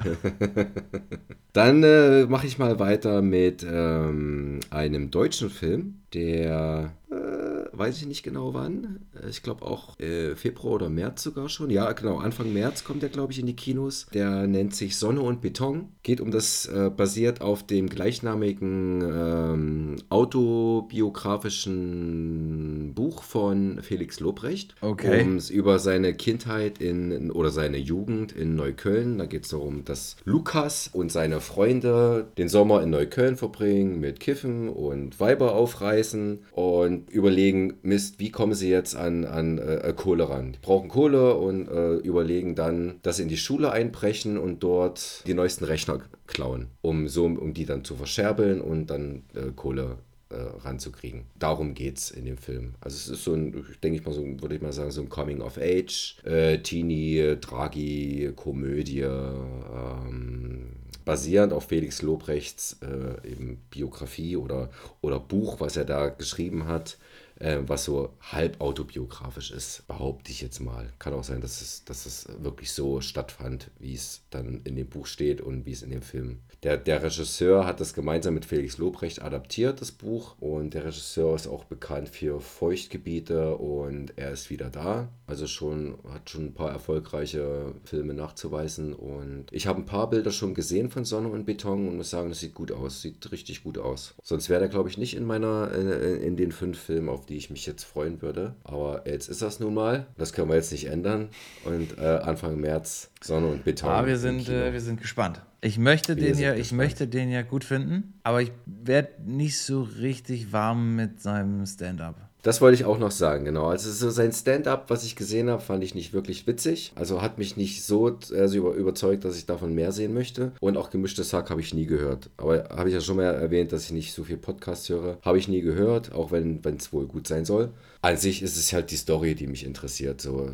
[1.56, 8.08] Dann äh, mache ich mal weiter mit ähm, einem deutschen Film, der äh, weiß ich
[8.08, 9.02] nicht genau wann.
[9.30, 11.70] Ich glaube auch äh, Februar oder März sogar schon.
[11.70, 14.08] Ja, genau, Anfang März kommt der, glaube ich, in die Kinos.
[14.14, 15.90] Der nennt sich Sonne und Beton.
[16.04, 24.76] Geht um das, äh, basiert auf dem gleichnamigen ähm, autobiografischen Buch von Felix Lobrecht.
[24.82, 25.24] Okay.
[25.24, 29.18] Um, über seine Kindheit in, oder seine Jugend in Neukölln.
[29.18, 34.20] Da geht es darum, dass Lukas und seine Freunde den Sommer in Neukölln verbringen mit
[34.20, 40.30] Kiffen und Weiber aufreißen und überlegen, Mist, wie kommen sie jetzt an, an äh, Kohle
[40.30, 40.54] ran?
[40.54, 45.24] Die brauchen Kohle und äh, überlegen dann, dass sie in die Schule einbrechen und dort
[45.28, 49.98] die neuesten Rechner klauen, um so um die dann zu verscherbeln und dann äh, Kohle
[50.30, 51.26] äh, ranzukriegen.
[51.38, 52.74] Darum geht es in dem Film.
[52.82, 55.10] Also es ist so ein, denke ich mal, so, würde ich mal sagen, so ein
[55.10, 60.72] Coming of Age, äh, Teenie, Draghi, Komödie, ähm,
[61.06, 64.70] basierend auf Felix Lobrechts äh, eben Biografie oder,
[65.02, 66.98] oder Buch, was er da geschrieben hat,
[67.40, 70.92] äh, was so halb autobiografisch ist, behaupte ich jetzt mal.
[71.00, 74.88] Kann auch sein, dass es, dass es wirklich so stattfand, wie es dann in dem
[74.88, 78.44] Buch steht und wie es in dem Film der, der Regisseur hat das gemeinsam mit
[78.44, 80.36] Felix Lobrecht adaptiert, das Buch.
[80.40, 85.08] Und der Regisseur ist auch bekannt für Feuchtgebiete und er ist wieder da.
[85.28, 88.94] Also schon, hat schon ein paar erfolgreiche Filme nachzuweisen.
[88.94, 92.30] Und ich habe ein paar Bilder schon gesehen von Sonne und Beton und muss sagen,
[92.30, 93.02] das sieht gut aus.
[93.02, 94.16] Sieht richtig gut aus.
[94.22, 97.38] Sonst wäre der, glaube ich, nicht in meiner, in, in den fünf Filmen, auf die
[97.38, 98.56] ich mich jetzt freuen würde.
[98.64, 100.08] Aber jetzt ist das nun mal.
[100.18, 101.30] Das können wir jetzt nicht ändern.
[101.64, 103.90] Und äh, Anfang März Sonne und Beton.
[103.90, 105.42] Ah, wir sind, äh, wir sind gespannt.
[105.62, 109.58] Ich möchte wir den ja, ich möchte den ja gut finden, aber ich werde nicht
[109.60, 112.25] so richtig warm mit seinem Stand-up.
[112.46, 113.70] Das wollte ich auch noch sagen, genau.
[113.70, 116.92] Also so sein Stand-up, was ich gesehen habe, fand ich nicht wirklich witzig.
[116.94, 120.52] Also hat mich nicht so also über, überzeugt, dass ich davon mehr sehen möchte.
[120.60, 122.30] Und auch gemischtes Hack habe ich nie gehört.
[122.38, 125.18] Aber habe ich ja schon mal erwähnt, dass ich nicht so viel Podcast höre.
[125.24, 127.72] Habe ich nie gehört, auch wenn es wohl gut sein soll.
[128.04, 130.22] An sich ist es halt die Story, die mich interessiert.
[130.22, 130.52] So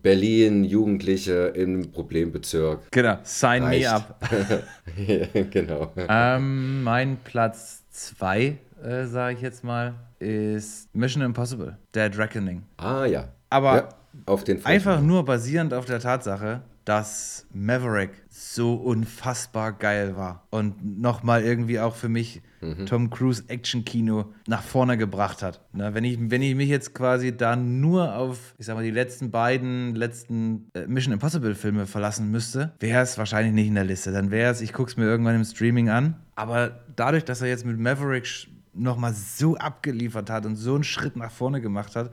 [0.00, 2.82] Berlin, Jugendliche im Problembezirk.
[2.92, 3.82] Genau, sign reicht.
[3.82, 4.20] me up.
[5.08, 5.92] ja, genau.
[5.96, 12.62] Ähm, mein Platz 2, äh, sage ich jetzt mal, ist Mission Impossible, Dead Reckoning.
[12.76, 13.28] Ah ja.
[13.50, 13.88] Aber ja,
[14.26, 21.00] auf den einfach nur basierend auf der Tatsache, dass Maverick so unfassbar geil war und
[21.00, 22.86] nochmal irgendwie auch für mich mhm.
[22.86, 25.60] Tom Cruise Action-Kino nach vorne gebracht hat.
[25.72, 28.90] Na, wenn, ich, wenn ich mich jetzt quasi da nur auf, ich sag mal, die
[28.90, 34.10] letzten beiden letzten äh, Mission Impossible-Filme verlassen müsste, wäre es wahrscheinlich nicht in der Liste.
[34.10, 36.16] Dann wäre es, ich gucke es mir irgendwann im Streaming an.
[36.34, 38.26] Aber dadurch, dass er jetzt mit Maverick
[38.74, 42.10] nochmal so abgeliefert hat und so einen Schritt nach vorne gemacht hat,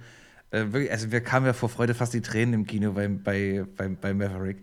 [0.51, 3.65] äh, wirklich, also wir kamen ja vor Freude fast die Tränen im Kino bei, bei,
[3.75, 4.57] bei, bei Maverick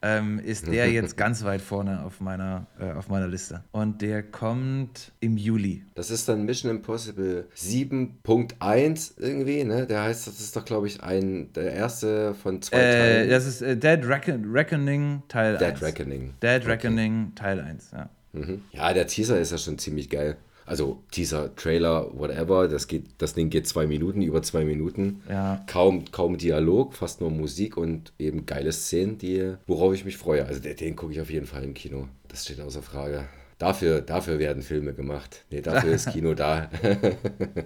[0.00, 3.64] ähm, ist der jetzt ganz weit vorne auf meiner, äh, auf meiner Liste.
[3.72, 5.84] Und der kommt im Juli.
[5.94, 9.86] Das ist dann Mission Impossible 7.1 irgendwie, ne?
[9.86, 13.30] Der heißt, das ist doch, glaube ich, ein, der erste von zwei äh, Teilen.
[13.30, 15.82] Das ist äh, Dead Reckon Reckoning Teil Dead 1.
[15.82, 16.34] Reckoning.
[16.42, 17.32] Dead Reckoning okay.
[17.34, 18.10] Teil 1, ja.
[18.32, 18.62] Mhm.
[18.72, 20.36] Ja, der Teaser ist ja schon ziemlich geil.
[20.68, 25.22] Also Teaser, Trailer, whatever, das geht, das Ding geht zwei Minuten, über zwei Minuten.
[25.28, 25.64] Ja.
[25.66, 30.44] Kaum, kaum Dialog, fast nur Musik und eben geile Szenen, die, worauf ich mich freue.
[30.44, 32.08] Also den, den gucke ich auf jeden Fall im Kino.
[32.28, 33.24] Das steht außer Frage.
[33.58, 35.44] Dafür, dafür werden Filme gemacht.
[35.50, 36.70] Nee, dafür ist Kino da.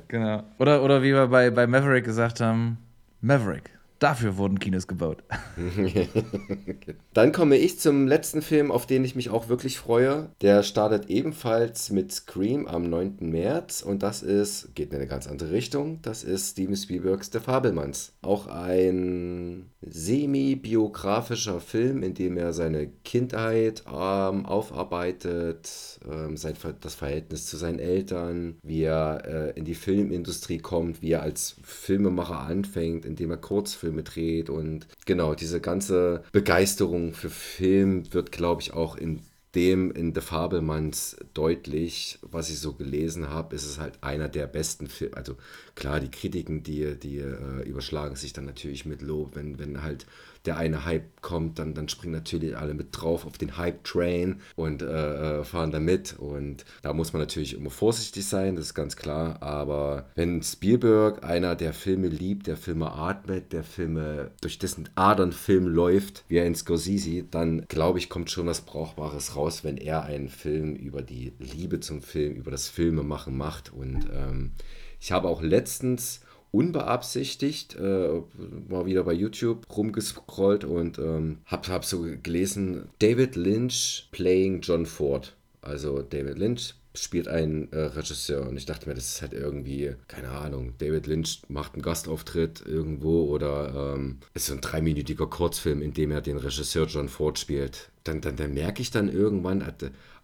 [0.08, 0.44] genau.
[0.58, 2.78] Oder, oder wie wir bei, bei Maverick gesagt haben,
[3.20, 3.70] Maverick,
[4.02, 5.22] Dafür wurden Kinos gebaut.
[7.14, 10.30] Dann komme ich zum letzten Film, auf den ich mich auch wirklich freue.
[10.40, 13.18] Der startet ebenfalls mit Scream am 9.
[13.20, 17.42] März und das ist, geht in eine ganz andere Richtung, das ist Steven Spielbergs Der
[17.42, 18.12] Fabelmanns.
[18.22, 27.46] Auch ein semi-biografischer Film, in dem er seine Kindheit ähm, aufarbeitet, ähm, sein, das Verhältnis
[27.46, 33.04] zu seinen Eltern, wie er äh, in die Filmindustrie kommt, wie er als Filmemacher anfängt,
[33.04, 38.96] indem er Kurzfilme dreht und genau, diese ganze Begeisterung für Film wird, glaube ich, auch
[38.96, 39.20] in
[39.54, 44.46] dem in The Fabelmanns deutlich, was ich so gelesen habe, ist es halt einer der
[44.46, 45.16] besten Filme.
[45.16, 45.36] Also
[45.74, 50.06] klar, die Kritiken, die, die äh, überschlagen sich dann natürlich mit Lob, wenn, wenn halt
[50.44, 54.82] der eine Hype kommt, dann, dann springen natürlich alle mit drauf auf den Hype-Train und
[54.82, 56.18] äh, äh, fahren da mit.
[56.18, 59.40] Und da muss man natürlich immer vorsichtig sein, das ist ganz klar.
[59.40, 65.32] Aber wenn Spielberg, einer der Filme liebt, der Filme atmet, der Filme durch dessen Adern
[65.32, 69.76] Film läuft, wie er in Scorsese, dann glaube ich, kommt schon was Brauchbares raus, wenn
[69.76, 73.72] er einen Film über die Liebe zum Film, über das Filmemachen macht.
[73.72, 74.52] Und ähm,
[75.00, 76.20] ich habe auch letztens
[76.52, 78.20] unbeabsichtigt äh,
[78.68, 84.86] mal wieder bei YouTube rumgescrollt und ähm, hab, hab so gelesen, David Lynch playing John
[84.86, 85.34] Ford.
[85.62, 89.94] Also David Lynch spielt einen äh, Regisseur und ich dachte mir, das ist halt irgendwie,
[90.08, 95.80] keine Ahnung, David Lynch macht einen Gastauftritt irgendwo oder ähm, ist so ein dreiminütiger Kurzfilm,
[95.80, 97.91] in dem er den Regisseur John Ford spielt.
[98.04, 99.64] Dann, dann, dann merke ich dann irgendwann,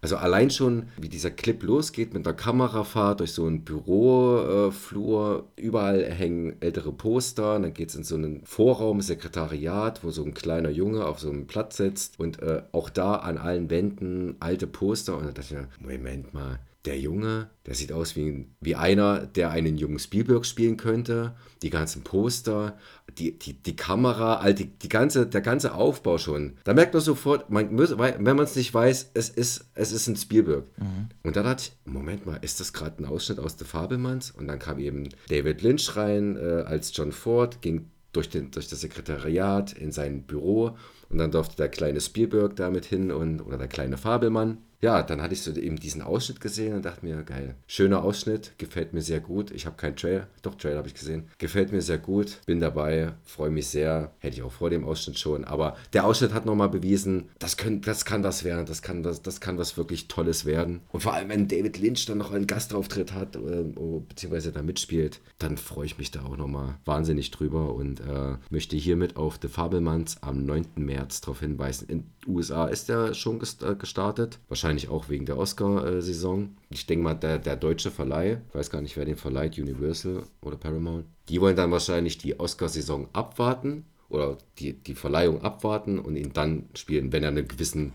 [0.01, 5.61] also allein schon, wie dieser Clip losgeht mit der Kamerafahrt durch so einen Büroflur, äh,
[5.61, 10.33] überall hängen ältere Poster, dann geht es in so einen Vorraum, Sekretariat, wo so ein
[10.33, 14.67] kleiner Junge auf so einem Platz sitzt und äh, auch da an allen Wänden alte
[14.67, 18.75] Poster und da dachte ich mir, Moment mal, der Junge, der sieht aus wie, wie
[18.75, 21.35] einer, der einen jungen Spielberg spielen könnte.
[21.61, 22.77] Die ganzen Poster,
[23.17, 26.53] die, die, die Kamera, all die, die ganze, der ganze Aufbau schon.
[26.63, 30.07] Da merkt man sofort, man muss, wenn man es nicht weiß, es ist, es ist
[30.07, 30.65] ein Spielberg.
[30.77, 31.09] Mhm.
[31.23, 34.31] Und dann dachte ich, Moment mal, ist das gerade ein Ausschnitt aus The Fabelmanns?
[34.31, 38.69] Und dann kam eben David Lynch rein äh, als John Ford, ging durch, den, durch
[38.69, 40.77] das Sekretariat in sein Büro
[41.09, 45.21] und dann durfte der kleine Spielberg damit hin und, oder der kleine Fabelmann ja, dann
[45.21, 49.01] hatte ich so eben diesen Ausschnitt gesehen und dachte mir, geil, schöner Ausschnitt, gefällt mir
[49.01, 49.51] sehr gut.
[49.51, 51.27] Ich habe keinen Trailer, doch Trailer habe ich gesehen.
[51.37, 54.11] Gefällt mir sehr gut, bin dabei, freue mich sehr.
[54.19, 57.81] Hätte ich auch vor dem Ausschnitt schon, aber der Ausschnitt hat nochmal bewiesen, das, können,
[57.81, 60.81] das kann was werden, das kann, das, das kann was wirklich Tolles werden.
[60.91, 63.63] Und vor allem, wenn David Lynch dann noch einen Gastauftritt hat, äh,
[64.07, 68.77] beziehungsweise da mitspielt, dann freue ich mich da auch nochmal wahnsinnig drüber und äh, möchte
[68.77, 70.65] hiermit auf The Fabelmanns am 9.
[70.75, 71.89] März darauf hinweisen.
[71.89, 76.55] In den USA ist der schon äh, gestartet, wahrscheinlich wahrscheinlich auch wegen der Oscar-Saison.
[76.69, 80.23] Ich denke mal, der, der deutsche Verleih, ich weiß gar nicht, wer den verleiht, Universal
[80.41, 86.15] oder Paramount, die wollen dann wahrscheinlich die Oscar-Saison abwarten oder die, die Verleihung abwarten und
[86.15, 87.93] ihn dann spielen, wenn er einen gewissen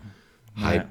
[0.57, 0.87] Hype ja.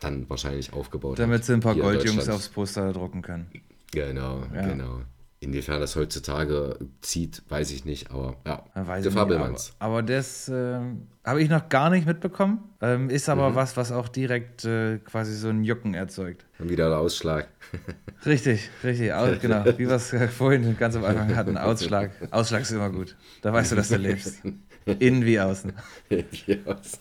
[0.00, 1.28] dann wahrscheinlich aufgebaut Damit hat.
[1.28, 3.50] Damit sie ein paar Goldjungs aufs Poster drucken können.
[3.92, 4.68] Genau, ja.
[4.68, 5.00] genau.
[5.38, 9.74] Inwiefern das heutzutage zieht, weiß ich nicht, aber ja, weiß der Fabelmanns.
[9.78, 10.78] Aber, aber, das äh,
[11.24, 13.54] habe ich noch gar nicht mitbekommen, ähm, ist aber mhm.
[13.54, 16.46] was, was auch direkt äh, quasi so ein Jucken erzeugt.
[16.58, 17.48] Und wieder der Ausschlag.
[18.24, 19.62] richtig, richtig, aus, genau.
[19.76, 22.12] Wie wir es vorhin ganz am Anfang hatten, Ausschlag.
[22.30, 23.14] Ausschlag ist immer gut.
[23.42, 24.42] Da weißt du, dass du lebst.
[24.98, 25.72] Innen wie außen.
[26.08, 26.98] Innen wie außen.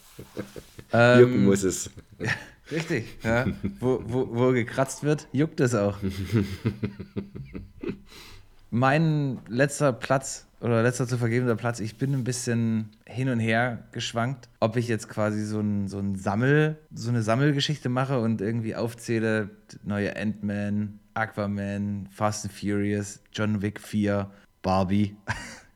[0.91, 1.90] Ähm, Jucken muss es.
[2.71, 3.45] Richtig, ja.
[3.79, 5.97] Wo, wo, wo gekratzt wird, juckt es auch.
[8.71, 13.83] mein letzter Platz oder letzter zu vergebender Platz, ich bin ein bisschen hin und her
[13.91, 18.41] geschwankt, ob ich jetzt quasi so, ein, so, ein Sammel, so eine Sammelgeschichte mache und
[18.41, 19.49] irgendwie aufzähle,
[19.83, 24.29] neue Ant-Man, Aquaman, Fast and Furious, John Wick 4,
[24.61, 25.15] Barbie.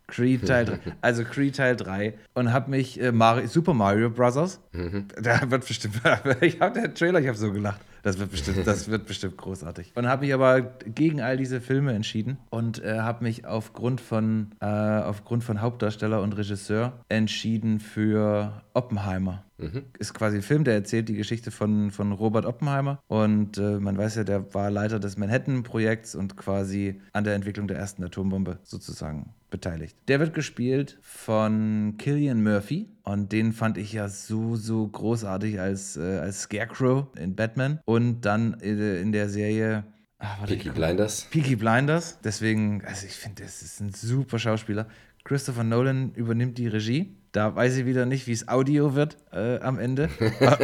[0.09, 4.59] Creed Teil 3, also Creed Teil 3 und habe mich äh, Mario, Super Mario Bros.
[4.71, 5.07] Mhm.
[5.21, 6.01] Da wird bestimmt,
[6.41, 7.81] ich habe den Trailer, ich habe so gelacht.
[8.01, 9.91] Das wird bestimmt, das wird bestimmt großartig.
[9.95, 14.51] Und habe mich aber gegen all diese Filme entschieden und äh, habe mich aufgrund von,
[14.61, 19.43] äh, aufgrund von Hauptdarsteller und Regisseur entschieden für Oppenheimer.
[19.59, 19.83] Mhm.
[19.97, 23.01] Ist quasi ein Film, der erzählt die Geschichte von, von Robert Oppenheimer.
[23.07, 27.67] Und äh, man weiß ja, der war Leiter des Manhattan-Projekts und quasi an der Entwicklung
[27.67, 29.97] der ersten Atombombe sozusagen beteiligt.
[30.07, 32.89] Der wird gespielt von Killian Murphy.
[33.03, 37.79] Und den fand ich ja so, so großartig als, äh, als Scarecrow in Batman.
[37.85, 39.83] Und dann äh, in der Serie
[40.19, 41.27] Ach, Peaky Blinders.
[41.31, 42.19] Peaky Blinders.
[42.23, 44.87] Deswegen, also ich finde, das ist ein super Schauspieler.
[45.23, 47.15] Christopher Nolan übernimmt die Regie.
[47.31, 50.09] Da weiß ich wieder nicht, wie es Audio wird äh, am Ende.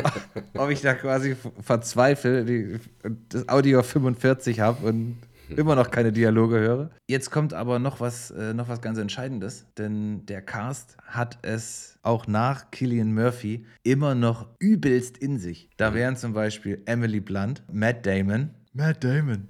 [0.57, 2.79] Ob ich da quasi verzweifle, die,
[3.29, 5.17] das Audio 45 habe und
[5.49, 6.89] immer noch keine Dialoge höre.
[7.07, 11.99] Jetzt kommt aber noch was, äh, noch was ganz Entscheidendes, denn der Cast hat es
[12.01, 15.69] auch nach Killian Murphy immer noch übelst in sich.
[15.77, 19.47] Da wären zum Beispiel Emily Blunt, Matt Damon, Matt Damon,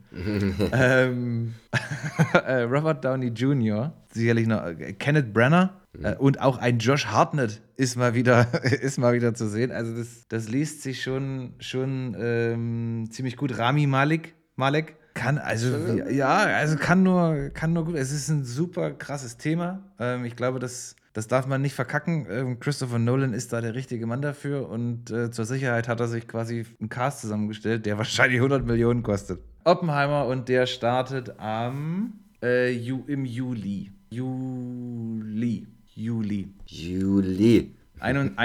[0.72, 1.54] ähm,
[2.34, 5.72] äh, Robert Downey Jr., sicherlich noch äh, Kenneth Branagh
[6.04, 9.72] äh, und auch ein Josh Hartnett ist mal wieder, ist mal wieder zu sehen.
[9.72, 13.58] Also das, das liest sich schon, schon ähm, ziemlich gut.
[13.58, 15.78] Rami Malik, Malek kann also
[16.10, 17.96] ja, also kann nur, kann nur gut.
[17.96, 19.82] Es ist ein super krasses Thema.
[19.98, 22.28] Ähm, ich glaube, das, das darf man nicht verkacken.
[22.30, 26.08] Ähm, Christopher Nolan ist da der richtige Mann dafür und äh, zur Sicherheit hat er
[26.08, 29.40] sich quasi einen Cast zusammengestellt, der wahrscheinlich 100 Millionen kostet.
[29.64, 33.92] Oppenheimer und der startet am äh, im Juli.
[34.12, 35.68] Juli.
[35.96, 36.50] Juli.
[36.68, 37.74] Juli.
[38.00, 38.38] Ein,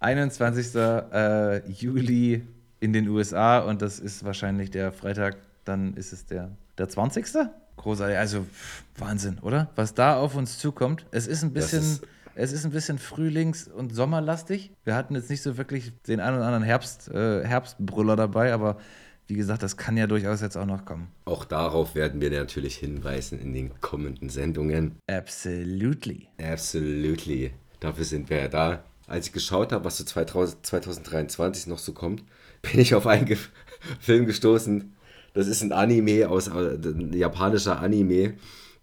[0.00, 0.74] 21.
[0.74, 2.42] Äh, Juli
[2.80, 7.26] in den USA und das ist wahrscheinlich der Freitag, dann ist es der, der 20.
[7.76, 9.70] Großartig, also pff, Wahnsinn, oder?
[9.76, 11.06] Was da auf uns zukommt.
[11.10, 14.70] Es ist ein bisschen, ist- es ist ein bisschen frühlings- und sommerlastig.
[14.84, 18.78] Wir hatten jetzt nicht so wirklich den einen oder anderen Herbst, äh, Herbstbrüller dabei, aber
[19.28, 21.08] wie gesagt, das kann ja durchaus jetzt auch noch kommen.
[21.26, 24.96] Auch darauf werden wir natürlich hinweisen in den kommenden Sendungen.
[25.06, 26.28] Absolutely.
[26.42, 27.52] Absolutely.
[27.78, 28.84] Dafür sind wir ja da.
[29.06, 32.24] Als ich geschaut habe, was so 2000, 2023 noch so kommt,
[32.62, 33.36] bin ich auf einen Ge
[34.00, 34.94] Film gestoßen.
[35.34, 38.34] Das ist ein Anime aus äh, ein japanischer Anime,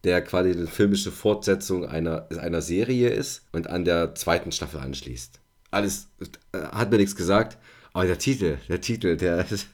[0.03, 5.39] der quasi eine filmische Fortsetzung einer, einer Serie ist und an der zweiten Staffel anschließt.
[5.71, 6.07] Alles
[6.53, 7.57] äh, hat mir nichts gesagt,
[7.93, 9.67] aber der Titel, der Titel, der ist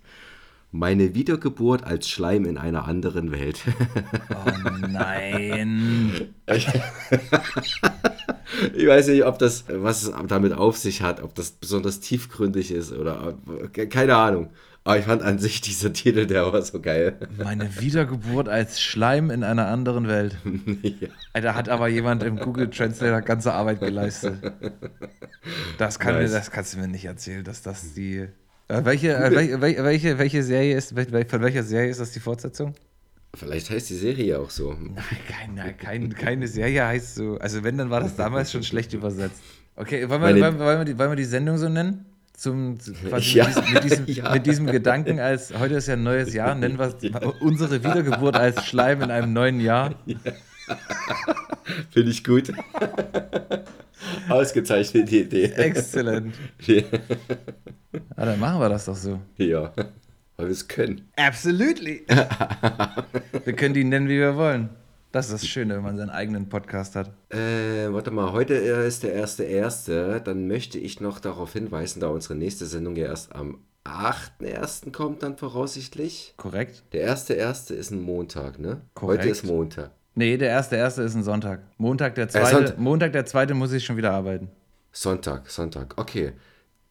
[0.72, 3.62] meine Wiedergeburt als Schleim in einer anderen Welt.
[4.30, 6.34] Oh nein.
[8.76, 12.72] Ich weiß nicht, ob das, was es damit auf sich hat, ob das besonders tiefgründig
[12.72, 13.38] ist oder
[13.90, 14.50] keine Ahnung.
[14.84, 17.16] Aber ich fand an sich dieser Titel, der war so geil.
[17.38, 20.38] Meine Wiedergeburt als Schleim in einer anderen Welt.
[20.82, 21.42] ja.
[21.42, 24.40] Da hat aber jemand im Google Translator ganze Arbeit geleistet.
[25.78, 26.32] Das, kann Nice.
[26.32, 28.28] mir, das kannst du mir nicht erzählen, dass das die.
[28.72, 32.20] Äh, welche, äh, welche, welche, welche, Serie ist, wel- von welcher Serie ist das die
[32.20, 32.74] Fortsetzung?
[33.36, 34.74] Vielleicht heißt die Serie auch so.
[34.74, 37.38] Nein, kein, nein, kein, keine Serie heißt so.
[37.40, 39.42] Also wenn, dann war das damals schon schlecht übersetzt.
[39.76, 42.06] Okay, wollen wir, Meine- wollen, wollen, wir die, wollen wir die Sendung so nennen?
[42.34, 44.34] Zum, zu- quasi Ja, mit, diesem, mit, diesem, ja.
[44.34, 46.96] mit diesem Gedanken, als heute ist ja ein neues Jahr, nennen wir es
[47.42, 49.96] unsere Wiedergeburt als Schleim in einem neuen Jahr.
[51.92, 52.52] Finde ich gut.
[54.30, 55.46] Ausgezeichnete Idee.
[55.46, 56.36] Exzellent.
[56.62, 56.82] Ja,
[57.94, 59.20] Ja, dann machen wir das doch so.
[59.38, 59.74] ja.
[60.38, 61.10] weil wir es können.
[61.18, 62.06] Absolutely.
[63.44, 64.70] wir können die nennen, wie wir wollen.
[65.12, 67.12] Das ist das Schöne, wenn man seinen eigenen Podcast hat.
[67.30, 70.22] Äh, warte mal, heute ist der erste erste.
[70.24, 74.92] Dann möchte ich noch darauf hinweisen, da unsere nächste Sendung ja erst am 8.1.
[74.92, 76.34] kommt, dann voraussichtlich.
[76.38, 76.84] Korrekt?
[76.94, 78.82] Der erste erste ist ein Montag, ne?
[78.94, 79.24] Korrekt.
[79.24, 79.92] Heute ist Montag.
[80.16, 81.62] Nee, der erste erste ist ein Sonntag.
[81.78, 82.78] Montag der Äh, zweite, Sonntag.
[82.80, 84.50] Montag der zweite muss ich schon wieder arbeiten.
[84.92, 85.94] Sonntag, Sonntag.
[85.98, 86.34] Okay.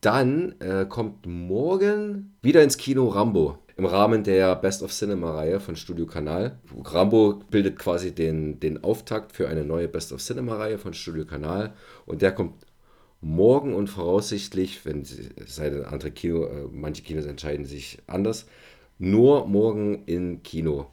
[0.01, 5.61] Dann äh, kommt morgen wieder ins Kino Rambo im Rahmen der Best of Cinema Reihe
[5.61, 6.59] von Studio Kanal.
[6.85, 11.27] Rambo bildet quasi den, den Auftakt für eine neue Best of Cinema Reihe von Studio
[11.27, 11.75] Kanal
[12.07, 12.55] und der kommt
[13.21, 18.47] morgen und voraussichtlich, wenn sei denn andere Kino, äh, manche Kinos entscheiden sich anders,
[18.99, 20.87] nur morgen im Kino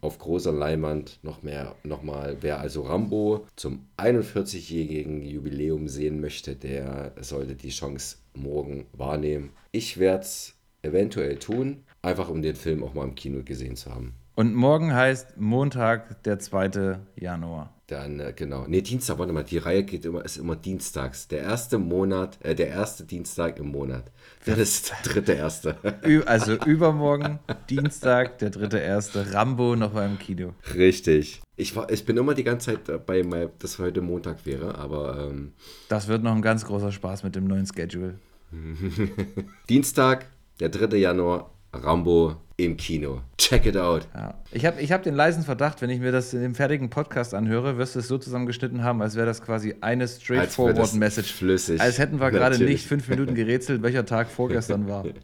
[0.00, 7.12] auf großer Leinwand noch mehr, nochmal, wer also Rambo zum 41-jährigen Jubiläum sehen möchte, der
[7.20, 9.50] sollte die Chance morgen wahrnehmen.
[9.72, 13.94] Ich werde es eventuell tun, einfach um den Film auch mal im Kino gesehen zu
[13.94, 14.14] haben.
[14.38, 17.00] Und morgen heißt Montag, der 2.
[17.16, 17.74] Januar.
[17.88, 18.66] Dann, äh, genau.
[18.68, 21.26] Nee, Dienstag, warte mal, die Reihe geht immer, ist immer dienstags.
[21.26, 24.12] Der erste Monat, äh, der erste Dienstag im Monat.
[24.48, 25.76] Das ist der dritte erste.
[26.24, 27.38] Also übermorgen,
[27.68, 29.34] Dienstag, der 3.1.
[29.34, 30.54] Rambo noch mal im Kino.
[30.74, 31.42] Richtig.
[31.56, 33.22] Ich, war, ich bin immer die ganze Zeit dabei,
[33.58, 35.52] dass heute Montag wäre, aber ähm,
[35.90, 38.18] Das wird noch ein ganz großer Spaß mit dem neuen Schedule.
[39.68, 40.26] Dienstag,
[40.60, 40.96] der 3.
[40.96, 43.20] Januar, Rambo im Kino.
[43.36, 44.08] Check it out.
[44.14, 44.34] Ja.
[44.50, 47.34] Ich habe ich hab den leisen Verdacht, wenn ich mir das in dem fertigen Podcast
[47.34, 51.32] anhöre, wirst du es so zusammengeschnitten haben, als wäre das quasi eine straightforward Message.
[51.32, 51.80] flüssig.
[51.80, 55.04] Als hätten wir gerade nicht fünf Minuten gerätselt, welcher Tag vorgestern war.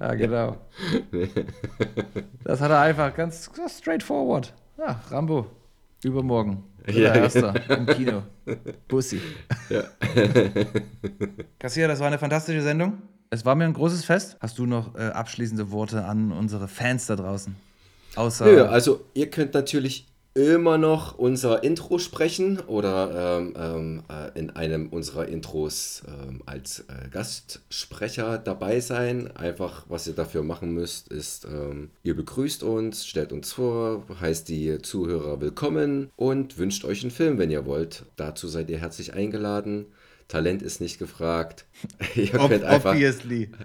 [0.00, 0.56] Ja, genau.
[2.44, 4.54] Das hat er einfach ganz, straightforward.
[4.78, 5.46] Ja, Rambo,
[6.04, 6.62] übermorgen.
[6.86, 6.92] Ja.
[6.92, 7.14] Ja.
[7.14, 8.22] Erster im Kino.
[8.86, 9.20] Bussi.
[9.70, 9.82] Ja.
[11.58, 13.02] Kassier, das war eine fantastische Sendung.
[13.34, 14.36] Es war mir ein großes Fest.
[14.38, 17.56] Hast du noch äh, abschließende Worte an unsere Fans da draußen?
[18.14, 18.44] Außer.
[18.44, 24.50] Nö, also ihr könnt natürlich immer noch unser Intro sprechen oder ähm, ähm, äh, in
[24.50, 29.36] einem unserer Intros ähm, als äh, Gastsprecher dabei sein.
[29.36, 34.48] Einfach, was ihr dafür machen müsst, ist, ähm, ihr begrüßt uns, stellt uns vor, heißt
[34.48, 38.04] die Zuhörer willkommen und wünscht euch einen Film, wenn ihr wollt.
[38.14, 39.86] Dazu seid ihr herzlich eingeladen.
[40.28, 41.66] Talent ist nicht gefragt.
[42.14, 43.50] ihr Ob, könnt einfach, obviously.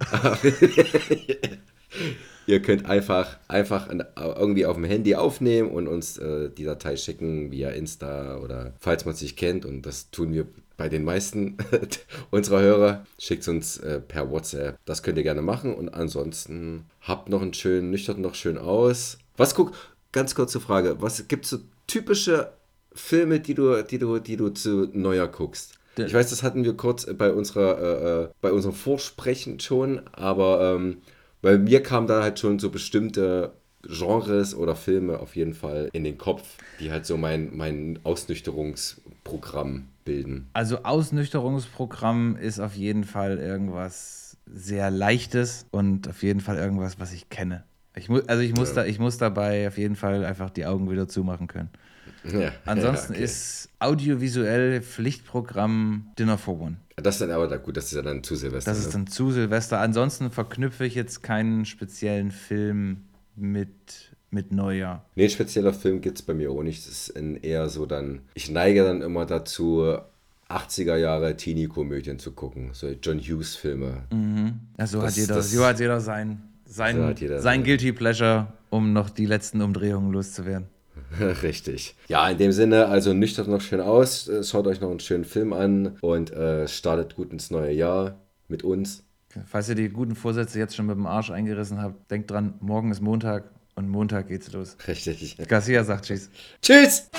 [2.50, 7.52] Ihr könnt einfach, einfach irgendwie auf dem Handy aufnehmen und uns äh, die Datei schicken
[7.52, 9.66] via Insta oder falls man sich kennt.
[9.66, 11.58] Und das tun wir bei den meisten
[12.32, 13.06] unserer Hörer.
[13.20, 14.80] Schickt uns äh, per WhatsApp.
[14.86, 15.76] Das könnt ihr gerne machen.
[15.76, 19.20] Und ansonsten habt noch einen schönen, nüchtert noch schön aus.
[19.38, 19.74] Was guck,
[20.12, 21.00] ganz kurze Frage.
[21.02, 22.54] Was gibt es so typische
[22.94, 25.79] Filme, die du, die du, die du zu Neujahr guckst?
[26.08, 30.76] Ich weiß, das hatten wir kurz bei unserer, äh, äh bei unserem Vorsprechen schon, aber
[30.76, 30.98] ähm,
[31.42, 33.54] weil mir kam da halt schon so bestimmte
[33.84, 39.88] Genres oder Filme auf jeden Fall in den Kopf, die halt so mein, mein Ausnüchterungsprogramm
[40.04, 40.50] bilden.
[40.54, 47.14] Also Ausnüchterungsprogramm ist auf jeden Fall irgendwas sehr Leichtes und auf jeden Fall irgendwas, was
[47.14, 47.64] ich kenne.
[47.96, 48.76] Ich also ich muss, ja.
[48.76, 51.70] da, ich muss dabei auf jeden Fall einfach die Augen wieder zumachen können.
[52.24, 53.26] Ja, Ansonsten ja, okay.
[53.26, 56.78] ist audiovisuell Pflichtprogramm Dinner for One.
[56.96, 58.72] Das ist dann aber gut, das ist ja dann zu Silvester.
[58.72, 58.94] Das ist ne?
[58.94, 59.80] dann zu Silvester.
[59.80, 63.06] Ansonsten verknüpfe ich jetzt keinen speziellen Film
[63.36, 65.06] mit, mit Neujahr.
[65.16, 66.86] Nee, ein spezieller Film gibt es bei mir auch nicht.
[66.86, 69.98] Das ist eher so dann, ich neige dann immer dazu,
[70.50, 72.72] 80er Jahre Teenie-Komödien zu gucken.
[72.74, 74.04] So John Hughes-Filme.
[74.12, 74.60] Mhm.
[74.78, 78.48] Ja, so, hat jeder, so hat jeder sein, sein, so hat jeder sein Guilty Pleasure,
[78.70, 80.68] um noch die letzten Umdrehungen loszuwerden.
[81.44, 81.96] Richtig.
[82.08, 85.26] Ja, in dem Sinne, also nüchtert noch schön aus, äh, schaut euch noch einen schönen
[85.26, 89.04] Film an und äh, startet gut ins neue Jahr mit uns.
[89.46, 92.92] Falls ihr die guten Vorsätze jetzt schon mit dem Arsch eingerissen habt, denkt dran, morgen
[92.92, 94.76] ist Montag und Montag geht's los.
[94.88, 95.38] Richtig.
[95.48, 96.30] Garcia sagt Tschüss.
[96.62, 97.10] Tschüss!